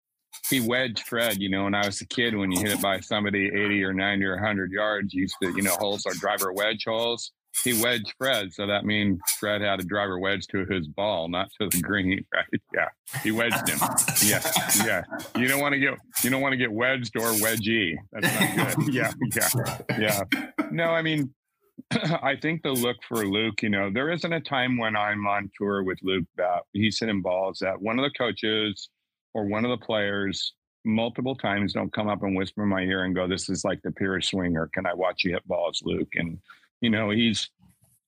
he 0.48 0.60
wedged 0.60 1.00
Fred, 1.00 1.40
you 1.40 1.48
know, 1.48 1.64
when 1.64 1.74
I 1.74 1.86
was 1.86 2.00
a 2.00 2.06
kid, 2.06 2.34
when 2.36 2.50
you 2.50 2.60
hit 2.60 2.72
it 2.72 2.82
by 2.82 3.00
somebody 3.00 3.46
80 3.46 3.84
or 3.84 3.92
90 3.92 4.24
or 4.24 4.34
100 4.36 4.72
yards, 4.72 5.12
used 5.12 5.36
to, 5.42 5.50
you 5.50 5.62
know, 5.62 5.74
holes 5.74 6.06
are 6.06 6.14
driver 6.14 6.52
wedge 6.52 6.84
holes. 6.86 7.32
He 7.64 7.80
wedged 7.82 8.14
Fred. 8.18 8.52
So 8.52 8.66
that 8.66 8.84
means 8.84 9.18
Fred 9.40 9.62
had 9.62 9.80
a 9.80 9.84
driver 9.84 10.18
wedge 10.18 10.46
to 10.48 10.64
his 10.66 10.86
ball, 10.86 11.28
not 11.28 11.48
to 11.60 11.68
the 11.68 11.80
green, 11.80 12.24
right? 12.34 12.60
Yeah. 12.72 12.88
He 13.22 13.32
wedged 13.32 13.68
him. 13.68 13.78
Yeah. 14.24 14.42
Yeah. 14.84 15.02
You 15.36 15.48
don't 15.48 15.60
want 15.60 15.72
to 15.72 15.78
get, 15.78 15.94
you 16.22 16.30
don't 16.30 16.40
want 16.40 16.52
to 16.52 16.56
get 16.56 16.70
wedged 16.72 17.16
or 17.16 17.32
wedgie. 17.32 17.96
That's 18.12 18.56
not 18.56 18.76
good. 18.76 18.88
Yeah. 18.94 19.12
Yeah. 19.34 19.78
Yeah. 19.98 20.24
No, 20.70 20.84
I 20.84 21.02
mean, 21.02 21.34
I 21.90 22.36
think 22.40 22.62
the 22.62 22.70
look 22.70 22.96
for 23.08 23.26
Luke, 23.26 23.62
you 23.62 23.70
know, 23.70 23.90
there 23.92 24.10
isn't 24.10 24.32
a 24.32 24.40
time 24.40 24.78
when 24.78 24.96
I'm 24.96 25.26
on 25.26 25.50
tour 25.58 25.82
with 25.82 25.98
Luke 26.02 26.26
that 26.36 26.62
he's 26.72 26.98
hitting 27.00 27.22
balls 27.22 27.58
that 27.60 27.80
one 27.80 27.98
of 27.98 28.04
the 28.04 28.16
coaches 28.16 28.88
or 29.34 29.44
one 29.44 29.64
of 29.64 29.70
the 29.70 29.84
players 29.84 30.54
multiple 30.84 31.34
times 31.34 31.72
don't 31.72 31.92
come 31.92 32.08
up 32.08 32.22
and 32.22 32.36
whisper 32.36 32.62
in 32.62 32.68
my 32.68 32.82
ear 32.82 33.04
and 33.04 33.14
go, 33.14 33.26
This 33.26 33.48
is 33.48 33.64
like 33.64 33.80
the 33.82 33.92
purest 33.92 34.30
swinger. 34.30 34.70
Can 34.72 34.86
I 34.86 34.94
watch 34.94 35.24
you 35.24 35.32
hit 35.32 35.46
balls, 35.46 35.82
Luke? 35.84 36.12
And, 36.14 36.38
you 36.80 36.90
know, 36.90 37.10
he's 37.10 37.50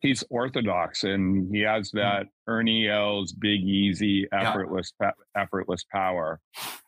he's 0.01 0.25
orthodox 0.31 1.05
and 1.05 1.55
he 1.55 1.61
has 1.61 1.89
mm-hmm. 1.89 1.99
that 1.99 2.27
Ernie 2.47 2.89
Els 2.89 3.33
big 3.33 3.61
easy 3.63 4.27
effortless 4.33 4.93
yeah. 5.01 5.11
effortless 5.37 5.85
power 5.85 6.41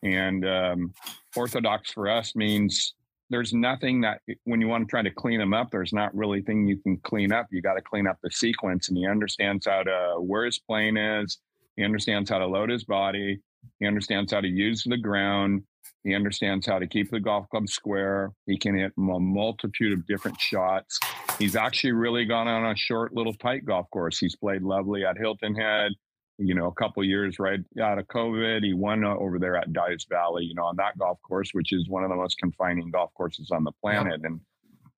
and 0.03 0.47
um, 0.47 0.95
orthodox 1.37 1.93
for 1.93 2.09
us 2.09 2.35
means 2.35 2.95
there's 3.31 3.55
nothing 3.55 4.03
that 4.03 4.21
when 4.45 4.61
you 4.61 4.69
want 4.69 4.87
to 4.87 4.91
try 4.91 5.01
to 5.01 5.11
clean 5.11 5.39
them 5.39 5.55
up, 5.55 5.71
there's 5.71 5.93
not 5.93 6.15
really 6.15 6.43
thing 6.43 6.69
you 6.69 6.77
can 6.77 6.99
clean 6.99 7.33
up. 7.33 7.47
You 7.51 7.63
got 7.63 7.75
to 7.75 7.81
clean 7.81 8.07
up 8.07 8.19
the 8.23 8.31
sequence, 8.31 8.89
and 8.89 8.99
he 8.99 9.07
understands 9.07 9.67
how 9.67 9.83
to 9.85 10.17
where 10.21 10.45
his 10.45 10.59
plane 10.59 10.99
is. 10.99 11.39
He 11.77 11.83
understands 11.83 12.29
how 12.29 12.39
to 12.39 12.47
load 12.47 12.69
his 12.69 12.85
body. 12.85 13.41
He 13.79 13.87
understands 13.87 14.33
how 14.33 14.41
to 14.41 14.49
use 14.49 14.85
the 14.85 14.97
ground. 14.97 15.63
He 16.05 16.15
understands 16.15 16.67
how 16.67 16.79
to 16.79 16.87
keep 16.87 17.11
the 17.11 17.21
golf 17.21 17.49
club 17.49 17.69
square. 17.69 18.33
He 18.47 18.59
can 18.59 18.77
hit 18.77 18.93
a 18.97 19.01
multitude 19.01 19.93
of 19.93 20.07
different 20.07 20.41
shots. 20.41 20.99
He's 21.39 21.55
actually 21.55 21.93
really 21.93 22.25
gone 22.25 22.49
on 22.49 22.71
a 22.71 22.77
short 22.77 23.15
little 23.15 23.35
tight 23.35 23.65
golf 23.65 23.89
course. 23.91 24.19
He's 24.19 24.35
played 24.35 24.63
lovely 24.63 25.05
at 25.05 25.17
Hilton 25.17 25.55
Head 25.55 25.93
you 26.39 26.55
know, 26.55 26.67
a 26.67 26.73
couple 26.73 27.05
years 27.05 27.39
right 27.39 27.61
out 27.81 27.99
of 27.99 28.07
COVID. 28.07 28.65
He 28.65 28.75
won 28.75 29.05
uh, 29.05 29.15
over 29.17 29.39
there 29.39 29.57
at 29.57 29.73
Dye's 29.73 30.07
Valley, 30.09 30.45
you 30.45 30.55
know, 30.55 30.65
on 30.65 30.77
that 30.77 30.99
golf 30.99 31.19
course, 31.23 31.51
which 31.53 31.73
is 31.73 31.89
one 31.89 32.05
of 32.05 32.11
the 32.11 32.17
most 32.17 32.39
confining 32.39 32.91
golf 32.91 33.13
courses 33.15 33.51
on 33.51 33.65
the 33.65 33.73
planet. 33.73 34.21
And 34.25 34.41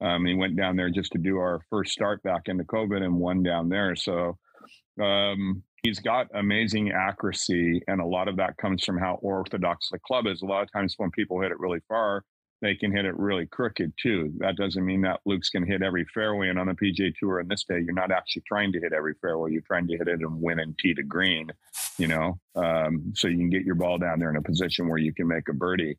um, 0.01 0.25
he 0.25 0.35
went 0.35 0.57
down 0.57 0.77
there 0.77 0.91
just 0.91 1.13
to 1.13 1.19
do 1.19 1.39
our 1.39 1.61
first 1.71 1.93
start 1.93 2.23
back 2.23 2.43
into 2.47 2.65
COVID 2.65 3.03
and 3.03 3.17
won 3.17 3.43
down 3.43 3.69
there. 3.69 3.97
So 3.97 4.39
um, 5.01 5.63
he's 5.85 6.01
got 6.01 6.27
amazing 6.35 6.91
accuracy, 6.91 7.83
and 7.87 8.01
a 8.01 8.07
lot 8.07 8.27
of 8.27 8.37
that 8.37 8.57
comes 8.57 8.83
from 8.83 8.99
how 8.99 9.19
orthodox 9.23 9.91
the 9.91 9.99
club 10.01 10.27
is. 10.27 10.43
A 10.43 10.47
lot 10.47 10.63
of 10.63 10.73
times 10.73 10.95
when 10.97 11.11
people 11.13 11.41
hit 11.41 11.53
it 11.53 11.61
really 11.61 11.81
far, 11.87 12.25
they 12.63 12.75
can 12.75 12.91
hit 12.91 13.05
it 13.05 13.17
really 13.19 13.47
crooked 13.47 13.93
too. 14.03 14.33
That 14.39 14.57
doesn't 14.57 14.85
mean 14.85 15.03
that 15.03 15.21
Luke's 15.27 15.51
going 15.51 15.67
to 15.67 15.71
hit 15.71 15.83
every 15.83 16.07
fairway. 16.15 16.49
And 16.49 16.59
on 16.59 16.67
the 16.67 16.73
PGA 16.73 17.13
Tour 17.21 17.41
in 17.41 17.49
this 17.49 17.65
day, 17.65 17.81
you're 17.81 17.93
not 17.93 18.11
actually 18.11 18.43
trying 18.49 18.73
to 18.73 18.81
hit 18.81 18.95
every 18.95 19.15
fairway. 19.21 19.53
You're 19.53 19.61
trying 19.61 19.87
to 19.89 19.99
hit 19.99 20.09
it 20.09 20.21
and 20.21 20.41
win 20.41 20.61
and 20.61 20.77
tee 20.79 20.95
to 20.95 21.03
green, 21.03 21.51
you 21.99 22.09
know, 22.09 22.39
um, 22.57 23.13
so 23.15 23.29
you 23.29 23.37
can 23.37 23.51
get 23.51 23.65
your 23.65 23.75
ball 23.75 23.99
down 23.99 24.19
there 24.19 24.31
in 24.31 24.37
a 24.37 24.43
position 24.43 24.89
where 24.89 24.99
you 24.99 25.13
can 25.13 25.29
make 25.29 25.49
a 25.49 25.53
birdie. 25.53 25.99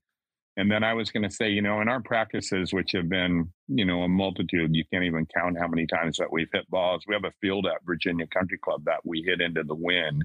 And 0.58 0.72
then 0.72 0.84
I 0.84 0.94
was 0.94 1.12
going 1.12 1.24
to 1.24 1.30
say, 1.30 1.50
you 1.50 1.62
know, 1.62 1.82
in 1.82 1.89
our 1.89 2.02
practices, 2.02 2.74
which 2.74 2.94
have 2.94 3.10
been, 3.10 3.52
you 3.68 3.86
know, 3.86 4.04
a 4.04 4.08
multitude, 4.08 4.74
you 4.74 4.86
can't 4.91 5.04
even 5.04 5.28
count 5.36 5.58
how 5.60 5.68
many 5.68 5.86
times 5.86 6.18
that 6.18 6.32
we've 6.32 6.48
hit 6.54 6.70
balls. 6.70 7.04
We 7.08 7.13
have 7.13 7.26
a 7.26 7.34
field 7.41 7.65
at 7.65 7.84
Virginia 7.86 8.26
Country 8.28 8.58
Club 8.63 8.84
that 8.86 9.06
we 9.06 9.22
hit 9.22 9.41
into 9.41 9.63
the 9.63 9.76
wind, 9.76 10.24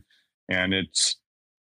and 0.48 0.72
it's 0.72 1.16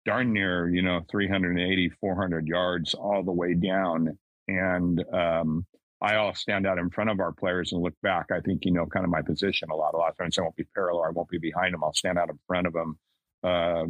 darn 0.05 0.33
near, 0.33 0.69
you 0.69 0.81
know, 0.81 1.01
380, 1.11 1.89
400 2.01 2.47
yards 2.47 2.93
all 2.95 3.23
the 3.23 3.31
way 3.31 3.53
down 3.53 4.17
and 4.47 5.03
um, 5.13 5.65
I 6.01 6.15
all 6.15 6.33
stand 6.33 6.67
out 6.67 6.77
in 6.77 6.89
front 6.89 7.09
of 7.09 7.19
our 7.19 7.31
players 7.31 7.71
and 7.71 7.81
look 7.81 7.95
back. 8.01 8.27
I 8.31 8.39
think 8.39 8.65
you 8.65 8.71
know 8.71 8.85
kind 8.85 9.05
of 9.05 9.11
my 9.11 9.21
position 9.21 9.69
a 9.71 9.75
lot. 9.75 9.93
A 9.93 9.97
lot 9.97 10.11
of 10.11 10.17
times 10.17 10.37
I 10.37 10.41
won't 10.41 10.55
be 10.55 10.65
parallel. 10.75 11.05
I 11.05 11.11
won't 11.11 11.29
be 11.29 11.39
behind 11.39 11.73
them. 11.73 11.83
I'll 11.83 11.93
stand 11.93 12.17
out 12.17 12.29
in 12.29 12.39
front 12.47 12.67
of 12.67 12.73
them, 12.73 12.99
uh, 13.43 13.85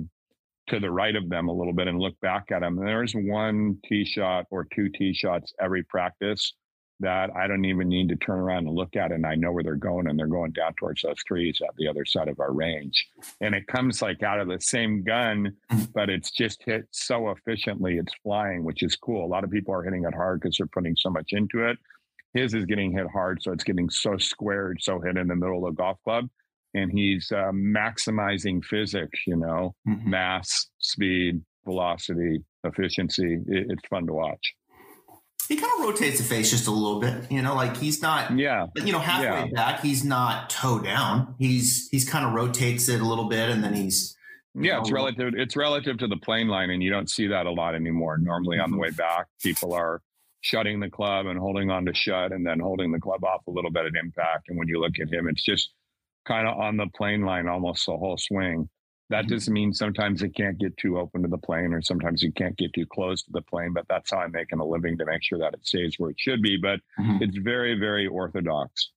to 0.67 0.79
the 0.79 0.91
right 0.91 1.15
of 1.15 1.29
them 1.29 1.47
a 1.47 1.53
little 1.53 1.73
bit, 1.73 1.87
and 1.87 1.99
look 1.99 2.19
back 2.21 2.51
at 2.51 2.61
them. 2.61 2.77
And 2.77 2.87
there's 2.87 3.13
one 3.13 3.77
tee 3.87 4.05
shot 4.05 4.45
or 4.51 4.67
two 4.73 4.89
tee 4.89 5.13
shots 5.13 5.53
every 5.59 5.83
practice 5.83 6.53
that 6.99 7.29
I 7.35 7.45
don't 7.47 7.65
even 7.65 7.87
need 7.87 8.09
to 8.09 8.15
turn 8.15 8.39
around 8.39 8.67
and 8.67 8.75
look 8.75 8.95
at, 8.95 9.11
and 9.11 9.25
I 9.25 9.35
know 9.35 9.51
where 9.51 9.63
they're 9.63 9.75
going, 9.75 10.07
and 10.07 10.17
they're 10.17 10.25
going 10.25 10.51
down 10.51 10.73
towards 10.79 11.03
those 11.03 11.23
trees 11.27 11.59
at 11.61 11.75
the 11.77 11.87
other 11.87 12.05
side 12.05 12.27
of 12.27 12.39
our 12.39 12.51
range. 12.51 13.07
And 13.39 13.53
it 13.53 13.67
comes 13.67 14.01
like 14.01 14.23
out 14.23 14.39
of 14.39 14.47
the 14.47 14.59
same 14.59 15.03
gun, 15.03 15.53
mm. 15.71 15.93
but 15.93 16.09
it's 16.09 16.31
just 16.31 16.63
hit 16.65 16.87
so 16.91 17.29
efficiently, 17.29 17.97
it's 17.97 18.13
flying, 18.23 18.63
which 18.63 18.81
is 18.81 18.95
cool. 18.95 19.23
A 19.23 19.27
lot 19.27 19.43
of 19.43 19.51
people 19.51 19.75
are 19.75 19.83
hitting 19.83 20.05
it 20.05 20.15
hard 20.15 20.41
because 20.41 20.57
they're 20.57 20.67
putting 20.67 20.95
so 20.95 21.11
much 21.11 21.27
into 21.31 21.67
it. 21.67 21.77
His 22.33 22.53
is 22.53 22.65
getting 22.65 22.91
hit 22.91 23.07
hard, 23.13 23.43
so 23.43 23.51
it's 23.51 23.63
getting 23.63 23.89
so 23.89 24.17
squared, 24.17 24.79
so 24.81 24.99
hit 24.99 25.17
in 25.17 25.27
the 25.27 25.35
middle 25.35 25.67
of 25.67 25.75
the 25.75 25.81
golf 25.81 25.97
club. 26.03 26.27
And 26.77 26.91
he's 26.91 27.31
uh, 27.31 27.51
maximizing 27.51 28.63
physics, 28.63 29.19
you 29.25 29.35
know, 29.35 29.73
mm-hmm. 29.87 30.09
mass, 30.09 30.67
speed, 30.79 31.41
velocity, 31.65 32.43
efficiency. 32.63 33.39
It, 33.47 33.67
it's 33.69 33.87
fun 33.89 34.05
to 34.07 34.13
watch 34.13 34.53
he 35.47 35.55
kind 35.55 35.71
of 35.77 35.85
rotates 35.85 36.17
the 36.17 36.23
face 36.23 36.51
just 36.51 36.67
a 36.67 36.71
little 36.71 36.99
bit. 36.99 37.31
You 37.31 37.41
know, 37.41 37.55
like 37.55 37.77
he's 37.77 38.01
not, 38.01 38.37
yeah, 38.37 38.67
you 38.75 38.91
know, 38.91 38.99
halfway 38.99 39.49
yeah. 39.49 39.53
back, 39.53 39.81
he's 39.81 40.03
not 40.03 40.49
toe 40.49 40.79
down. 40.79 41.35
He's 41.39 41.87
he's 41.89 42.07
kind 42.07 42.25
of 42.25 42.33
rotates 42.33 42.89
it 42.89 42.99
a 43.01 43.05
little 43.05 43.29
bit, 43.29 43.49
and 43.49 43.63
then 43.63 43.73
he's. 43.73 44.15
Yeah, 44.59 44.79
it's 44.79 44.91
relative. 44.91 45.33
It's 45.35 45.55
relative 45.55 45.99
to 45.99 46.07
the 46.07 46.17
plane 46.17 46.47
line, 46.47 46.71
and 46.71 46.81
you 46.81 46.89
don't 46.89 47.09
see 47.09 47.27
that 47.27 47.45
a 47.45 47.51
lot 47.51 47.75
anymore. 47.75 48.17
Normally, 48.17 48.57
on 48.57 48.71
the 48.71 48.75
mm-hmm. 48.75 48.81
way 48.81 48.89
back, 48.89 49.27
people 49.41 49.73
are 49.73 50.01
shutting 50.41 50.79
the 50.79 50.89
club 50.89 51.27
and 51.27 51.39
holding 51.39 51.69
on 51.69 51.85
to 51.85 51.93
shut, 51.93 52.31
and 52.31 52.45
then 52.45 52.59
holding 52.59 52.91
the 52.91 52.99
club 52.99 53.23
off 53.23 53.45
a 53.47 53.51
little 53.51 53.69
bit 53.69 53.85
at 53.85 53.93
impact. 53.95 54.49
And 54.49 54.57
when 54.57 54.67
you 54.67 54.79
look 54.79 54.93
at 54.99 55.13
him, 55.13 55.27
it's 55.27 55.43
just 55.43 55.73
kind 56.27 56.47
of 56.47 56.57
on 56.57 56.77
the 56.77 56.87
plane 56.95 57.21
line 57.21 57.47
almost 57.47 57.85
the 57.85 57.95
whole 57.95 58.17
swing. 58.17 58.69
That 59.09 59.23
mm-hmm. 59.23 59.35
doesn't 59.35 59.53
mean 59.53 59.73
sometimes 59.73 60.21
it 60.21 60.35
can't 60.35 60.57
get 60.57 60.75
too 60.77 60.99
open 60.99 61.21
to 61.21 61.29
the 61.29 61.37
plane 61.37 61.73
or 61.73 61.81
sometimes 61.81 62.21
you 62.21 62.31
can't 62.33 62.57
get 62.57 62.73
too 62.73 62.85
close 62.85 63.23
to 63.23 63.31
the 63.31 63.41
plane, 63.41 63.71
but 63.73 63.85
that's 63.87 64.11
how 64.11 64.19
I'm 64.19 64.31
making 64.31 64.59
a 64.59 64.65
living 64.65 64.97
to 64.97 65.05
make 65.05 65.23
sure 65.23 65.39
that 65.39 65.53
it 65.53 65.65
stays 65.65 65.95
where 65.97 66.09
it 66.09 66.19
should 66.19 66.41
be. 66.41 66.57
But 66.57 66.81
mm-hmm. 66.99 67.23
it's 67.23 67.37
very, 67.37 67.79
very 67.79 68.05
orthodox. 68.05 68.91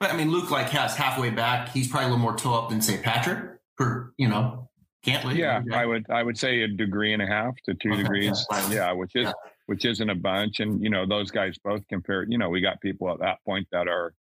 But 0.00 0.12
I 0.12 0.16
mean, 0.16 0.30
Luke 0.30 0.50
like 0.50 0.68
has 0.70 0.96
halfway 0.96 1.30
back. 1.30 1.70
He's 1.70 1.88
probably 1.88 2.06
a 2.06 2.10
little 2.10 2.22
more 2.22 2.36
toe 2.36 2.54
up 2.54 2.70
than 2.70 2.80
say 2.80 2.98
Patrick, 2.98 3.58
for 3.76 4.12
you 4.18 4.28
know, 4.28 4.68
Cantlay. 5.06 5.36
Yeah, 5.36 5.62
I 5.72 5.86
would 5.86 6.04
I 6.10 6.22
would 6.22 6.36
say 6.36 6.62
a 6.62 6.68
degree 6.68 7.12
and 7.12 7.22
a 7.22 7.26
half 7.26 7.54
to 7.64 7.74
two 7.74 7.92
okay, 7.92 8.02
degrees. 8.02 8.44
Yeah, 8.50 8.70
yeah 8.70 8.92
which 8.92 9.14
is 9.14 9.26
yeah. 9.26 9.32
which 9.66 9.84
isn't 9.84 10.10
a 10.10 10.14
bunch. 10.16 10.60
And 10.60 10.82
you 10.82 10.90
know, 10.90 11.06
those 11.06 11.30
guys 11.30 11.56
both 11.62 11.86
compare. 11.88 12.24
You 12.28 12.38
know, 12.38 12.48
we 12.48 12.60
got 12.60 12.80
people 12.80 13.10
at 13.10 13.20
that 13.20 13.38
point 13.44 13.68
that 13.70 13.86
are 13.86 14.14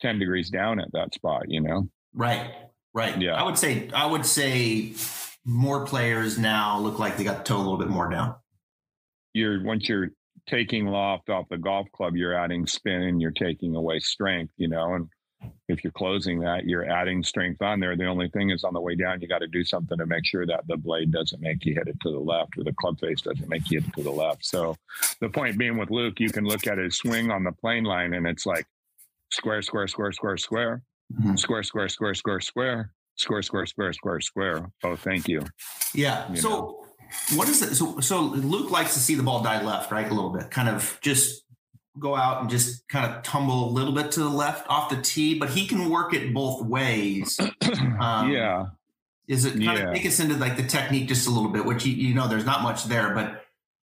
ten 0.00 0.18
degrees 0.18 0.50
down 0.50 0.80
at 0.80 0.92
that 0.92 1.14
spot. 1.14 1.44
You 1.48 1.60
know, 1.60 1.88
right. 2.14 2.50
Right. 2.92 3.20
Yeah. 3.20 3.34
I 3.34 3.44
would 3.44 3.56
say 3.56 3.88
I 3.94 4.06
would 4.06 4.26
say 4.26 4.94
more 5.44 5.86
players 5.86 6.38
now 6.38 6.78
look 6.78 6.98
like 6.98 7.16
they 7.16 7.24
got 7.24 7.38
the 7.38 7.44
toe 7.44 7.56
a 7.56 7.58
little 7.58 7.78
bit 7.78 7.88
more 7.88 8.10
down. 8.10 8.34
You're 9.32 9.62
once 9.62 9.88
you're 9.88 10.10
taking 10.48 10.86
loft 10.86 11.30
off 11.30 11.48
the 11.48 11.58
golf 11.58 11.86
club, 11.92 12.16
you're 12.16 12.34
adding 12.34 12.66
spin 12.66 13.02
and 13.02 13.20
you're 13.20 13.30
taking 13.30 13.76
away 13.76 14.00
strength, 14.00 14.52
you 14.56 14.68
know, 14.68 14.94
and 14.94 15.08
if 15.68 15.84
you're 15.84 15.92
closing 15.92 16.40
that, 16.40 16.64
you're 16.66 16.88
adding 16.90 17.22
strength 17.22 17.62
on 17.62 17.80
there. 17.80 17.96
The 17.96 18.06
only 18.06 18.28
thing 18.28 18.50
is 18.50 18.64
on 18.64 18.74
the 18.74 18.80
way 18.80 18.94
down, 18.94 19.20
you 19.20 19.28
got 19.28 19.38
to 19.38 19.46
do 19.46 19.64
something 19.64 19.96
to 19.96 20.04
make 20.04 20.26
sure 20.26 20.44
that 20.46 20.66
the 20.66 20.76
blade 20.76 21.12
doesn't 21.12 21.40
make 21.40 21.64
you 21.64 21.74
hit 21.74 21.86
it 21.86 21.98
to 22.02 22.10
the 22.10 22.18
left 22.18 22.58
or 22.58 22.64
the 22.64 22.74
club 22.74 22.98
face 22.98 23.22
doesn't 23.22 23.48
make 23.48 23.70
you 23.70 23.80
hit 23.80 23.88
it 23.88 23.94
to 23.94 24.02
the 24.02 24.10
left. 24.10 24.44
So 24.44 24.76
the 25.20 25.30
point 25.30 25.56
being 25.56 25.78
with 25.78 25.90
Luke, 25.90 26.18
you 26.18 26.30
can 26.30 26.44
look 26.44 26.66
at 26.66 26.78
his 26.78 26.98
swing 26.98 27.30
on 27.30 27.44
the 27.44 27.52
plane 27.52 27.84
line 27.84 28.12
and 28.14 28.26
it's 28.26 28.44
like 28.44 28.66
square, 29.30 29.62
square, 29.62 29.86
square, 29.86 30.12
square, 30.12 30.36
square, 30.36 30.82
mm-hmm. 31.12 31.36
square, 31.36 31.62
square, 31.62 31.88
square, 31.88 32.14
square, 32.14 32.40
square, 32.40 32.92
square, 33.16 33.42
square, 33.42 33.66
square, 33.66 33.92
square, 33.92 34.20
square. 34.20 34.70
Oh, 34.84 34.96
thank 34.96 35.28
you. 35.28 35.42
Yeah. 35.94 36.30
You 36.30 36.36
so 36.36 36.48
know. 36.48 36.86
what 37.36 37.48
is 37.48 37.62
it? 37.62 37.74
So, 37.74 38.00
so 38.00 38.20
Luke 38.22 38.70
likes 38.70 38.94
to 38.94 39.00
see 39.00 39.14
the 39.14 39.22
ball 39.22 39.42
die 39.42 39.62
left, 39.62 39.90
right? 39.90 40.06
A 40.06 40.14
little 40.14 40.30
bit, 40.30 40.50
kind 40.50 40.68
of 40.68 40.98
just 41.00 41.44
go 41.98 42.16
out 42.16 42.40
and 42.40 42.50
just 42.50 42.88
kind 42.88 43.12
of 43.12 43.22
tumble 43.22 43.68
a 43.68 43.72
little 43.72 43.92
bit 43.92 44.12
to 44.12 44.20
the 44.20 44.28
left 44.28 44.68
off 44.68 44.90
the 44.90 45.00
tee, 45.02 45.38
but 45.38 45.50
he 45.50 45.66
can 45.66 45.90
work 45.90 46.14
it 46.14 46.32
both 46.32 46.64
ways. 46.64 47.38
Um, 48.00 48.30
yeah. 48.30 48.68
Is 49.28 49.44
it 49.44 49.50
kind 49.50 49.78
yeah. 49.78 49.88
of 49.90 49.94
take 49.94 50.06
us 50.06 50.20
into 50.20 50.34
like 50.36 50.56
the 50.56 50.62
technique 50.62 51.06
just 51.06 51.28
a 51.28 51.30
little 51.30 51.50
bit, 51.50 51.66
which 51.66 51.84
you, 51.84 51.92
you 51.92 52.14
know 52.14 52.28
there's 52.28 52.46
not 52.46 52.62
much 52.62 52.84
there, 52.84 53.14
but 53.14 53.44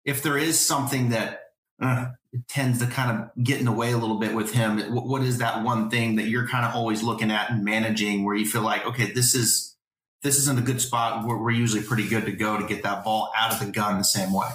if 0.05 0.23
there 0.23 0.37
is 0.37 0.59
something 0.59 1.11
that 1.11 1.50
uh, 1.81 2.07
tends 2.49 2.79
to 2.79 2.87
kind 2.87 3.11
of 3.19 3.45
get 3.45 3.59
in 3.59 3.65
the 3.65 3.73
way 3.73 3.93
a 3.93 3.97
little 3.97 4.19
bit 4.19 4.35
with 4.35 4.53
him, 4.53 4.79
what, 4.95 5.07
what 5.07 5.23
is 5.23 5.39
that 5.39 5.65
one 5.65 5.91
thing 5.91 6.17
that 6.17 6.27
you're 6.27 6.47
kind 6.47 6.65
of 6.65 6.75
always 6.75 7.03
looking 7.03 7.31
at 7.31 7.51
and 7.51 7.65
managing 7.65 8.25
where 8.25 8.37
you 8.37 8.47
feel 8.47 8.63
like, 8.63 8.87
okay, 8.87 9.11
this 9.13 9.35
is 9.35 9.77
this 10.23 10.37
isn't 10.37 10.59
a 10.59 10.63
good 10.63 10.83
spot. 10.83 11.27
We're, 11.27 11.43
we're 11.43 11.51
usually 11.51 11.83
pretty 11.83 12.07
good 12.07 12.27
to 12.27 12.33
go 12.33 12.59
to 12.59 12.67
get 12.67 12.83
that 12.83 13.05
ball 13.05 13.33
out 13.35 13.53
of 13.53 13.61
the 13.61 13.73
gun 13.73 13.97
the 13.97 14.05
same 14.05 14.35
way. 14.35 14.49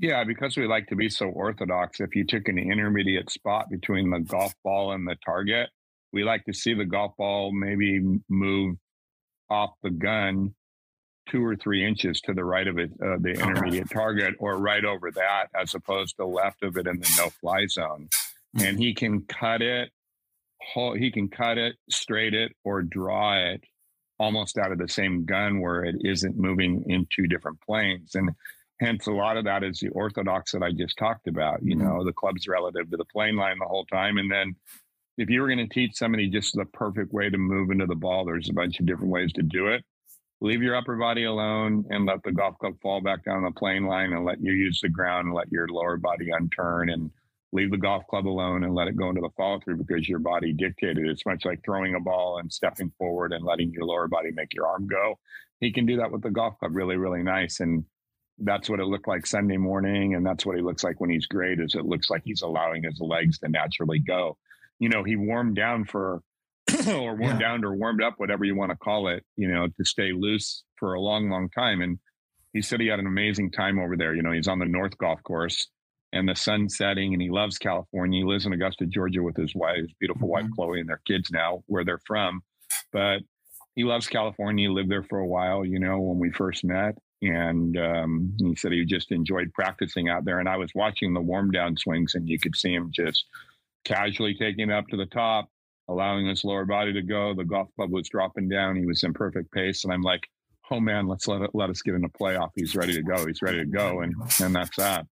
Yeah, 0.00 0.24
because 0.24 0.56
we 0.56 0.66
like 0.66 0.88
to 0.88 0.96
be 0.96 1.08
so 1.08 1.26
orthodox. 1.26 2.00
If 2.00 2.16
you 2.16 2.26
took 2.26 2.48
an 2.48 2.58
intermediate 2.58 3.30
spot 3.30 3.66
between 3.70 4.10
the 4.10 4.18
golf 4.18 4.52
ball 4.64 4.92
and 4.92 5.06
the 5.06 5.16
target, 5.24 5.68
we 6.12 6.24
like 6.24 6.44
to 6.46 6.52
see 6.52 6.74
the 6.74 6.86
golf 6.86 7.12
ball 7.16 7.52
maybe 7.52 8.00
move 8.28 8.76
off 9.48 9.70
the 9.82 9.90
gun 9.90 10.54
two 11.30 11.44
or 11.44 11.56
three 11.56 11.86
inches 11.86 12.20
to 12.22 12.34
the 12.34 12.44
right 12.44 12.66
of 12.66 12.78
it, 12.78 12.90
uh, 13.02 13.16
the 13.20 13.30
intermediate 13.30 13.90
target, 13.90 14.34
or 14.38 14.58
right 14.58 14.84
over 14.84 15.10
that, 15.12 15.46
as 15.54 15.74
opposed 15.74 16.16
to 16.16 16.26
left 16.26 16.62
of 16.62 16.76
it 16.76 16.86
in 16.86 16.98
the 16.98 17.10
no 17.18 17.30
fly 17.30 17.66
zone. 17.66 18.08
Mm-hmm. 18.56 18.66
And 18.66 18.78
he 18.78 18.94
can 18.94 19.22
cut 19.22 19.62
it, 19.62 19.90
he 20.74 21.10
can 21.12 21.28
cut 21.28 21.58
it, 21.58 21.76
straight 21.88 22.34
it, 22.34 22.52
or 22.64 22.82
draw 22.82 23.36
it 23.36 23.62
almost 24.18 24.58
out 24.58 24.72
of 24.72 24.78
the 24.78 24.88
same 24.88 25.24
gun 25.24 25.60
where 25.60 25.84
it 25.84 25.96
isn't 26.00 26.36
moving 26.36 26.84
in 26.88 27.06
two 27.14 27.26
different 27.26 27.58
planes. 27.62 28.14
And 28.14 28.30
hence 28.78 29.06
a 29.06 29.12
lot 29.12 29.36
of 29.36 29.44
that 29.44 29.62
is 29.62 29.78
the 29.78 29.88
orthodox 29.88 30.52
that 30.52 30.62
I 30.62 30.72
just 30.72 30.98
talked 30.98 31.26
about. 31.28 31.62
You 31.62 31.76
mm-hmm. 31.76 31.86
know, 31.86 32.04
the 32.04 32.12
club's 32.12 32.48
relative 32.48 32.90
to 32.90 32.96
the 32.96 33.04
plane 33.04 33.36
line 33.36 33.58
the 33.58 33.66
whole 33.66 33.86
time, 33.86 34.18
and 34.18 34.30
then 34.30 34.56
if 35.16 35.28
you 35.28 35.42
were 35.42 35.48
going 35.48 35.58
to 35.58 35.68
teach 35.68 35.96
somebody 35.96 36.28
just 36.28 36.54
the 36.54 36.64
perfect 36.64 37.12
way 37.12 37.28
to 37.28 37.36
move 37.36 37.70
into 37.70 37.84
the 37.84 37.94
ball, 37.94 38.24
there's 38.24 38.48
a 38.48 38.54
bunch 38.54 38.80
of 38.80 38.86
different 38.86 39.10
ways 39.10 39.32
to 39.34 39.42
do 39.42 39.66
it. 39.66 39.84
Leave 40.40 40.62
your 40.62 40.76
upper 40.76 40.96
body 40.96 41.24
alone 41.24 41.84
and 41.90 42.06
let 42.06 42.22
the 42.22 42.32
golf 42.32 42.58
club 42.58 42.74
fall 42.80 43.00
back 43.00 43.24
down 43.24 43.44
the 43.44 43.50
plane 43.50 43.84
line 43.84 44.12
and 44.12 44.24
let 44.24 44.40
you 44.40 44.52
use 44.52 44.80
the 44.80 44.88
ground 44.88 45.26
and 45.26 45.34
let 45.34 45.52
your 45.52 45.68
lower 45.68 45.96
body 45.98 46.30
unturn 46.30 46.90
and 46.90 47.10
leave 47.52 47.70
the 47.70 47.76
golf 47.76 48.06
club 48.08 48.26
alone 48.26 48.64
and 48.64 48.74
let 48.74 48.88
it 48.88 48.96
go 48.96 49.08
into 49.08 49.20
the 49.20 49.28
follow 49.36 49.60
through 49.60 49.76
because 49.76 50.08
your 50.08 50.18
body 50.18 50.52
dictated. 50.52 51.06
It's 51.08 51.26
much 51.26 51.44
like 51.44 51.64
throwing 51.64 51.94
a 51.94 52.00
ball 52.00 52.38
and 52.38 52.52
stepping 52.52 52.92
forward 52.96 53.32
and 53.32 53.44
letting 53.44 53.72
your 53.72 53.84
lower 53.84 54.08
body 54.08 54.30
make 54.30 54.54
your 54.54 54.66
arm 54.66 54.86
go. 54.86 55.18
He 55.58 55.72
can 55.72 55.84
do 55.84 55.96
that 55.98 56.10
with 56.10 56.22
the 56.22 56.30
golf 56.30 56.58
club 56.58 56.74
really, 56.74 56.96
really 56.96 57.22
nice. 57.22 57.60
And 57.60 57.84
that's 58.38 58.70
what 58.70 58.80
it 58.80 58.86
looked 58.86 59.08
like 59.08 59.26
Sunday 59.26 59.58
morning, 59.58 60.14
and 60.14 60.24
that's 60.24 60.46
what 60.46 60.56
he 60.56 60.62
looks 60.62 60.82
like 60.82 61.00
when 61.00 61.10
he's 61.10 61.26
great. 61.26 61.60
Is 61.60 61.74
it 61.74 61.84
looks 61.84 62.08
like 62.08 62.22
he's 62.24 62.42
allowing 62.42 62.84
his 62.84 62.98
legs 63.00 63.38
to 63.40 63.48
naturally 63.48 63.98
go. 63.98 64.38
You 64.78 64.88
know, 64.88 65.04
he 65.04 65.16
warmed 65.16 65.56
down 65.56 65.84
for, 65.84 66.22
or 66.88 67.14
warmed 67.14 67.40
yeah. 67.40 67.48
down 67.48 67.64
or 67.64 67.74
warmed 67.74 68.02
up, 68.02 68.14
whatever 68.18 68.44
you 68.44 68.54
want 68.54 68.70
to 68.70 68.76
call 68.76 69.08
it. 69.08 69.24
You 69.36 69.52
know, 69.52 69.68
to 69.68 69.84
stay 69.84 70.12
loose 70.12 70.62
for 70.76 70.94
a 70.94 71.00
long, 71.00 71.30
long 71.30 71.48
time. 71.50 71.80
And 71.80 71.98
he 72.52 72.62
said 72.62 72.80
he 72.80 72.88
had 72.88 72.98
an 72.98 73.06
amazing 73.06 73.52
time 73.52 73.78
over 73.78 73.96
there. 73.96 74.14
You 74.14 74.22
know, 74.22 74.32
he's 74.32 74.48
on 74.48 74.58
the 74.58 74.66
North 74.66 74.96
Golf 74.98 75.22
Course, 75.22 75.68
and 76.12 76.28
the 76.28 76.34
sun 76.34 76.68
setting, 76.68 77.12
and 77.12 77.22
he 77.22 77.30
loves 77.30 77.58
California. 77.58 78.20
He 78.20 78.24
lives 78.24 78.46
in 78.46 78.52
Augusta, 78.52 78.86
Georgia, 78.86 79.22
with 79.22 79.36
his 79.36 79.54
wife, 79.54 79.78
his 79.78 79.92
beautiful 79.98 80.28
mm-hmm. 80.28 80.46
wife 80.46 80.54
Chloe, 80.54 80.80
and 80.80 80.88
their 80.88 81.02
kids 81.06 81.30
now, 81.30 81.62
where 81.66 81.84
they're 81.84 82.00
from. 82.06 82.42
But 82.92 83.20
he 83.76 83.84
loves 83.84 84.08
California. 84.08 84.68
He 84.68 84.74
lived 84.74 84.90
there 84.90 85.04
for 85.04 85.18
a 85.18 85.26
while, 85.26 85.64
you 85.64 85.78
know, 85.78 86.00
when 86.00 86.18
we 86.18 86.30
first 86.30 86.64
met 86.64 86.96
and 87.22 87.76
um, 87.76 88.34
he 88.38 88.56
said 88.56 88.72
he 88.72 88.84
just 88.84 89.12
enjoyed 89.12 89.52
practicing 89.52 90.08
out 90.08 90.24
there. 90.24 90.38
And 90.38 90.48
I 90.48 90.56
was 90.56 90.70
watching 90.74 91.12
the 91.12 91.20
warm 91.20 91.50
down 91.50 91.76
swings, 91.76 92.14
and 92.14 92.28
you 92.28 92.38
could 92.38 92.56
see 92.56 92.72
him 92.72 92.90
just 92.92 93.24
casually 93.84 94.34
taking 94.34 94.70
it 94.70 94.74
up 94.74 94.88
to 94.88 94.96
the 94.96 95.06
top, 95.06 95.48
allowing 95.90 96.26
his 96.26 96.44
lower 96.44 96.64
body 96.64 96.92
to 96.92 97.02
go. 97.02 97.34
The 97.34 97.44
golf 97.44 97.68
club 97.76 97.90
was 97.90 98.08
dropping 98.08 98.48
down. 98.48 98.76
He 98.76 98.86
was 98.86 99.02
in 99.02 99.12
perfect 99.12 99.52
pace, 99.52 99.84
and 99.84 99.92
I'm 99.92 100.02
like, 100.02 100.28
"Oh 100.70 100.80
man, 100.80 101.06
let's 101.06 101.26
let 101.26 101.42
it, 101.42 101.50
let 101.52 101.68
us 101.68 101.82
get 101.82 101.94
in 101.94 102.04
a 102.04 102.08
playoff. 102.08 102.50
He's 102.54 102.76
ready 102.76 102.94
to 102.94 103.02
go. 103.02 103.26
He's 103.26 103.42
ready 103.42 103.58
to 103.58 103.66
go." 103.66 104.00
And 104.00 104.14
and 104.40 104.54
that's 104.54 104.76
that. 104.76 105.06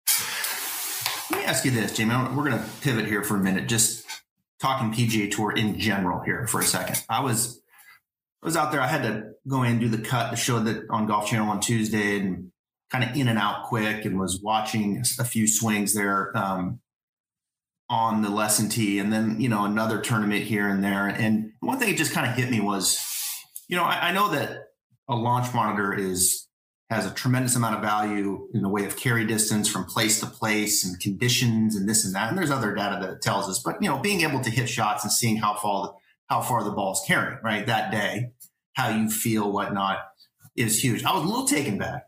Let 1.30 1.40
me 1.40 1.44
ask 1.44 1.64
you 1.64 1.70
this, 1.70 1.94
Jamie. 1.96 2.14
We're 2.34 2.48
going 2.48 2.58
to 2.58 2.64
pivot 2.80 3.06
here 3.06 3.22
for 3.22 3.36
a 3.36 3.40
minute. 3.40 3.68
Just 3.68 4.06
talking 4.60 4.92
PGA 4.92 5.30
Tour 5.30 5.52
in 5.52 5.78
general 5.78 6.22
here 6.24 6.46
for 6.46 6.60
a 6.60 6.64
second. 6.64 7.04
I 7.08 7.20
was 7.20 7.60
I 8.42 8.46
was 8.46 8.56
out 8.56 8.72
there. 8.72 8.80
I 8.80 8.86
had 8.86 9.02
to 9.02 9.30
go 9.46 9.62
in 9.64 9.72
and 9.72 9.80
do 9.80 9.88
the 9.88 9.98
cut 9.98 10.30
to 10.30 10.36
show 10.36 10.60
that 10.60 10.84
on 10.90 11.06
Golf 11.06 11.28
Channel 11.28 11.50
on 11.50 11.60
Tuesday 11.60 12.20
and 12.20 12.52
kind 12.90 13.04
of 13.04 13.14
in 13.16 13.28
and 13.28 13.38
out 13.38 13.64
quick 13.64 14.04
and 14.04 14.18
was 14.18 14.40
watching 14.42 15.02
a 15.18 15.24
few 15.24 15.46
swings 15.46 15.92
there 15.92 16.36
um, 16.36 16.80
on 17.90 18.22
the 18.22 18.28
lesson 18.28 18.68
tee 18.68 18.98
and 18.98 19.12
then, 19.12 19.40
you 19.40 19.48
know, 19.48 19.64
another 19.64 20.00
tournament 20.00 20.44
here 20.44 20.68
and 20.68 20.84
there. 20.84 21.06
And 21.06 21.52
one 21.60 21.78
thing 21.78 21.88
that 21.88 21.96
just 21.96 22.12
kind 22.12 22.28
of 22.28 22.36
hit 22.36 22.50
me 22.50 22.60
was, 22.60 23.02
you 23.66 23.76
know, 23.76 23.84
I, 23.84 24.08
I 24.08 24.12
know 24.12 24.30
that 24.30 24.68
a 25.08 25.16
launch 25.16 25.54
monitor 25.54 25.94
is 25.94 26.46
has 26.90 27.04
a 27.04 27.10
tremendous 27.10 27.54
amount 27.54 27.76
of 27.76 27.82
value 27.82 28.48
in 28.54 28.62
the 28.62 28.68
way 28.68 28.86
of 28.86 28.96
carry 28.96 29.26
distance 29.26 29.68
from 29.68 29.84
place 29.84 30.20
to 30.20 30.26
place 30.26 30.86
and 30.86 30.98
conditions 31.00 31.76
and 31.76 31.86
this 31.86 32.04
and 32.04 32.14
that. 32.14 32.30
And 32.30 32.38
there's 32.38 32.50
other 32.50 32.74
data 32.74 32.98
that 33.06 33.20
tells 33.20 33.46
us, 33.46 33.58
but 33.62 33.76
you 33.82 33.88
know, 33.90 33.98
being 33.98 34.22
able 34.22 34.40
to 34.40 34.50
hit 34.50 34.70
shots 34.70 35.04
and 35.04 35.12
seeing 35.12 35.36
how 35.36 35.54
far 35.54 35.94
how 36.28 36.42
far 36.42 36.62
the 36.62 36.70
ball's 36.70 37.02
carrying, 37.06 37.38
right? 37.42 37.66
That 37.66 37.90
day, 37.90 38.32
how 38.74 38.90
you 38.90 39.10
feel, 39.10 39.50
whatnot, 39.50 39.98
is 40.56 40.82
huge. 40.82 41.04
I 41.04 41.14
was 41.14 41.24
a 41.24 41.26
little 41.26 41.46
taken 41.46 41.78
back. 41.78 42.07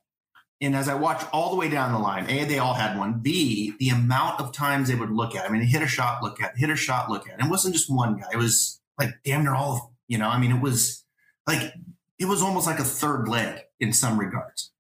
And 0.63 0.77
as 0.77 0.89
I 0.89 0.95
watched 0.95 1.27
all 1.33 1.51
the 1.51 1.57
way 1.57 1.71
down 1.71 1.93
the 1.93 1.99
line, 1.99 2.29
A, 2.29 2.45
they 2.45 2.59
all 2.59 2.75
had 2.75 2.99
one. 2.99 3.21
B, 3.21 3.75
the 3.79 3.89
amount 3.89 4.41
of 4.41 4.53
times 4.53 4.89
they 4.89 4.95
would 4.95 5.11
look 5.11 5.35
at. 5.35 5.49
I 5.49 5.53
mean, 5.53 5.63
hit 5.63 5.81
a 5.81 5.87
shot, 5.87 6.23
look 6.23 6.41
at, 6.41 6.59
hit 6.59 6.69
a 6.69 6.77
shot, 6.77 7.11
look 7.11 7.27
at. 7.27 7.35
And 7.35 7.47
it 7.47 7.51
wasn't 7.51 7.75
just 7.75 7.91
one 7.91 8.19
guy. 8.19 8.29
It 8.33 8.37
was 8.37 8.81
like 8.99 9.15
damn 9.25 9.43
near 9.43 9.55
all 9.55 9.73
of 9.73 9.79
them. 9.81 9.91
You 10.07 10.19
know, 10.19 10.29
I 10.29 10.39
mean, 10.39 10.53
it 10.53 10.61
was 10.61 11.05
like 11.47 11.73
it 12.19 12.27
was 12.27 12.43
almost 12.43 12.67
like 12.67 12.79
a 12.79 12.85
third 12.85 13.27
leg 13.27 13.61
in 13.79 13.93
some 13.93 14.21
regards, 14.21 14.71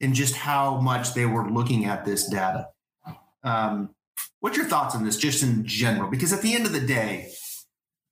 in 0.00 0.12
just 0.12 0.34
how 0.34 0.78
much 0.80 1.14
they 1.14 1.24
were 1.24 1.48
looking 1.48 1.86
at 1.86 2.04
this 2.04 2.28
data. 2.28 2.68
Um, 3.42 3.94
what's 4.40 4.56
your 4.56 4.66
thoughts 4.66 4.94
on 4.94 5.04
this, 5.04 5.16
just 5.16 5.42
in 5.42 5.64
general? 5.64 6.10
Because 6.10 6.32
at 6.32 6.42
the 6.42 6.54
end 6.54 6.66
of 6.66 6.72
the 6.72 6.80
day, 6.80 7.32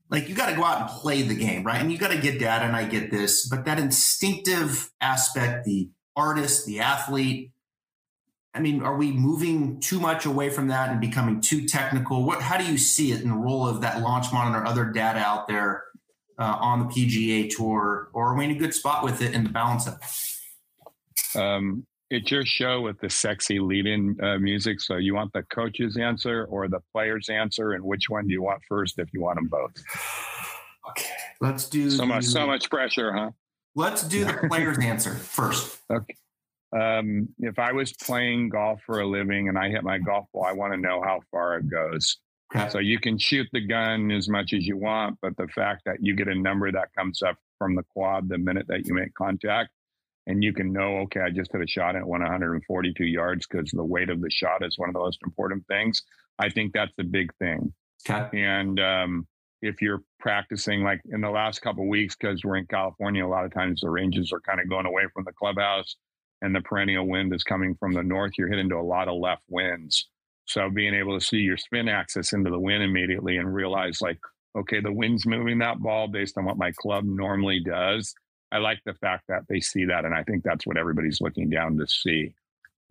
like 0.08 0.28
you 0.28 0.34
got 0.34 0.48
to 0.48 0.56
go 0.56 0.64
out 0.64 0.80
and 0.80 1.00
play 1.00 1.22
the 1.22 1.34
game, 1.34 1.64
right? 1.64 1.80
And 1.80 1.92
you 1.92 1.98
got 1.98 2.10
to 2.10 2.18
get 2.18 2.38
data, 2.38 2.64
and 2.64 2.74
I 2.74 2.84
get 2.84 3.10
this, 3.10 3.46
but 3.48 3.66
that 3.66 3.78
instinctive 3.78 4.90
aspect, 5.00 5.64
the 5.66 5.90
artist, 6.16 6.66
the 6.66 6.80
athlete. 6.80 7.52
I 8.54 8.60
mean, 8.60 8.82
are 8.82 8.96
we 8.96 9.12
moving 9.12 9.80
too 9.80 9.98
much 9.98 10.26
away 10.26 10.50
from 10.50 10.68
that 10.68 10.90
and 10.90 11.00
becoming 11.00 11.40
too 11.40 11.66
technical? 11.66 12.24
What, 12.24 12.42
how 12.42 12.58
do 12.58 12.64
you 12.64 12.76
see 12.76 13.12
it 13.12 13.22
in 13.22 13.30
the 13.30 13.36
role 13.36 13.66
of 13.66 13.80
that 13.80 14.02
launch 14.02 14.32
monitor, 14.32 14.66
other 14.66 14.84
data 14.84 15.20
out 15.20 15.48
there 15.48 15.84
uh, 16.38 16.56
on 16.60 16.80
the 16.80 16.84
PGA 16.86 17.48
Tour, 17.54 18.10
or 18.12 18.32
are 18.32 18.36
we 18.36 18.44
in 18.44 18.50
a 18.50 18.54
good 18.54 18.74
spot 18.74 19.04
with 19.04 19.22
it 19.22 19.34
and 19.34 19.46
the 19.46 19.50
balance 19.50 19.86
of 19.86 19.94
it? 19.94 21.38
Um, 21.38 21.86
it's 22.10 22.30
your 22.30 22.44
show 22.44 22.82
with 22.82 23.00
the 23.00 23.08
sexy 23.08 23.58
lead-in 23.58 24.18
uh, 24.22 24.38
music. 24.38 24.82
So 24.82 24.96
you 24.96 25.14
want 25.14 25.32
the 25.32 25.44
coach's 25.44 25.96
answer 25.96 26.44
or 26.44 26.68
the 26.68 26.80
player's 26.92 27.30
answer, 27.30 27.72
and 27.72 27.82
which 27.82 28.10
one 28.10 28.26
do 28.26 28.32
you 28.34 28.42
want 28.42 28.60
first? 28.68 28.98
If 28.98 29.08
you 29.14 29.22
want 29.22 29.36
them 29.36 29.46
both. 29.46 29.72
Okay, 30.90 31.08
let's 31.40 31.68
do 31.68 31.88
so 31.90 32.04
much. 32.04 32.24
So 32.24 32.46
much 32.46 32.68
pressure, 32.68 33.12
huh? 33.12 33.30
Let's 33.74 34.02
do 34.02 34.24
the 34.24 34.48
player's 34.48 34.78
answer 34.82 35.14
first. 35.14 35.78
Okay. 35.90 36.14
Um, 36.78 37.28
if 37.38 37.58
I 37.58 37.72
was 37.72 37.92
playing 37.92 38.48
golf 38.48 38.80
for 38.86 39.00
a 39.00 39.06
living 39.06 39.48
and 39.48 39.58
I 39.58 39.68
hit 39.68 39.82
my 39.82 39.98
golf 39.98 40.26
ball, 40.32 40.44
I 40.44 40.52
want 40.52 40.72
to 40.72 40.78
know 40.78 41.02
how 41.02 41.20
far 41.30 41.58
it 41.58 41.70
goes. 41.70 42.16
Okay. 42.54 42.68
So 42.68 42.78
you 42.78 42.98
can 42.98 43.18
shoot 43.18 43.46
the 43.52 43.66
gun 43.66 44.10
as 44.10 44.28
much 44.28 44.52
as 44.52 44.66
you 44.66 44.76
want, 44.76 45.18
but 45.22 45.36
the 45.36 45.48
fact 45.48 45.82
that 45.86 45.98
you 46.00 46.14
get 46.14 46.28
a 46.28 46.34
number 46.34 46.70
that 46.70 46.92
comes 46.96 47.22
up 47.22 47.36
from 47.58 47.74
the 47.74 47.82
quad 47.82 48.28
the 48.28 48.38
minute 48.38 48.66
that 48.68 48.86
you 48.86 48.94
make 48.94 49.14
contact 49.14 49.70
and 50.26 50.42
you 50.42 50.52
can 50.52 50.72
know, 50.72 50.98
okay, 50.98 51.20
I 51.20 51.30
just 51.30 51.52
hit 51.52 51.62
a 51.62 51.66
shot 51.66 51.94
and 51.94 52.04
it 52.04 52.06
went 52.06 52.22
142 52.22 53.04
yards 53.04 53.46
because 53.46 53.70
the 53.70 53.84
weight 53.84 54.10
of 54.10 54.20
the 54.20 54.30
shot 54.30 54.64
is 54.64 54.78
one 54.78 54.88
of 54.88 54.94
the 54.94 55.00
most 55.00 55.20
important 55.24 55.66
things. 55.66 56.02
I 56.38 56.48
think 56.48 56.72
that's 56.72 56.92
the 56.96 57.04
big 57.04 57.34
thing. 57.38 57.72
Okay. 58.08 58.42
And 58.42 58.78
um, 58.80 59.26
if 59.62 59.80
you're 59.80 60.02
practicing, 60.18 60.82
like 60.82 61.00
in 61.10 61.20
the 61.20 61.30
last 61.30 61.62
couple 61.62 61.88
weeks, 61.88 62.16
because 62.16 62.44
we're 62.44 62.56
in 62.56 62.66
California, 62.66 63.24
a 63.24 63.28
lot 63.28 63.44
of 63.44 63.54
times 63.54 63.80
the 63.80 63.90
ranges 63.90 64.32
are 64.32 64.40
kind 64.40 64.60
of 64.60 64.68
going 64.68 64.86
away 64.86 65.04
from 65.14 65.24
the 65.24 65.32
clubhouse, 65.32 65.96
and 66.42 66.54
the 66.54 66.60
perennial 66.60 67.06
wind 67.06 67.34
is 67.34 67.44
coming 67.44 67.74
from 67.76 67.92
the 67.92 68.02
north. 68.02 68.32
You're 68.36 68.48
hitting 68.48 68.68
to 68.70 68.76
a 68.76 68.82
lot 68.82 69.08
of 69.08 69.18
left 69.18 69.42
winds. 69.48 70.08
So 70.44 70.68
being 70.68 70.94
able 70.94 71.18
to 71.18 71.24
see 71.24 71.38
your 71.38 71.56
spin 71.56 71.88
axis 71.88 72.32
into 72.32 72.50
the 72.50 72.58
wind 72.58 72.82
immediately 72.82 73.36
and 73.36 73.54
realize 73.54 74.00
like 74.02 74.18
okay, 74.56 74.80
the 74.80 74.92
wind's 74.92 75.26
moving 75.26 75.58
that 75.58 75.80
ball 75.80 76.08
based 76.08 76.36
on 76.36 76.44
what 76.44 76.58
my 76.58 76.72
club 76.72 77.04
normally 77.04 77.60
does. 77.60 78.14
I 78.50 78.58
like 78.58 78.80
the 78.84 78.94
fact 78.94 79.24
that 79.28 79.42
they 79.48 79.60
see 79.60 79.86
that, 79.86 80.04
and 80.04 80.14
I 80.14 80.22
think 80.24 80.42
that's 80.44 80.66
what 80.66 80.76
everybody's 80.76 81.20
looking 81.20 81.48
down 81.48 81.78
to 81.78 81.86
see. 81.86 82.34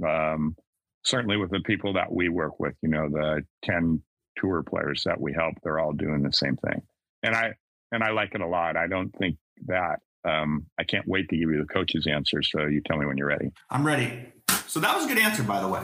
Um, 0.06 0.56
certainly, 1.04 1.38
with 1.38 1.52
the 1.52 1.60
people 1.60 1.94
that 1.94 2.12
we 2.12 2.30
work 2.30 2.60
with, 2.60 2.76
you 2.82 2.90
know, 2.90 3.10
the 3.10 3.44
ten 3.64 4.02
tour 4.38 4.64
players 4.64 5.04
that 5.06 5.20
we 5.20 5.34
help, 5.34 5.56
they're 5.64 5.80
all 5.80 5.94
doing 5.94 6.24
the 6.24 6.34
same 6.34 6.58
thing, 6.58 6.82
and 7.24 7.36
I 7.36 7.54
and 7.92 8.04
I 8.04 8.12
like 8.12 8.36
it 8.36 8.42
a 8.42 8.48
lot. 8.48 8.78
I 8.78 8.88
don't 8.88 9.10
think 9.18 9.38
that 9.68 10.00
um, 10.24 10.66
I 10.80 10.84
can't 10.84 11.08
wait 11.08 11.30
to 11.30 11.38
give 11.38 11.50
you 11.50 11.58
the 11.58 11.74
coach's 11.74 12.08
answer. 12.08 12.42
So 12.44 12.66
you 12.66 12.82
tell 12.82 12.98
me 12.98 13.06
when 13.06 13.18
you're 13.18 13.28
ready. 13.28 13.52
I'm 13.70 13.86
ready. 13.86 14.28
So 14.68 14.80
that 14.80 14.96
was 14.96 15.06
a 15.06 15.08
good 15.08 15.18
answer, 15.18 15.44
by 15.44 15.62
the 15.62 15.68
way. 15.68 15.82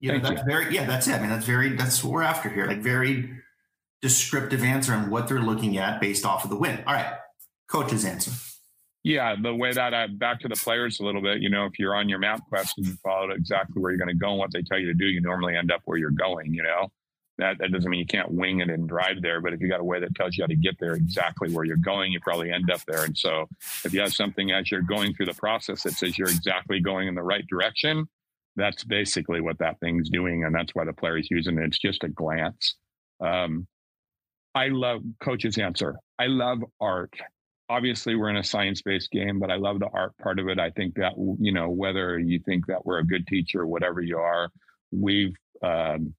You 0.00 0.08
know, 0.08 0.20
Thank 0.20 0.36
that's 0.36 0.46
you. 0.46 0.52
very 0.52 0.74
yeah, 0.74 0.84
that's 0.84 1.06
it. 1.06 1.14
I 1.14 1.20
mean, 1.20 1.30
that's 1.30 1.46
very 1.46 1.70
that's 1.70 2.02
what 2.02 2.12
we're 2.12 2.22
after 2.22 2.48
here. 2.48 2.66
Like 2.66 2.80
very 2.80 3.30
descriptive 4.00 4.62
answer 4.62 4.92
on 4.92 5.10
what 5.10 5.28
they're 5.28 5.40
looking 5.40 5.78
at 5.78 6.00
based 6.00 6.26
off 6.26 6.44
of 6.44 6.50
the 6.50 6.56
win. 6.56 6.82
All 6.86 6.92
right, 6.92 7.14
coach's 7.68 8.04
answer. 8.04 8.32
Yeah, 9.04 9.34
the 9.40 9.54
way 9.54 9.72
that 9.72 9.94
I 9.94 10.06
back 10.06 10.40
to 10.40 10.48
the 10.48 10.54
players 10.54 11.00
a 11.00 11.04
little 11.04 11.22
bit, 11.22 11.40
you 11.40 11.50
know, 11.50 11.66
if 11.66 11.78
you're 11.78 11.94
on 11.94 12.08
your 12.08 12.20
MapQuest 12.20 12.72
and 12.76 12.86
you 12.86 12.94
follow 13.02 13.30
exactly 13.30 13.82
where 13.82 13.90
you're 13.90 13.98
going 13.98 14.08
to 14.08 14.14
go 14.14 14.30
and 14.30 14.38
what 14.38 14.52
they 14.52 14.62
tell 14.62 14.78
you 14.78 14.86
to 14.86 14.94
do, 14.94 15.06
you 15.06 15.20
normally 15.20 15.56
end 15.56 15.72
up 15.72 15.80
where 15.84 15.98
you're 15.98 16.10
going, 16.10 16.54
you 16.54 16.62
know. 16.62 16.90
That, 17.38 17.58
that 17.58 17.72
doesn't 17.72 17.90
mean 17.90 18.00
you 18.00 18.06
can't 18.06 18.30
wing 18.30 18.60
it 18.60 18.68
and 18.68 18.88
drive 18.88 19.22
there, 19.22 19.40
but 19.40 19.52
if 19.52 19.60
you 19.60 19.68
got 19.68 19.80
a 19.80 19.84
way 19.84 19.98
that 20.00 20.14
tells 20.14 20.36
you 20.36 20.44
how 20.44 20.48
to 20.48 20.54
get 20.54 20.78
there 20.78 20.94
exactly 20.94 21.50
where 21.50 21.64
you're 21.64 21.76
going, 21.76 22.12
you 22.12 22.20
probably 22.20 22.52
end 22.52 22.70
up 22.70 22.82
there. 22.86 23.04
And 23.04 23.16
so 23.16 23.48
if 23.84 23.92
you 23.94 24.00
have 24.00 24.12
something 24.12 24.52
as 24.52 24.70
you're 24.70 24.82
going 24.82 25.14
through 25.14 25.26
the 25.26 25.34
process 25.34 25.82
that 25.82 25.94
says 25.94 26.18
you're 26.18 26.28
exactly 26.28 26.78
going 26.78 27.08
in 27.08 27.14
the 27.14 27.22
right 27.22 27.46
direction, 27.48 28.06
that's 28.54 28.84
basically 28.84 29.40
what 29.40 29.58
that 29.58 29.80
thing's 29.80 30.10
doing. 30.10 30.44
And 30.44 30.54
that's 30.54 30.74
why 30.74 30.84
the 30.84 30.92
player 30.92 31.16
is 31.16 31.28
using 31.30 31.58
it. 31.58 31.64
It's 31.64 31.78
just 31.78 32.04
a 32.04 32.08
glance. 32.08 32.76
Um, 33.18 33.66
I 34.54 34.68
love 34.68 35.00
coach's 35.22 35.56
answer. 35.56 35.96
I 36.18 36.26
love 36.26 36.58
art. 36.80 37.14
Obviously, 37.70 38.14
we're 38.14 38.28
in 38.28 38.36
a 38.36 38.44
science 38.44 38.82
based 38.82 39.10
game, 39.10 39.40
but 39.40 39.50
I 39.50 39.56
love 39.56 39.78
the 39.78 39.88
art 39.94 40.12
part 40.18 40.38
of 40.38 40.48
it. 40.48 40.58
I 40.58 40.68
think 40.68 40.96
that, 40.96 41.14
you 41.40 41.52
know, 41.52 41.70
whether 41.70 42.18
you 42.18 42.40
think 42.40 42.66
that 42.66 42.84
we're 42.84 42.98
a 42.98 43.06
good 43.06 43.26
teacher, 43.26 43.62
or 43.62 43.66
whatever 43.66 44.02
you 44.02 44.18
are, 44.18 44.50
we've, 44.90 45.34
um, 45.62 46.14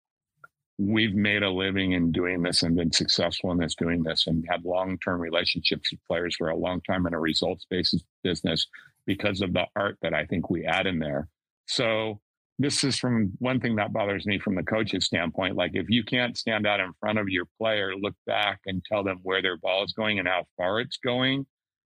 we've 0.85 1.15
made 1.15 1.43
a 1.43 1.49
living 1.49 1.93
in 1.93 2.11
doing 2.11 2.41
this 2.41 2.63
and 2.63 2.75
been 2.75 2.91
successful 2.91 3.51
in 3.51 3.57
this 3.57 3.75
doing 3.75 4.03
this 4.03 4.27
and 4.27 4.45
had 4.49 4.65
long-term 4.65 5.19
relationships 5.19 5.91
with 5.91 6.03
players 6.07 6.35
for 6.35 6.49
a 6.49 6.55
long 6.55 6.81
time 6.81 7.05
in 7.05 7.13
a 7.13 7.19
results-based 7.19 8.03
business 8.23 8.67
because 9.05 9.41
of 9.41 9.53
the 9.53 9.65
art 9.75 9.97
that 10.01 10.13
I 10.13 10.25
think 10.25 10.49
we 10.49 10.65
add 10.65 10.87
in 10.87 10.99
there. 10.99 11.27
So 11.67 12.19
this 12.59 12.83
is 12.83 12.97
from 12.97 13.33
one 13.39 13.59
thing 13.59 13.75
that 13.77 13.93
bothers 13.93 14.25
me 14.25 14.39
from 14.39 14.55
the 14.55 14.63
coach's 14.63 15.05
standpoint. 15.05 15.55
Like 15.55 15.71
if 15.73 15.89
you 15.89 16.03
can't 16.03 16.37
stand 16.37 16.67
out 16.67 16.79
in 16.79 16.91
front 16.99 17.19
of 17.19 17.29
your 17.29 17.45
player, 17.59 17.95
look 17.95 18.15
back 18.25 18.59
and 18.65 18.83
tell 18.83 19.03
them 19.03 19.19
where 19.23 19.41
their 19.41 19.57
ball 19.57 19.83
is 19.83 19.93
going 19.93 20.19
and 20.19 20.27
how 20.27 20.45
far 20.57 20.79
it's 20.79 20.97
going, 20.97 21.45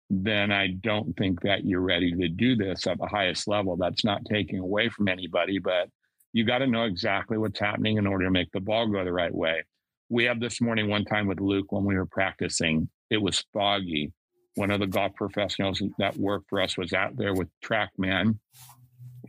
then 0.08 0.52
I 0.52 0.68
don't 0.80 1.16
think 1.16 1.42
that 1.42 1.64
you're 1.64 1.80
ready 1.80 2.12
to 2.12 2.28
do 2.28 2.56
this 2.56 2.86
at 2.86 2.98
the 2.98 3.06
highest 3.06 3.48
level. 3.48 3.76
That's 3.76 4.04
not 4.04 4.24
taking 4.24 4.58
away 4.58 4.88
from 4.88 5.08
anybody, 5.08 5.58
but 5.58 5.88
you 6.36 6.44
got 6.44 6.58
to 6.58 6.66
know 6.66 6.84
exactly 6.84 7.38
what's 7.38 7.58
happening 7.58 7.96
in 7.96 8.06
order 8.06 8.26
to 8.26 8.30
make 8.30 8.52
the 8.52 8.60
ball 8.60 8.86
go 8.86 9.02
the 9.02 9.10
right 9.10 9.34
way. 9.34 9.64
We 10.10 10.24
had 10.24 10.38
this 10.38 10.60
morning 10.60 10.90
one 10.90 11.06
time 11.06 11.26
with 11.26 11.40
Luke 11.40 11.72
when 11.72 11.86
we 11.86 11.94
were 11.94 12.04
practicing. 12.04 12.90
It 13.08 13.16
was 13.16 13.42
foggy. 13.54 14.12
One 14.54 14.70
of 14.70 14.80
the 14.80 14.86
golf 14.86 15.14
professionals 15.14 15.82
that 15.98 16.14
worked 16.18 16.50
for 16.50 16.60
us 16.60 16.76
was 16.76 16.92
out 16.92 17.16
there 17.16 17.32
with 17.32 17.48
TrackMan, 17.64 18.38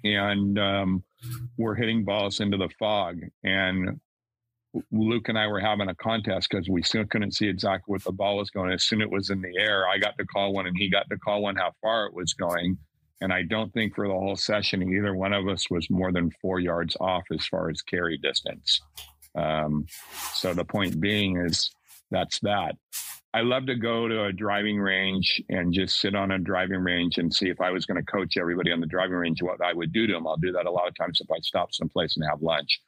and 0.04 0.60
um, 0.60 1.02
we're 1.58 1.76
hitting 1.76 2.04
balls 2.04 2.41
into 2.41 2.58
the 2.58 2.70
fog. 2.78 3.22
And 3.41 4.02
Luke 4.91 5.30
and 5.30 5.39
I 5.39 5.48
were 5.48 5.62
having 5.62 5.88
a 5.88 5.96
contest 5.96 6.50
because 6.52 6.67
we 6.67 6.84
still 6.84 7.06
couldn't 7.06 7.36
see 7.36 7.48
exactly 7.48 7.93
what 7.93 8.04
the 8.04 8.12
ball 8.12 8.36
was 8.36 8.50
going. 8.50 8.74
As 8.74 8.84
soon 8.84 9.02
as 9.02 9.06
it 9.06 9.12
was 9.12 9.30
in 9.30 9.39
the 9.39 9.58
air, 9.58 9.88
I 9.88 9.98
got 9.98 10.17
to 10.20 10.26
call 10.26 10.52
one, 10.52 10.67
and 10.67 10.76
he 10.78 10.89
got 10.89 11.10
to 11.10 11.17
call 11.17 11.43
one 11.43 11.56
how 11.56 11.72
far 11.82 12.06
it 12.08 12.13
was 12.13 12.34
going. 12.34 12.78
And 13.21 13.34
I 13.34 13.43
don't 13.43 13.73
think 13.73 13.95
for 13.95 14.08
the 14.08 14.13
whole 14.13 14.36
session, 14.36 14.84
either 14.93 15.15
one 15.15 15.34
of 15.34 15.47
us 15.47 15.69
was 15.69 15.89
more 15.89 16.12
than 16.12 16.32
four 16.41 16.60
yards 16.60 16.95
off 16.99 17.23
as 17.32 17.45
far 17.47 17.69
as 17.69 17.82
carry 17.82 18.17
distance. 18.17 18.82
Um, 19.36 19.86
so 20.34 20.53
the 20.53 20.65
point 20.65 20.99
being 20.99 21.38
is 21.38 21.71
that's 22.12 22.39
that. 22.41 22.75
I 23.34 23.41
love 23.41 23.65
to 23.67 23.75
go 23.75 24.08
to 24.08 24.25
a 24.25 24.34
driving 24.34 24.80
range 24.80 25.41
and 25.49 25.73
just 25.73 25.99
sit 25.99 26.15
on 26.15 26.32
a 26.32 26.39
driving 26.39 26.80
range 26.80 27.17
and 27.17 27.34
see 27.34 27.49
if 27.49 27.60
I 27.60 27.71
was 27.71 27.86
going 27.86 28.03
to 28.03 28.12
coach 28.12 28.38
everybody 28.38 28.71
on 28.71 28.80
the 28.80 28.88
driving 28.88 29.17
range, 29.17 29.41
what 29.41 29.62
I 29.62 29.73
would 29.73 29.91
do 29.91 30.08
to 30.08 30.13
them. 30.13 30.25
I'll 30.25 30.38
do 30.38 30.51
that 30.53 30.65
a 30.65 30.71
lot 30.71 30.88
of 30.88 30.95
times 30.95 31.19
if 31.21 31.30
I 31.30 31.39
stop 31.41 31.73
someplace 31.73 32.15
and 32.15 32.25
have 32.27 32.41
lunch, 32.41 32.82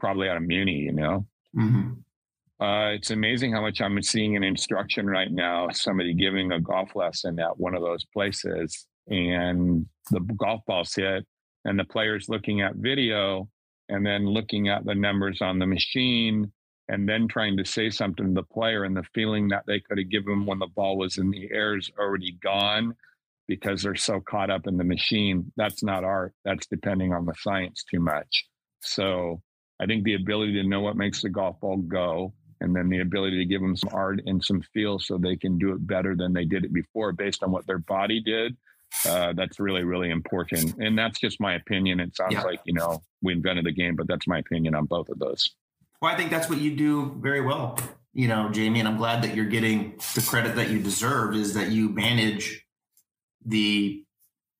probably 0.00 0.28
out 0.28 0.36
of 0.36 0.42
Muni, 0.42 0.80
you 0.80 0.92
know. 0.92 1.26
Mm-hmm. 1.56 2.64
Uh, 2.64 2.90
it's 2.90 3.10
amazing 3.10 3.52
how 3.52 3.60
much 3.60 3.80
I'm 3.80 4.00
seeing 4.02 4.34
in 4.34 4.42
instruction 4.42 5.06
right 5.06 5.30
now. 5.30 5.68
Somebody 5.70 6.14
giving 6.14 6.52
a 6.52 6.60
golf 6.60 6.96
lesson 6.96 7.38
at 7.38 7.58
one 7.58 7.74
of 7.74 7.82
those 7.82 8.04
places, 8.04 8.86
and 9.08 9.86
the 10.10 10.20
golf 10.20 10.62
ball's 10.66 10.94
hit, 10.94 11.26
and 11.64 11.78
the 11.78 11.84
player's 11.84 12.28
looking 12.28 12.60
at 12.60 12.76
video 12.76 13.48
and 13.88 14.04
then 14.04 14.26
looking 14.26 14.68
at 14.68 14.84
the 14.84 14.94
numbers 14.94 15.40
on 15.40 15.58
the 15.58 15.66
machine, 15.66 16.50
and 16.88 17.08
then 17.08 17.28
trying 17.28 17.56
to 17.56 17.64
say 17.64 17.90
something 17.90 18.26
to 18.26 18.34
the 18.34 18.42
player, 18.42 18.84
and 18.84 18.96
the 18.96 19.04
feeling 19.14 19.48
that 19.48 19.64
they 19.66 19.80
could 19.80 19.98
have 19.98 20.10
given 20.10 20.46
when 20.46 20.58
the 20.58 20.66
ball 20.74 20.96
was 20.96 21.18
in 21.18 21.30
the 21.30 21.48
air 21.52 21.76
is 21.76 21.90
already 21.98 22.32
gone 22.42 22.94
because 23.48 23.82
they're 23.82 23.94
so 23.94 24.20
caught 24.20 24.50
up 24.50 24.66
in 24.66 24.76
the 24.76 24.84
machine. 24.84 25.52
That's 25.56 25.82
not 25.82 26.04
art. 26.04 26.32
That's 26.44 26.66
depending 26.66 27.12
on 27.12 27.26
the 27.26 27.34
science 27.38 27.84
too 27.88 28.00
much. 28.00 28.46
So 28.80 29.40
I 29.80 29.86
think 29.86 30.04
the 30.04 30.14
ability 30.14 30.54
to 30.54 30.68
know 30.68 30.80
what 30.80 30.96
makes 30.96 31.22
the 31.22 31.28
golf 31.28 31.60
ball 31.60 31.76
go 31.76 32.34
and 32.60 32.74
then 32.74 32.88
the 32.88 33.00
ability 33.00 33.38
to 33.38 33.44
give 33.44 33.60
them 33.60 33.76
some 33.76 33.90
art 33.92 34.20
and 34.26 34.42
some 34.42 34.62
feel 34.72 34.98
so 34.98 35.18
they 35.18 35.36
can 35.36 35.58
do 35.58 35.72
it 35.72 35.86
better 35.86 36.16
than 36.16 36.32
they 36.32 36.44
did 36.44 36.64
it 36.64 36.72
before 36.72 37.12
based 37.12 37.42
on 37.42 37.50
what 37.50 37.66
their 37.66 37.78
body 37.78 38.20
did. 38.20 38.56
Uh, 39.04 39.32
that's 39.34 39.58
really, 39.60 39.84
really 39.84 40.10
important. 40.10 40.76
And 40.78 40.96
that's 40.98 41.18
just 41.18 41.40
my 41.40 41.54
opinion. 41.54 42.00
It 42.00 42.16
sounds 42.16 42.34
Yeah. 42.34 42.42
like, 42.42 42.60
you 42.64 42.72
know, 42.74 43.02
we 43.22 43.32
invented 43.32 43.66
the 43.66 43.72
game, 43.72 43.96
but 43.96 44.06
that's 44.06 44.26
my 44.26 44.38
opinion 44.38 44.74
on 44.74 44.86
both 44.86 45.08
of 45.08 45.18
those. 45.18 45.50
Well, 46.00 46.12
I 46.12 46.16
think 46.16 46.30
that's 46.30 46.48
what 46.48 46.58
you 46.60 46.74
do 46.76 47.16
very 47.20 47.40
well, 47.40 47.78
you 48.14 48.28
know, 48.28 48.50
Jamie, 48.50 48.80
and 48.80 48.88
I'm 48.88 48.96
glad 48.96 49.22
that 49.22 49.34
you're 49.34 49.44
getting 49.46 49.96
the 50.14 50.22
credit 50.26 50.56
that 50.56 50.70
you 50.70 50.78
deserve. 50.78 51.34
Is 51.34 51.54
that 51.54 51.70
you 51.70 51.88
manage 51.88 52.64
the 53.44 54.02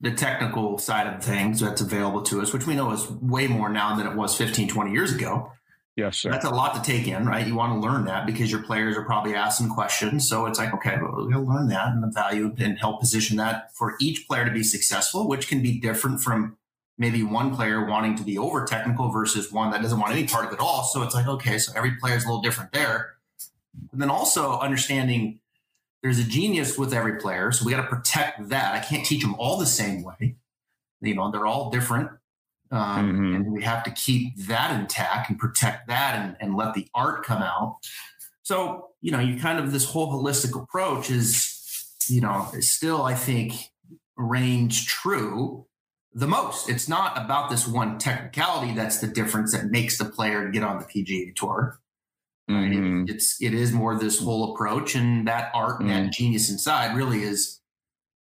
the 0.01 0.11
technical 0.13 0.77
side 0.77 1.07
of 1.07 1.25
things 1.25 1.61
that's 1.61 1.81
available 1.81 2.21
to 2.23 2.43
us, 2.43 2.53
which 2.53 2.67
we 2.67 2.75
know 2.75 2.91
is 2.93 3.11
way 3.11 3.47
more 3.47 3.71
now 3.71 3.97
than 3.97 4.07
it 4.07 4.15
was 4.15 4.37
15, 4.37 4.69
20 4.69 4.93
years 4.93 5.11
ago. 5.15 5.51
Yes, 5.97 6.19
sir. 6.19 6.31
That's 6.31 6.45
a 6.45 6.51
lot 6.51 6.75
to 6.75 6.83
take 6.83 7.09
in, 7.09 7.27
right? 7.27 7.47
You 7.47 7.55
want 7.55 7.73
to 7.73 7.79
learn 7.79 8.05
that 8.05 8.27
because 8.27 8.51
your 8.51 8.63
players 8.63 8.99
are 8.99 9.05
probably 9.05 9.35
asking 9.35 9.71
questions. 9.71 10.29
So 10.29 10.45
it's 10.45 10.59
like, 10.59 10.75
okay, 10.75 10.99
well, 11.01 11.27
we'll 11.27 11.47
learn 11.47 11.69
that 11.69 11.89
and 11.89 12.03
the 12.03 12.09
value 12.09 12.55
and 12.59 12.79
help 12.79 13.01
position 13.01 13.39
that 13.39 13.75
for 13.75 13.97
each 13.99 14.29
player 14.29 14.45
to 14.45 14.51
be 14.51 14.63
successful, 14.63 15.27
which 15.27 15.49
can 15.49 15.63
be 15.63 15.81
different 15.81 16.21
from 16.21 16.59
maybe 16.99 17.23
one 17.23 17.55
player 17.57 17.87
wanting 17.87 18.15
to 18.17 18.23
be 18.23 18.37
over 18.37 18.67
technical 18.67 19.09
versus 19.11 19.51
one 19.51 19.71
that 19.71 19.81
doesn't 19.81 19.99
want 19.99 20.13
any 20.13 20.27
part 20.27 20.45
of 20.45 20.53
it 20.53 20.61
all. 20.61 20.85
So 20.85 21.03
it's 21.03 21.15
like, 21.15 21.27
okay, 21.27 21.57
so 21.57 21.73
every 21.75 21.93
player 21.93 22.17
is 22.17 22.25
a 22.25 22.27
little 22.27 22.43
different 22.43 22.73
there. 22.73 23.15
And 23.91 24.01
then 24.01 24.11
also 24.11 24.59
understanding 24.59 25.41
there's 26.03 26.19
a 26.19 26.25
genius 26.25 26.77
with 26.77 26.93
every 26.93 27.19
player. 27.19 27.53
So 27.53 27.65
we 27.65 27.73
got 27.73 27.81
to 27.81 27.89
protect 27.89 28.51
that. 28.51 28.75
I 28.75 28.81
can't 28.81 29.05
teach 29.05 29.23
them 29.23 29.35
all 29.39 29.57
the 29.57 29.67
same 29.67 30.03
way. 30.03 30.37
You 31.01 31.15
know, 31.15 31.31
they're 31.31 31.47
all 31.47 31.71
different. 31.71 32.11
Um, 32.71 33.13
Mhm. 33.13 33.37
And 33.37 33.47
we 33.53 33.63
have 33.63 33.85
to 33.85 33.91
keep 33.93 34.37
that 34.47 34.79
intact 34.79 35.31
and 35.31 35.39
protect 35.39 35.87
that 35.89 36.15
and, 36.17 36.37
and 36.41 36.57
let 36.57 36.75
the 36.75 36.89
art 36.95 37.25
come 37.25 37.43
out. 37.43 37.79
So, 38.43 38.89
you 39.01 39.11
know, 39.13 39.21
you 39.21 39.39
kind 39.39 39.59
of 39.59 39.73
this 39.73 39.85
whole 39.85 40.13
holistic 40.13 40.61
approach 40.61 41.11
is, 41.11 41.95
you 42.09 42.21
know, 42.21 42.49
is 42.55 42.71
still, 42.71 43.03
I 43.05 43.15
think, 43.15 43.71
range 44.17 44.87
true 44.87 45.67
the 46.13 46.27
most. 46.27 46.69
It's 46.69 46.89
not 46.89 47.17
about 47.23 47.51
this 47.51 47.69
one 47.69 47.99
technicality 47.99 48.73
that's 48.75 48.99
the 49.01 49.07
difference 49.07 49.53
that 49.53 49.67
makes 49.67 49.99
the 49.99 50.05
player 50.07 50.49
get 50.49 50.63
on 50.63 50.79
the 50.79 50.85
PGA 50.85 51.33
tour. 51.37 51.79
Right? 52.49 52.73
It- 52.73 53.11
it's 53.11 53.41
it 53.43 53.53
is 53.55 53.73
more 53.73 53.97
this 53.99 54.21
whole 54.21 54.55
approach 54.55 54.95
and 54.95 55.27
that 55.29 55.51
art 55.55 55.81
and 55.81 55.91
that 55.91 56.13
genius 56.13 56.49
inside 56.51 56.97
really 56.97 57.23
is 57.25 57.61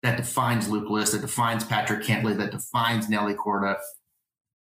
that 0.02 0.16
defines 0.16 0.68
Luke 0.68 0.88
List, 0.90 1.12
that 1.12 1.20
defines 1.20 1.64
Patrick 1.64 2.02
Cantlay, 2.04 2.36
that 2.38 2.50
defines 2.52 3.08
Nelly 3.08 3.34
Korda 3.34 3.76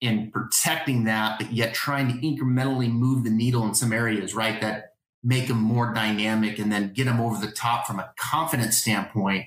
in 0.01 0.31
protecting 0.31 1.05
that, 1.05 1.39
but 1.39 1.53
yet 1.53 1.75
trying 1.75 2.09
to 2.09 2.27
incrementally 2.27 2.91
move 2.91 3.25
the 3.25 3.31
needle 3.31 3.65
in 3.67 3.75
some 3.75 3.93
areas, 3.93 4.35
right? 4.35 4.61
That 4.61 4.95
make 5.23 5.49
them 5.49 5.59
more 5.59 5.93
dynamic 5.93 6.59
and 6.59 6.73
then 6.73 6.93
get 6.95 7.05
them 7.05 7.21
over 7.21 7.45
the 7.45 7.53
top 7.53 7.87
from 7.87 7.99
a 7.99 8.13
confidence 8.19 8.79
standpoint. 8.79 9.47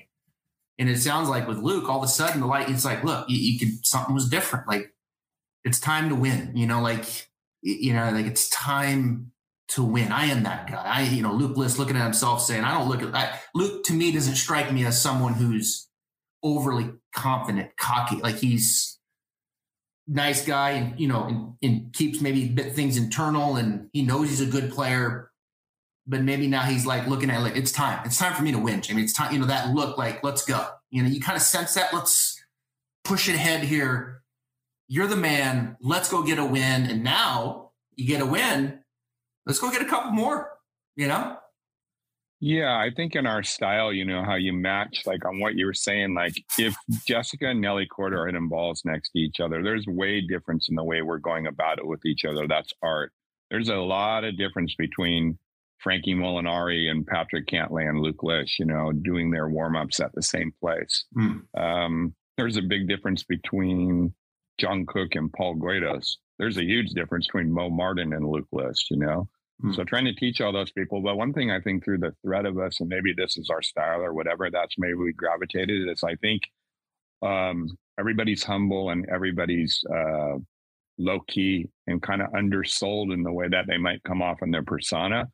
And 0.78 0.88
it 0.88 0.98
sounds 0.98 1.28
like 1.28 1.48
with 1.48 1.58
Luke, 1.58 1.88
all 1.88 1.98
of 1.98 2.04
a 2.04 2.08
sudden 2.08 2.40
the 2.40 2.46
light, 2.46 2.68
it's 2.68 2.84
like, 2.84 3.02
look, 3.02 3.28
you, 3.28 3.36
you 3.36 3.58
could 3.58 3.84
something 3.86 4.14
was 4.14 4.28
different. 4.28 4.68
Like 4.68 4.92
it's 5.64 5.80
time 5.80 6.08
to 6.08 6.14
win, 6.14 6.52
you 6.54 6.66
know, 6.66 6.80
like 6.80 7.28
you 7.62 7.94
know, 7.94 8.10
like 8.10 8.26
it's 8.26 8.48
time 8.50 9.32
to 9.68 9.82
win. 9.82 10.12
I 10.12 10.26
am 10.26 10.42
that 10.42 10.68
guy. 10.68 10.82
I, 10.84 11.02
you 11.02 11.22
know, 11.22 11.32
Luke 11.32 11.56
List 11.56 11.78
looking 11.78 11.96
at 11.96 12.04
himself 12.04 12.42
saying, 12.42 12.62
I 12.62 12.72
don't 12.72 12.88
look 12.88 13.02
at 13.02 13.40
Luke 13.54 13.84
to 13.84 13.94
me 13.94 14.12
doesn't 14.12 14.36
strike 14.36 14.70
me 14.72 14.84
as 14.84 15.00
someone 15.00 15.32
who's 15.32 15.88
overly 16.42 16.90
confident, 17.14 17.76
cocky. 17.78 18.16
Like 18.16 18.36
he's 18.36 18.98
nice 20.06 20.44
guy 20.44 20.70
and, 20.70 21.00
you 21.00 21.08
know, 21.08 21.24
and, 21.24 21.54
and 21.62 21.92
keeps 21.92 22.20
maybe 22.20 22.48
bit 22.48 22.74
things 22.74 22.96
internal 22.96 23.56
and 23.56 23.88
he 23.92 24.02
knows 24.02 24.28
he's 24.28 24.40
a 24.40 24.46
good 24.46 24.70
player. 24.70 25.30
but 26.06 26.22
maybe 26.22 26.46
now 26.46 26.62
he's 26.62 26.84
like 26.84 27.06
looking 27.06 27.30
at 27.30 27.40
like 27.40 27.56
it's 27.56 27.72
time. 27.72 28.00
It's 28.04 28.18
time 28.18 28.34
for 28.34 28.42
me 28.42 28.52
to 28.52 28.58
win. 28.58 28.82
I 28.88 28.92
mean, 28.92 29.04
it's 29.04 29.12
time. 29.12 29.32
You 29.32 29.38
know 29.38 29.46
that 29.46 29.74
look 29.74 29.96
like 29.96 30.22
let's 30.22 30.44
go. 30.44 30.66
You 30.90 31.02
know, 31.02 31.08
you 31.08 31.20
kind 31.20 31.36
of 31.36 31.42
sense 31.42 31.74
that. 31.74 31.94
Let's 31.94 32.42
push 33.04 33.28
it 33.28 33.34
ahead 33.34 33.62
here. 33.62 34.22
You're 34.88 35.06
the 35.06 35.16
man. 35.16 35.76
Let's 35.80 36.10
go 36.10 36.22
get 36.22 36.38
a 36.38 36.44
win. 36.44 36.84
And 36.84 37.02
now 37.02 37.70
you 37.96 38.06
get 38.06 38.20
a 38.20 38.26
win. 38.26 38.80
Let's 39.46 39.58
go 39.58 39.70
get 39.70 39.82
a 39.82 39.86
couple 39.86 40.12
more. 40.12 40.50
You 40.96 41.08
know. 41.08 41.38
Yeah, 42.46 42.76
I 42.76 42.90
think 42.94 43.16
in 43.16 43.26
our 43.26 43.42
style, 43.42 43.90
you 43.90 44.04
know, 44.04 44.22
how 44.22 44.34
you 44.34 44.52
match, 44.52 45.04
like 45.06 45.24
on 45.24 45.40
what 45.40 45.54
you 45.54 45.64
were 45.64 45.72
saying, 45.72 46.14
like 46.14 46.34
if 46.58 46.76
Jessica 47.08 47.48
and 47.48 47.62
Nelly 47.62 47.88
Korda 47.88 48.18
are 48.18 48.26
hitting 48.26 48.50
balls 48.50 48.82
next 48.84 49.12
to 49.12 49.18
each 49.18 49.40
other, 49.40 49.62
there's 49.62 49.86
way 49.86 50.20
difference 50.20 50.68
in 50.68 50.74
the 50.74 50.84
way 50.84 51.00
we're 51.00 51.16
going 51.16 51.46
about 51.46 51.78
it 51.78 51.86
with 51.86 52.04
each 52.04 52.26
other. 52.26 52.46
That's 52.46 52.74
art. 52.82 53.12
There's 53.50 53.70
a 53.70 53.76
lot 53.76 54.24
of 54.24 54.36
difference 54.36 54.74
between 54.74 55.38
Frankie 55.78 56.12
Molinari 56.12 56.90
and 56.90 57.06
Patrick 57.06 57.46
Cantlay 57.46 57.88
and 57.88 58.00
Luke 58.00 58.22
List, 58.22 58.58
you 58.58 58.66
know, 58.66 58.92
doing 58.92 59.30
their 59.30 59.48
warm 59.48 59.74
ups 59.74 59.98
at 59.98 60.12
the 60.12 60.22
same 60.22 60.52
place. 60.60 61.06
Mm. 61.16 61.44
Um, 61.56 62.14
there's 62.36 62.58
a 62.58 62.62
big 62.62 62.88
difference 62.88 63.22
between 63.22 64.12
John 64.58 64.84
Cook 64.84 65.14
and 65.14 65.32
Paul 65.32 65.56
Goydos. 65.56 66.16
There's 66.38 66.58
a 66.58 66.64
huge 66.64 66.90
difference 66.90 67.26
between 67.26 67.50
Mo 67.50 67.70
Martin 67.70 68.12
and 68.12 68.28
Luke 68.28 68.48
List, 68.52 68.90
you 68.90 68.98
know. 68.98 69.30
Mm. 69.62 69.74
So 69.74 69.84
trying 69.84 70.04
to 70.06 70.14
teach 70.14 70.40
all 70.40 70.52
those 70.52 70.72
people. 70.72 71.00
But 71.00 71.16
one 71.16 71.32
thing 71.32 71.50
I 71.50 71.60
think 71.60 71.84
through 71.84 71.98
the 71.98 72.14
thread 72.22 72.46
of 72.46 72.58
us, 72.58 72.80
and 72.80 72.88
maybe 72.88 73.12
this 73.12 73.36
is 73.36 73.50
our 73.50 73.62
style 73.62 74.00
or 74.00 74.12
whatever, 74.12 74.50
that's 74.50 74.74
maybe 74.78 74.94
we 74.94 75.12
gravitated 75.12 75.88
is 75.88 76.02
I 76.02 76.16
think 76.16 76.42
um, 77.22 77.76
everybody's 77.98 78.42
humble 78.42 78.90
and 78.90 79.08
everybody's 79.08 79.82
uh, 79.92 80.38
low 80.98 81.20
key 81.26 81.68
and 81.86 82.02
kind 82.02 82.22
of 82.22 82.32
undersold 82.34 83.12
in 83.12 83.22
the 83.22 83.32
way 83.32 83.48
that 83.48 83.66
they 83.66 83.78
might 83.78 84.02
come 84.04 84.22
off 84.22 84.42
in 84.42 84.50
their 84.50 84.62
persona. 84.62 85.28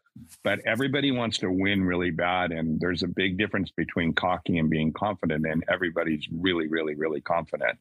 But 0.45 0.61
everybody 0.67 1.11
wants 1.11 1.39
to 1.39 1.51
win 1.51 1.85
really 1.85 2.11
bad. 2.11 2.53
And 2.53 2.79
there's 2.81 3.03
a 3.03 3.09
big 3.09 3.39
difference 3.39 3.71
between 3.71 4.13
cocky 4.13 4.59
and 4.59 4.69
being 4.69 4.93
confident. 4.93 5.47
And 5.47 5.65
everybody's 5.69 6.27
really, 6.33 6.69
really, 6.69 6.95
really 6.95 7.21
confident. 7.21 7.79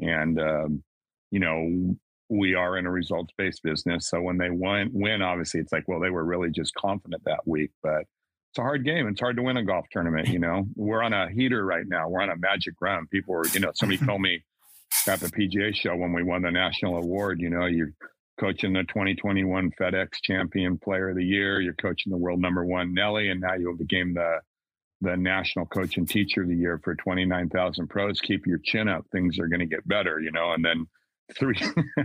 And, 0.00 0.40
um, 0.40 0.82
you 1.30 1.40
know, 1.40 1.96
we 2.32 2.54
are 2.54 2.78
in 2.78 2.86
a 2.86 2.90
results 2.90 3.32
based 3.36 3.62
business. 3.62 4.08
So 4.08 4.20
when 4.22 4.38
they 4.38 4.48
win, 4.48 4.90
win, 4.92 5.20
obviously 5.20 5.60
it's 5.60 5.72
like, 5.72 5.86
well, 5.86 6.00
they 6.00 6.08
were 6.08 6.24
really 6.24 6.50
just 6.50 6.74
confident 6.74 7.22
that 7.26 7.46
week. 7.46 7.70
But 7.82 8.04
it's 8.50 8.58
a 8.58 8.62
hard 8.62 8.84
game. 8.84 9.06
It's 9.06 9.20
hard 9.20 9.36
to 9.36 9.42
win 9.42 9.58
a 9.58 9.64
golf 9.64 9.86
tournament. 9.92 10.28
You 10.28 10.38
know, 10.38 10.66
we're 10.74 11.02
on 11.02 11.12
a 11.12 11.30
heater 11.30 11.64
right 11.64 11.84
now. 11.86 12.08
We're 12.08 12.22
on 12.22 12.30
a 12.30 12.36
magic 12.36 12.74
run. 12.80 13.06
People 13.08 13.34
are, 13.34 13.46
you 13.48 13.60
know, 13.60 13.70
somebody 13.74 13.98
told 14.06 14.22
me 14.22 14.42
at 15.06 15.20
the 15.20 15.28
PGA 15.28 15.74
show 15.74 15.94
when 15.94 16.12
we 16.12 16.22
won 16.22 16.42
the 16.42 16.50
national 16.50 16.96
award. 16.96 17.38
You 17.40 17.50
know, 17.50 17.66
you're 17.66 17.92
coaching 18.40 18.72
the 18.72 18.84
2021 18.84 19.70
FedEx 19.78 20.08
Champion 20.22 20.78
Player 20.78 21.10
of 21.10 21.16
the 21.16 21.24
Year. 21.24 21.60
You're 21.60 21.74
coaching 21.74 22.10
the 22.10 22.16
world 22.16 22.40
number 22.40 22.64
one 22.64 22.94
Nelly, 22.94 23.28
and 23.28 23.40
now 23.40 23.54
you've 23.54 23.78
became 23.78 24.14
the 24.14 24.40
the 25.02 25.16
national 25.16 25.66
coach 25.66 25.96
and 25.96 26.08
teacher 26.08 26.42
of 26.42 26.48
the 26.48 26.54
year 26.54 26.80
for 26.84 26.94
29,000 26.94 27.88
pros. 27.88 28.20
Keep 28.20 28.46
your 28.46 28.60
chin 28.64 28.86
up. 28.88 29.04
Things 29.10 29.36
are 29.40 29.48
going 29.48 29.58
to 29.58 29.66
get 29.66 29.86
better, 29.86 30.20
you 30.20 30.30
know. 30.30 30.52
And 30.52 30.64
then 30.64 30.86
three, 31.38 31.58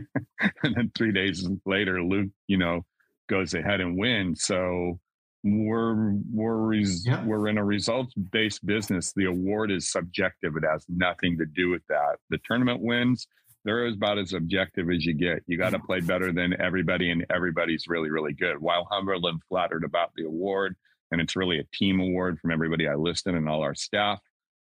and 0.63 0.75
then 0.75 0.91
three 0.95 1.11
days 1.11 1.47
later, 1.65 2.01
Luke, 2.01 2.29
you 2.47 2.57
know, 2.57 2.85
goes 3.29 3.53
ahead 3.53 3.81
and 3.81 3.97
wins. 3.97 4.43
So 4.43 4.99
we're 5.43 6.13
we're 6.31 6.57
res- 6.57 7.05
yeah. 7.05 7.23
we're 7.23 7.47
in 7.47 7.57
a 7.57 7.63
results 7.63 8.13
based 8.15 8.65
business. 8.65 9.13
The 9.15 9.25
award 9.25 9.71
is 9.71 9.91
subjective; 9.91 10.55
it 10.55 10.63
has 10.69 10.85
nothing 10.89 11.37
to 11.37 11.45
do 11.45 11.69
with 11.69 11.83
that. 11.89 12.17
The 12.29 12.39
tournament 12.45 12.81
wins; 12.81 13.27
they're 13.63 13.87
about 13.87 14.17
as 14.17 14.33
objective 14.33 14.89
as 14.89 15.05
you 15.05 15.13
get. 15.13 15.43
You 15.47 15.57
got 15.57 15.71
to 15.71 15.79
play 15.79 15.99
better 15.99 16.31
than 16.31 16.59
everybody, 16.59 17.11
and 17.11 17.25
everybody's 17.33 17.87
really 17.87 18.09
really 18.09 18.33
good. 18.33 18.59
While 18.59 18.87
humbled 18.89 19.25
and 19.25 19.41
flattered 19.47 19.83
about 19.83 20.11
the 20.15 20.25
award, 20.25 20.75
and 21.11 21.21
it's 21.21 21.35
really 21.35 21.59
a 21.59 21.75
team 21.75 21.99
award 21.99 22.39
from 22.39 22.51
everybody 22.51 22.87
I 22.87 22.95
listed 22.95 23.35
and 23.35 23.47
all 23.47 23.61
our 23.61 23.75
staff. 23.75 24.19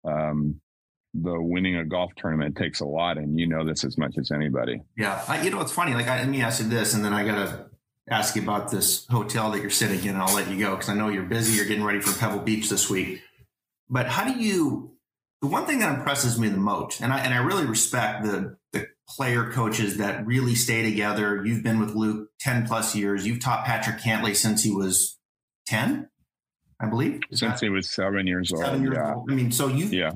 Um, 0.04 0.60
the 1.14 1.40
winning 1.40 1.76
a 1.76 1.84
golf 1.84 2.12
tournament 2.16 2.56
takes 2.56 2.80
a 2.80 2.86
lot, 2.86 3.18
and 3.18 3.38
you 3.38 3.46
know 3.46 3.64
this 3.64 3.84
as 3.84 3.98
much 3.98 4.16
as 4.18 4.30
anybody. 4.30 4.80
Yeah, 4.96 5.22
I, 5.28 5.42
you 5.42 5.50
know 5.50 5.60
it's 5.60 5.72
funny. 5.72 5.94
Like 5.94 6.08
I, 6.08 6.20
let 6.20 6.28
me 6.28 6.42
ask 6.42 6.62
you 6.62 6.68
this, 6.68 6.94
and 6.94 7.04
then 7.04 7.12
I 7.12 7.24
gotta 7.24 7.66
ask 8.08 8.34
you 8.34 8.42
about 8.42 8.70
this 8.70 9.06
hotel 9.06 9.50
that 9.50 9.60
you're 9.60 9.70
sitting 9.70 10.00
in, 10.00 10.14
and 10.14 10.18
I'll 10.18 10.34
let 10.34 10.50
you 10.50 10.58
go 10.58 10.70
because 10.70 10.88
I 10.88 10.94
know 10.94 11.08
you're 11.08 11.24
busy. 11.24 11.56
You're 11.56 11.66
getting 11.66 11.84
ready 11.84 12.00
for 12.00 12.18
Pebble 12.18 12.40
Beach 12.40 12.68
this 12.68 12.88
week. 12.88 13.22
But 13.90 14.06
how 14.06 14.24
do 14.24 14.40
you? 14.40 14.96
The 15.42 15.48
one 15.48 15.66
thing 15.66 15.80
that 15.80 15.98
impresses 15.98 16.38
me 16.38 16.48
the 16.48 16.56
most, 16.56 17.00
and 17.00 17.12
I 17.12 17.18
and 17.18 17.34
I 17.34 17.38
really 17.38 17.66
respect 17.66 18.24
the 18.24 18.56
the 18.72 18.86
player 19.08 19.50
coaches 19.50 19.98
that 19.98 20.24
really 20.26 20.54
stay 20.54 20.82
together. 20.82 21.44
You've 21.44 21.62
been 21.62 21.78
with 21.78 21.94
Luke 21.94 22.30
ten 22.40 22.66
plus 22.66 22.94
years. 22.94 23.26
You've 23.26 23.40
taught 23.40 23.64
Patrick 23.64 23.98
Cantlay 23.98 24.34
since 24.34 24.62
he 24.62 24.70
was 24.70 25.18
ten, 25.66 26.08
I 26.80 26.86
believe. 26.86 27.20
Is 27.30 27.40
since 27.40 27.60
that, 27.60 27.66
he 27.66 27.70
was 27.70 27.90
seven 27.90 28.26
years 28.26 28.50
seven 28.50 28.74
old. 28.74 28.82
Years 28.82 28.94
yeah. 28.96 29.14
Old. 29.14 29.30
I 29.30 29.34
mean, 29.34 29.52
so 29.52 29.66
you. 29.66 29.86
Yeah. 29.86 30.12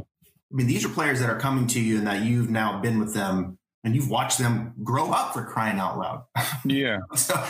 I 0.53 0.55
mean, 0.55 0.67
these 0.67 0.85
are 0.85 0.89
players 0.89 1.21
that 1.21 1.29
are 1.29 1.39
coming 1.39 1.67
to 1.69 1.81
you, 1.81 1.99
and 1.99 2.07
that 2.07 2.23
you've 2.25 2.51
now 2.51 2.81
been 2.81 2.99
with 2.99 3.15
them 3.15 3.59
and 3.87 3.95
you've 3.95 4.11
watched 4.11 4.39
them 4.39 4.75
grow 4.83 5.13
up 5.13 5.33
for 5.33 5.45
crying 5.45 5.79
out 5.79 5.97
loud. 5.97 6.25
Yeah. 6.65 6.99
so, 7.15 7.41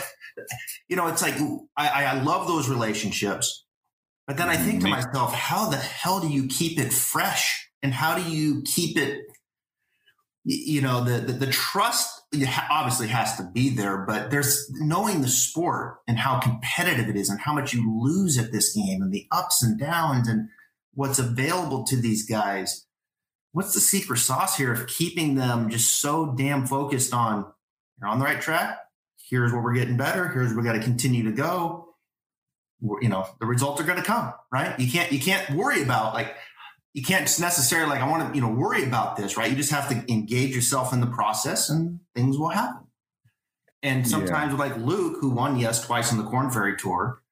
you 0.87 0.95
know, 0.95 1.07
it's 1.07 1.23
like 1.23 1.33
I, 1.75 2.05
I 2.05 2.21
love 2.21 2.47
those 2.47 2.69
relationships, 2.69 3.65
but 4.27 4.37
then 4.37 4.47
I 4.47 4.55
think 4.55 4.83
to 4.83 4.87
myself, 4.87 5.33
how 5.33 5.67
the 5.69 5.77
hell 5.77 6.19
do 6.19 6.29
you 6.29 6.47
keep 6.47 6.79
it 6.79 6.93
fresh, 6.93 7.69
and 7.81 7.91
how 7.91 8.15
do 8.15 8.29
you 8.29 8.61
keep 8.63 8.97
it? 8.97 9.23
You 10.43 10.81
know, 10.81 11.03
the 11.03 11.19
the, 11.19 11.33
the 11.33 11.51
trust 11.51 12.21
obviously 12.69 13.07
has 13.07 13.35
to 13.37 13.49
be 13.51 13.69
there, 13.69 14.05
but 14.05 14.29
there's 14.29 14.69
knowing 14.73 15.21
the 15.21 15.27
sport 15.27 15.97
and 16.07 16.19
how 16.19 16.39
competitive 16.39 17.09
it 17.09 17.15
is, 17.15 17.29
and 17.29 17.39
how 17.39 17.53
much 17.53 17.73
you 17.73 17.99
lose 17.99 18.37
at 18.37 18.51
this 18.51 18.75
game, 18.75 19.01
and 19.01 19.11
the 19.11 19.25
ups 19.31 19.63
and 19.63 19.79
downs, 19.79 20.27
and 20.27 20.49
what's 20.93 21.17
available 21.17 21.83
to 21.85 21.95
these 21.99 22.27
guys 22.29 22.86
what's 23.57 23.73
the 23.73 23.79
secret 23.79 24.19
sauce 24.19 24.55
here 24.55 24.71
of 24.71 24.85
keeping 24.85 25.33
them 25.33 25.67
just 25.67 25.99
so 25.99 26.35
damn 26.37 26.67
focused 26.67 27.11
on 27.11 27.43
you're 27.99 28.07
on 28.07 28.19
the 28.19 28.25
right 28.25 28.39
track? 28.39 28.77
Here's 29.31 29.51
where 29.51 29.59
we're 29.59 29.73
getting 29.73 29.97
better. 29.97 30.27
Here's 30.27 30.49
where 30.49 30.57
we 30.59 30.63
got 30.63 30.73
to 30.73 30.79
continue 30.79 31.23
to 31.23 31.31
go. 31.31 31.95
We're, 32.79 33.01
you 33.01 33.09
know, 33.09 33.25
the 33.39 33.47
results 33.47 33.81
are 33.81 33.83
going 33.83 33.97
to 33.97 34.03
come, 34.03 34.31
right? 34.51 34.79
You 34.79 34.91
can't 34.91 35.11
you 35.11 35.19
can't 35.19 35.49
worry 35.55 35.81
about 35.81 36.13
like 36.13 36.35
you 36.93 37.01
can't 37.01 37.25
just 37.25 37.39
necessarily 37.39 37.89
like 37.89 38.01
I 38.01 38.07
want 38.07 38.29
to 38.31 38.35
you 38.35 38.45
know 38.45 38.51
worry 38.51 38.83
about 38.83 39.15
this, 39.15 39.35
right? 39.37 39.49
You 39.49 39.57
just 39.57 39.71
have 39.71 39.89
to 39.89 40.11
engage 40.11 40.55
yourself 40.55 40.93
in 40.93 41.01
the 41.01 41.07
process, 41.07 41.71
and 41.71 41.99
things 42.13 42.37
will 42.37 42.49
happen. 42.49 42.85
And 43.81 44.07
sometimes, 44.07 44.53
yeah. 44.53 44.59
like 44.59 44.77
Luke, 44.77 45.17
who 45.19 45.31
won 45.31 45.57
yes 45.57 45.83
twice 45.83 46.11
on 46.11 46.19
the 46.19 46.25
Corn 46.25 46.51
Ferry 46.51 46.77
Tour, 46.77 47.23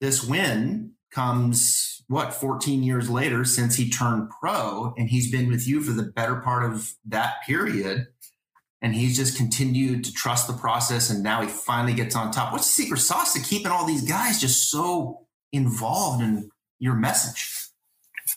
this 0.00 0.24
win 0.24 0.94
comes 1.12 1.95
what 2.08 2.32
14 2.32 2.82
years 2.82 3.10
later 3.10 3.44
since 3.44 3.76
he 3.76 3.90
turned 3.90 4.30
pro 4.30 4.94
and 4.96 5.08
he's 5.08 5.30
been 5.30 5.48
with 5.48 5.66
you 5.66 5.80
for 5.80 5.92
the 5.92 6.04
better 6.04 6.36
part 6.36 6.64
of 6.64 6.94
that 7.04 7.42
period 7.44 8.06
and 8.82 8.94
he's 8.94 9.16
just 9.16 9.36
continued 9.36 10.04
to 10.04 10.12
trust 10.12 10.46
the 10.46 10.52
process 10.52 11.10
and 11.10 11.22
now 11.22 11.42
he 11.42 11.48
finally 11.48 11.94
gets 11.94 12.14
on 12.14 12.30
top. 12.30 12.52
What's 12.52 12.74
the 12.74 12.82
secret 12.82 13.00
sauce 13.00 13.32
to 13.34 13.40
keeping 13.40 13.72
all 13.72 13.86
these 13.86 14.08
guys 14.08 14.40
just 14.40 14.70
so 14.70 15.26
involved 15.52 16.22
in 16.22 16.50
your 16.78 16.94
message? 16.94 17.52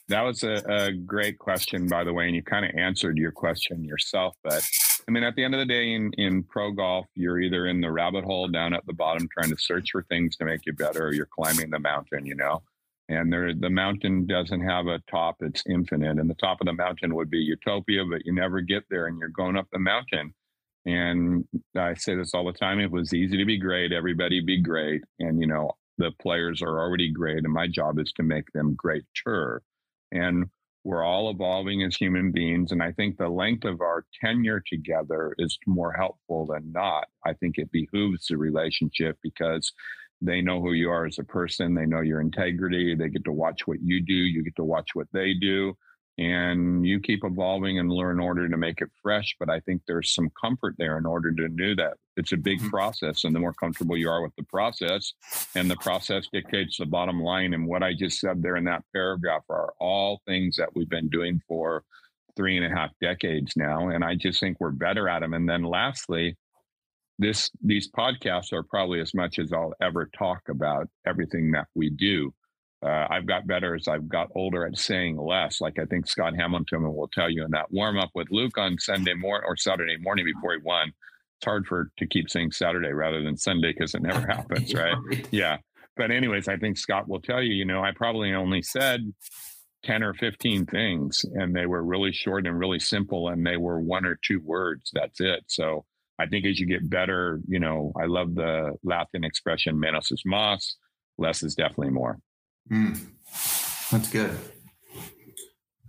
That 0.08 0.22
was 0.22 0.44
a, 0.44 0.64
a 0.68 0.92
great 0.92 1.38
question 1.38 1.88
by 1.88 2.04
the 2.04 2.14
way 2.14 2.26
and 2.26 2.36
you 2.36 2.44
kind 2.44 2.66
of 2.66 2.72
answered 2.76 3.18
your 3.18 3.32
question 3.32 3.84
yourself 3.84 4.36
but 4.44 4.64
i 5.08 5.12
mean 5.12 5.24
at 5.24 5.36
the 5.36 5.44
end 5.44 5.56
of 5.56 5.60
the 5.60 5.66
day 5.66 5.94
in, 5.94 6.12
in 6.14 6.44
pro 6.44 6.72
golf 6.72 7.08
you're 7.16 7.40
either 7.40 7.68
in 7.68 7.82
the 7.82 7.92
rabbit 7.92 8.24
hole 8.24 8.48
down 8.48 8.74
at 8.74 8.86
the 8.86 8.94
bottom 8.94 9.28
trying 9.32 9.50
to 9.50 9.58
search 9.58 9.90
for 9.92 10.04
things 10.04 10.36
to 10.38 10.46
make 10.46 10.66
you 10.66 10.74
better 10.74 11.08
or 11.08 11.14
you're 11.14 11.28
climbing 11.28 11.70
the 11.70 11.80
mountain 11.80 12.26
you 12.26 12.36
know 12.36 12.62
and 13.10 13.34
there 13.34 13.54
the 13.54 13.70
mountain 13.70 14.26
doesn't 14.26 14.62
have 14.62 14.86
a 14.86 15.02
top 15.10 15.38
it's 15.42 15.64
infinite 15.68 16.20
and 16.20 16.30
the 16.30 16.36
top 16.36 16.62
of 16.62 16.68
the 16.68 16.74
mountain 16.74 17.16
would 17.16 17.30
be 17.30 17.40
utopia 17.40 18.06
but 18.10 18.26
you 18.26 18.34
never 18.34 18.62
get 18.62 18.84
there 18.90 19.08
and 19.08 19.20
you're 19.20 19.30
going 19.30 19.58
up 19.58 19.68
the 19.74 19.80
mountain. 19.80 20.34
And 20.86 21.46
i 21.76 21.94
say 21.96 22.16
this 22.16 22.34
all 22.34 22.46
the 22.46 22.54
time 22.54 22.80
it 22.80 22.92
was 22.92 23.14
easy 23.14 23.38
to 23.38 23.46
be 23.46 23.58
great 23.60 23.92
everybody 23.92 24.40
be 24.42 24.62
great 24.62 25.02
and 25.20 25.42
you 25.42 25.48
know 25.48 25.72
the 25.98 26.12
players 26.22 26.62
are 26.62 26.80
already 26.80 27.12
great 27.12 27.44
and 27.44 27.54
my 27.54 27.68
job 27.68 28.00
is 28.00 28.14
to 28.14 28.24
make 28.24 28.50
them 28.54 28.74
greater. 28.76 29.62
And 30.14 30.46
we're 30.86 31.04
all 31.04 31.30
evolving 31.30 31.84
as 31.84 31.98
human 31.98 32.32
beings 32.32 32.72
and 32.72 32.82
i 32.82 32.92
think 32.94 33.18
the 33.18 33.28
length 33.28 33.66
of 33.66 33.82
our 33.82 34.06
tenure 34.22 34.64
together 34.66 35.36
is 35.38 35.58
more 35.68 35.92
helpful 35.92 36.46
than 36.46 36.72
not. 36.72 37.08
I 37.26 37.34
think 37.34 37.58
it 37.58 37.72
behooves 37.72 38.28
the 38.28 38.38
relationship 38.38 39.18
because 39.22 39.74
they 40.22 40.42
know 40.42 40.62
who 40.62 40.74
you 40.74 40.90
are 40.90 41.06
as 41.06 41.18
a 41.18 41.24
person. 41.24 41.74
They 41.74 41.86
know 41.86 42.02
your 42.02 42.22
integrity. 42.22 42.96
They 42.96 43.10
get 43.10 43.24
to 43.26 43.32
watch 43.32 43.66
what 43.66 43.80
you 43.82 44.02
do. 44.02 44.14
You 44.14 44.44
get 44.44 44.56
to 44.58 44.64
watch 44.64 44.90
what 44.94 45.08
they 45.14 45.34
do. 45.34 45.76
And 46.18 46.86
you 46.86 47.00
keep 47.00 47.24
evolving 47.24 47.80
and 47.80 47.90
learn 47.90 48.18
in 48.18 48.26
order 48.26 48.50
to 48.50 48.58
make 48.58 48.82
it 48.82 48.90
fresh. 49.02 49.34
But 49.40 49.50
I 49.50 49.62
think 49.62 49.84
there's 49.88 50.14
some 50.14 50.30
comfort 50.40 50.76
there 50.78 50.98
in 50.98 51.06
order 51.06 51.32
to 51.32 51.48
do 51.48 51.76
that. 51.78 51.94
It's 52.18 52.34
a 52.34 52.38
big 52.38 52.60
mm-hmm. 52.60 52.70
process. 52.70 53.24
And 53.24 53.34
the 53.34 53.40
more 53.40 53.54
comfortable 53.54 53.96
you 53.96 54.10
are 54.10 54.22
with 54.22 54.36
the 54.36 54.44
process, 54.44 55.14
and 55.56 55.72
the 55.72 55.78
process 55.78 56.28
dictates 56.34 56.78
the 56.78 56.86
bottom 56.86 57.22
line. 57.22 57.54
And 57.54 57.66
what 57.66 57.84
I 57.84 57.94
just 57.94 58.20
said 58.20 58.42
there 58.42 58.58
in 58.58 58.66
that 58.66 58.84
paragraph 58.94 59.44
are 59.50 59.74
all 59.80 60.20
things 60.28 60.58
that 60.58 60.76
we've 60.76 60.90
been 60.90 61.08
doing 61.08 61.42
for 61.48 61.86
three 62.36 62.58
and 62.58 62.66
a 62.66 62.76
half 62.76 62.90
decades 63.00 63.54
now. 63.56 63.88
And 63.88 64.04
I 64.04 64.16
just 64.16 64.42
think 64.42 64.58
we're 64.60 64.72
better 64.72 65.08
at 65.08 65.22
them. 65.22 65.34
And 65.34 65.48
then 65.48 65.64
lastly, 65.64 66.36
this 67.20 67.52
these 67.62 67.90
podcasts 67.92 68.54
are 68.54 68.64
probably 68.64 69.02
as 69.02 69.14
much 69.14 69.38
as 69.38 69.54
I'll 69.54 69.74
ever 69.82 70.10
talk 70.18 70.42
about 70.50 70.88
everything 71.06 71.52
that 71.52 71.68
we 71.76 71.90
do. 71.90 72.34
Uh, 72.82 73.06
I've 73.10 73.28
got 73.28 73.46
better 73.46 73.76
as 73.76 73.90
I've 73.90 74.08
got 74.08 74.30
older 74.36 74.66
at 74.66 74.78
saying 74.78 75.18
less. 75.18 75.60
Like 75.60 75.78
I 75.80 75.86
think 75.86 76.08
Scott 76.08 76.34
Hamilton 76.38 76.82
will 76.84 77.10
tell 77.14 77.30
you 77.30 77.44
in 77.44 77.52
that 77.52 77.72
warm 77.72 78.00
up 78.00 78.12
with 78.16 78.30
Luke 78.32 78.58
on 78.58 78.78
Sunday 78.80 79.14
morning 79.14 79.46
or 79.46 79.58
Saturday 79.58 79.98
morning 80.00 80.26
before 80.26 80.54
he 80.54 80.60
won. 80.64 80.94
It's 81.38 81.46
hard 81.46 81.68
for 81.68 81.92
to 81.98 82.08
keep 82.08 82.30
saying 82.30 82.52
Saturday 82.54 82.92
rather 82.94 83.22
than 83.22 83.38
Sunday 83.38 83.74
because 83.74 83.94
it 83.94 84.02
never 84.02 84.26
happens, 84.34 84.74
right? 84.74 84.96
Yeah. 85.30 85.58
But 85.98 86.12
anyways, 86.12 86.48
I 86.48 86.56
think 86.56 86.78
Scott 86.78 87.10
will 87.10 87.22
tell 87.22 87.44
you. 87.44 87.54
You 87.54 87.66
know, 87.66 87.84
I 87.84 87.92
probably 87.94 88.34
only 88.34 88.62
said 88.62 89.02
10 89.84 90.04
or 90.04 90.14
15 90.14 90.66
things 90.66 91.26
and 91.34 91.56
they 91.56 91.66
were 91.66 91.84
really 91.84 92.12
short 92.14 92.48
and 92.48 92.58
really 92.58 92.80
simple 92.80 93.30
and 93.30 93.46
they 93.46 93.58
were 93.58 93.80
one 93.80 94.06
or 94.06 94.18
two 94.22 94.42
words 94.44 94.92
that's 94.94 95.22
it 95.22 95.42
so 95.48 95.86
I 96.20 96.26
think 96.26 96.46
as 96.46 96.60
you 96.60 96.66
get 96.66 96.90
better, 96.90 97.40
you 97.48 97.60
know, 97.60 97.94
I 98.00 98.06
love 98.06 98.36
the 98.36 98.76
Latin 98.84 99.24
expression 99.24 99.76
menos 99.78 100.12
is 100.12 100.24
más, 100.28 100.74
less 101.18 101.44
is 101.44 101.56
definitely 101.56 101.92
more. 101.92 102.20
Mm, 102.72 103.00
that's 103.90 104.10
good. 104.10 104.38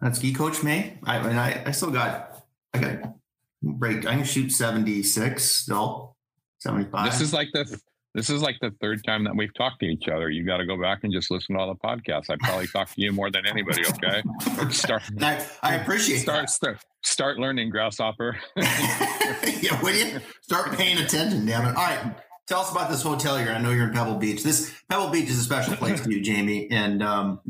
That's 0.00 0.18
ski 0.18 0.32
coach 0.32 0.62
May. 0.62 0.98
I 1.04 1.16
and 1.16 1.38
I, 1.38 1.62
I 1.66 1.70
still 1.72 1.90
got 1.90 2.44
I 2.72 2.78
got 2.78 3.14
break. 3.62 4.06
I 4.06 4.14
can 4.14 4.24
shoot 4.24 4.50
76 4.52 5.42
still. 5.42 6.16
75. 6.60 7.10
This 7.10 7.20
is 7.20 7.32
like 7.32 7.48
the 7.52 7.80
this 8.14 8.28
is 8.28 8.42
like 8.42 8.56
the 8.60 8.72
third 8.80 9.04
time 9.04 9.24
that 9.24 9.36
we've 9.36 9.54
talked 9.54 9.80
to 9.80 9.86
each 9.86 10.08
other. 10.08 10.30
You 10.30 10.44
got 10.44 10.56
to 10.56 10.66
go 10.66 10.80
back 10.80 11.04
and 11.04 11.12
just 11.12 11.30
listen 11.30 11.54
to 11.54 11.60
all 11.60 11.68
the 11.68 11.78
podcasts. 11.78 12.28
I 12.28 12.36
probably 12.40 12.66
talked 12.66 12.94
to 12.94 13.00
you 13.00 13.12
more 13.12 13.30
than 13.30 13.46
anybody. 13.46 13.82
Okay, 13.86 14.22
start. 14.70 15.02
I, 15.20 15.44
I, 15.62 15.74
appreciate 15.76 16.18
start, 16.18 16.42
that. 16.42 16.50
start 16.50 16.78
start 17.02 17.38
learning 17.38 17.70
grasshopper. 17.70 18.36
yeah, 18.56 19.80
will 19.80 19.94
you 19.94 20.20
start 20.42 20.72
paying 20.72 20.98
attention? 20.98 21.46
Damn 21.46 21.66
it! 21.66 21.76
All 21.76 21.84
right, 21.84 22.16
tell 22.48 22.60
us 22.60 22.72
about 22.72 22.90
this 22.90 23.02
hotel 23.02 23.36
here. 23.36 23.50
I 23.50 23.58
know 23.58 23.70
you're 23.70 23.86
in 23.86 23.92
Pebble 23.92 24.16
Beach. 24.16 24.42
This 24.42 24.74
Pebble 24.88 25.10
Beach 25.10 25.28
is 25.28 25.38
a 25.38 25.44
special 25.44 25.76
place 25.76 26.00
to 26.00 26.10
you, 26.10 26.20
Jamie. 26.20 26.68
And 26.70 27.02
um, 27.04 27.40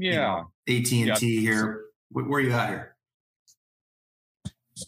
yeah, 0.00 0.42
AT 0.68 0.92
and 0.92 1.16
T 1.16 1.40
here. 1.40 1.84
Where 2.10 2.26
are 2.26 2.40
you 2.40 2.52
at 2.52 2.68
here? 2.68 2.96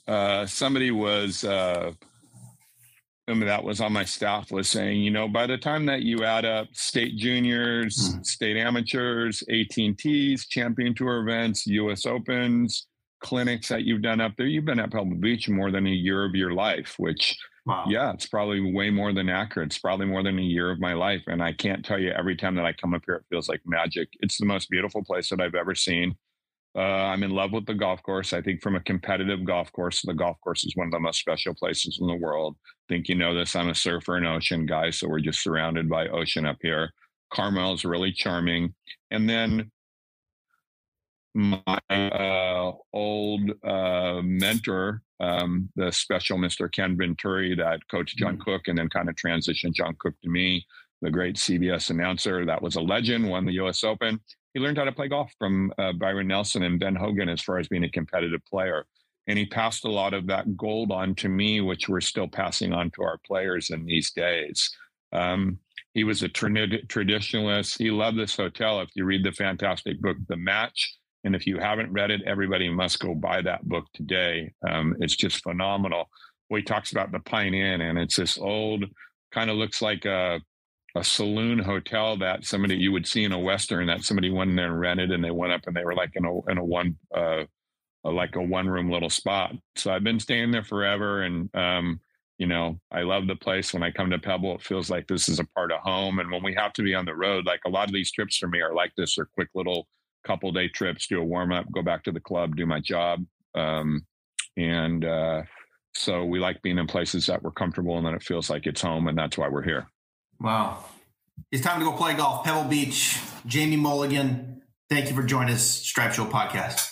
Uh, 0.07 0.45
somebody 0.45 0.91
was. 0.91 1.43
Uh, 1.43 1.93
that 3.29 3.65
was 3.65 3.81
on 3.81 3.93
my 3.93 4.05
staff 4.05 4.51
was 4.51 4.69
saying, 4.69 5.01
you 5.01 5.11
know, 5.11 5.29
by 5.29 5.47
the 5.47 5.57
time 5.57 5.87
that 5.87 6.03
you 6.03 6.25
add 6.25 6.45
up 6.45 6.69
state 6.73 7.17
juniors, 7.17 8.15
mm. 8.15 8.27
state 8.27 8.57
amateurs, 8.57 9.43
AT&Ts, 9.49 10.47
champion 10.47 10.95
tour 10.95 11.21
events, 11.21 11.67
US 11.67 12.05
Opens, 12.05 12.87
clinics 13.21 13.69
that 13.69 13.85
you've 13.85 14.03
done 14.03 14.21
up 14.21 14.33
there, 14.37 14.47
you've 14.47 14.65
been 14.65 14.81
at 14.81 14.91
Pebble 14.91 15.15
Beach 15.15 15.49
more 15.49 15.71
than 15.71 15.87
a 15.87 15.91
year 15.91 16.25
of 16.25 16.35
your 16.35 16.53
life, 16.53 16.97
which 16.99 17.39
wow. 17.65 17.85
yeah, 17.89 18.13
it's 18.13 18.27
probably 18.27 18.73
way 18.73 18.91
more 18.91 19.13
than 19.13 19.29
accurate. 19.29 19.69
It's 19.69 19.79
probably 19.79 20.07
more 20.07 20.23
than 20.23 20.39
a 20.39 20.43
year 20.43 20.71
of 20.71 20.81
my 20.81 20.95
life. 20.95 21.23
And 21.29 21.43
I 21.43 21.53
can't 21.53 21.85
tell 21.85 22.01
you 22.01 22.11
every 22.11 22.37
time 22.37 22.57
that 22.57 22.67
I 22.67 22.73
come 22.73 22.93
up 22.93 23.03
here, 23.07 23.15
it 23.15 23.25
feels 23.31 23.49
like 23.49 23.61
magic. 23.65 24.09
It's 24.21 24.39
the 24.39 24.47
most 24.47 24.69
beautiful 24.69 25.05
place 25.05 25.31
that 25.31 25.41
I've 25.41 25.55
ever 25.55 25.75
seen. 25.75 26.17
Uh, 26.75 26.81
I'm 26.81 27.23
in 27.23 27.31
love 27.31 27.53
with 27.53 27.67
the 27.67 27.75
golf 27.75 28.03
course. 28.03 28.33
I 28.33 28.41
think 28.41 28.63
from 28.63 28.77
a 28.77 28.81
competitive 28.81 29.45
golf 29.45 29.71
course, 29.73 30.01
the 30.03 30.15
golf 30.15 30.39
course 30.43 30.65
is 30.65 30.75
one 30.75 30.87
of 30.87 30.93
the 30.93 31.01
most 31.01 31.21
special 31.21 31.55
places 31.55 31.99
in 32.01 32.07
the 32.07 32.15
world. 32.15 32.57
I 32.65 32.95
think 32.95 33.09
you 33.09 33.15
know 33.15 33.35
this. 33.35 33.55
I'm 33.55 33.69
a 33.69 33.75
surfer 33.75 34.17
and 34.17 34.27
ocean 34.27 34.65
guy, 34.65 34.91
so 34.91 35.09
we're 35.09 35.21
just 35.21 35.43
surrounded 35.43 35.89
by 35.89 36.09
ocean 36.09 36.47
up 36.47 36.57
here. 36.63 36.93
Carmel 37.33 37.75
is 37.75 37.85
really 37.85 38.13
charming. 38.13 38.75
And 39.11 39.29
then 39.29 39.71
my 41.35 41.79
uh, 41.91 42.73
old 42.95 43.51
uh, 43.65 44.21
mentor, 44.23 45.03
um, 45.21 45.69
the 45.77 45.93
special 45.93 46.39
Mr. 46.39 46.73
Ken 46.73 46.97
Venturi 46.97 47.55
that 47.55 47.81
coached 47.91 48.17
John 48.17 48.35
mm-hmm. 48.35 48.51
Cook 48.51 48.63
and 48.69 48.79
then 48.79 48.89
kind 48.89 49.11
of 49.11 49.15
transitioned 49.15 49.75
John 49.75 49.95
Cook 49.99 50.15
to 50.23 50.31
me, 50.31 50.65
the 51.03 51.11
great 51.11 51.37
CBS 51.37 51.91
announcer 51.91 52.47
that 52.47 52.63
was 52.63 52.77
a 52.77 52.81
legend, 52.81 53.29
won 53.29 53.45
the 53.45 53.61
US 53.61 53.85
Open 53.85 54.21
he 54.55 54.61
learned 54.61 54.79
how 54.79 54.85
to 54.85 54.93
play 54.93 55.09
golf 55.09 55.33
from 55.39 55.73
uh, 55.79 55.93
Byron 55.93 56.29
Nelson 56.29 56.63
and 56.63 56.79
Ben 56.79 56.95
Hogan 56.95 57.29
as 57.29 57.43
far 57.43 57.59
as 57.59 57.69
being 57.69 57.85
a 57.85 57.91
competitive 57.91 58.45
player. 58.45 58.87
And 59.27 59.39
he 59.39 59.47
passed 59.47 59.85
a 59.85 59.91
lot 59.91 60.15
of 60.15 60.27
that 60.27 60.57
gold 60.57 60.91
on 60.91 61.15
to 61.17 61.29
me, 61.29 61.61
which 61.61 61.89
we're 61.89 62.01
still 62.01 62.29
passing 62.29 62.73
on 62.73 62.91
to 62.93 63.03
our 63.03 63.19
players 63.25 63.71
in 63.71 63.85
these 63.87 64.11
days. 64.11 64.71
Um, 65.13 65.59
he 65.95 66.05
was 66.05 66.23
a 66.23 66.29
tra- 66.29 66.51
traditionalist. 66.51 67.79
He 67.79 67.91
loved 67.91 68.19
this 68.19 68.37
hotel. 68.37 68.81
If 68.81 68.91
you 68.95 69.05
read 69.05 69.25
the 69.25 69.33
fantastic 69.33 70.01
book, 70.01 70.17
The 70.29 70.37
Match, 70.37 70.97
and 71.25 71.37
if 71.37 71.47
you 71.47 71.59
haven't 71.59 71.93
read 71.93 72.11
it, 72.11 72.23
everybody 72.27 72.69
must 72.69 72.99
go 72.99 73.15
buy 73.15 73.43
that 73.43 73.65
book 73.69 73.85
today. 73.95 74.53
Um, 74.69 74.97
it's 75.01 75.15
just 75.15 75.43
phenomenal. 75.43 76.11
Well, 76.51 76.59
he 76.59 76.65
talks 76.65 76.93
about 76.93 77.13
the 77.13 77.21
Pine 77.21 77.55
Inn, 77.55 77.81
and 77.81 77.99
it's 77.99 78.17
this 78.17 78.39
old, 78.39 78.85
kind 79.33 79.51
of 79.51 79.57
looks 79.57 79.81
like 79.81 80.05
a 80.05 80.41
a 80.95 81.05
saloon 81.05 81.59
hotel 81.59 82.19
that 82.19 82.45
somebody 82.45 82.77
you 82.77 82.93
would 82.93 83.07
see 83.07 83.25
in 83.25 83.33
a 83.33 83.39
western 83.39 83.87
that 83.87 84.03
somebody 84.05 84.31
went 84.31 84.51
in 84.51 84.57
there 84.57 84.67
and 84.67 84.81
rented 84.81 85.11
and 85.11 85.25
they 85.25 85.31
went 85.31 85.53
up 85.53 85.63
and 85.67 85.75
they 85.77 85.85
were 85.85 85.95
like 85.95 86.11
in 86.17 86.25
a 86.25 86.51
in 86.51 86.59
a 86.59 86.65
one 86.65 86.97
uh 87.17 87.45
a, 88.05 88.11
like 88.11 88.37
a 88.37 88.43
one 88.43 88.69
room 88.69 88.91
little 88.91 89.11
spot. 89.11 89.53
So 89.77 89.93
i've 89.93 90.05
been 90.05 90.21
staying 90.21 90.51
there 90.51 90.65
forever 90.65 91.23
and 91.23 91.55
um 91.57 92.01
you 92.39 92.47
know 92.47 92.79
i 92.91 93.03
love 93.03 93.27
the 93.27 93.37
place. 93.37 93.73
When 93.73 93.83
i 93.83 93.91
come 93.91 94.11
to 94.11 94.19
pebble 94.19 94.57
it 94.57 94.63
feels 94.63 94.91
like 94.91 95.07
this 95.09 95.29
is 95.29 95.41
a 95.41 95.47
part 95.57 95.73
of 95.73 95.81
home. 95.81 96.19
And 96.19 96.31
when 96.31 96.43
we 96.43 96.55
have 96.55 96.73
to 96.75 96.83
be 96.83 96.95
on 96.95 97.07
the 97.07 97.15
road 97.15 97.47
like 97.47 97.61
a 97.67 97.71
lot 97.71 97.89
of 97.89 97.95
these 97.95 98.13
trips 98.13 98.37
for 98.39 98.49
me 98.49 98.61
are 98.61 98.75
like 98.75 98.93
this 98.97 99.19
are 99.19 99.29
quick 99.35 99.49
little 99.55 99.89
couple 100.27 100.53
day 100.53 100.69
trips 100.69 101.09
do 101.09 101.21
a 101.21 101.25
warm 101.25 101.53
up 101.53 101.67
go 101.73 101.83
back 101.83 102.05
to 102.05 102.13
the 102.13 102.21
club 102.21 102.57
do 102.57 102.67
my 102.67 102.81
job. 102.81 103.25
Um 103.55 104.07
and 104.59 105.05
uh 105.05 105.43
so 105.95 106.25
we 106.25 106.39
like 106.39 106.63
being 106.63 106.79
in 106.79 106.87
places 106.87 107.27
that 107.27 107.43
we're 107.43 107.51
comfortable 107.53 107.99
and 107.99 108.07
then 108.07 108.15
it 108.15 108.23
feels 108.23 108.51
like 108.51 108.67
it's 108.67 108.83
home 108.83 109.09
and 109.09 109.19
that's 109.19 109.39
why 109.39 109.49
we're 109.49 109.63
here 109.65 109.87
Wow. 110.43 110.85
It's 111.53 111.63
time 111.63 111.79
to 111.79 111.85
go 111.85 111.93
play 111.93 112.15
golf. 112.15 112.45
Pebble 112.45 112.69
Beach, 112.69 113.21
Jamie 113.47 113.77
Mulligan. 113.77 114.63
Thank 114.91 115.09
you 115.09 115.15
for 115.15 115.23
joining 115.23 115.55
us, 115.55 115.63
Stripe 115.63 116.13
Show 116.13 116.27
podcast. 116.27 116.92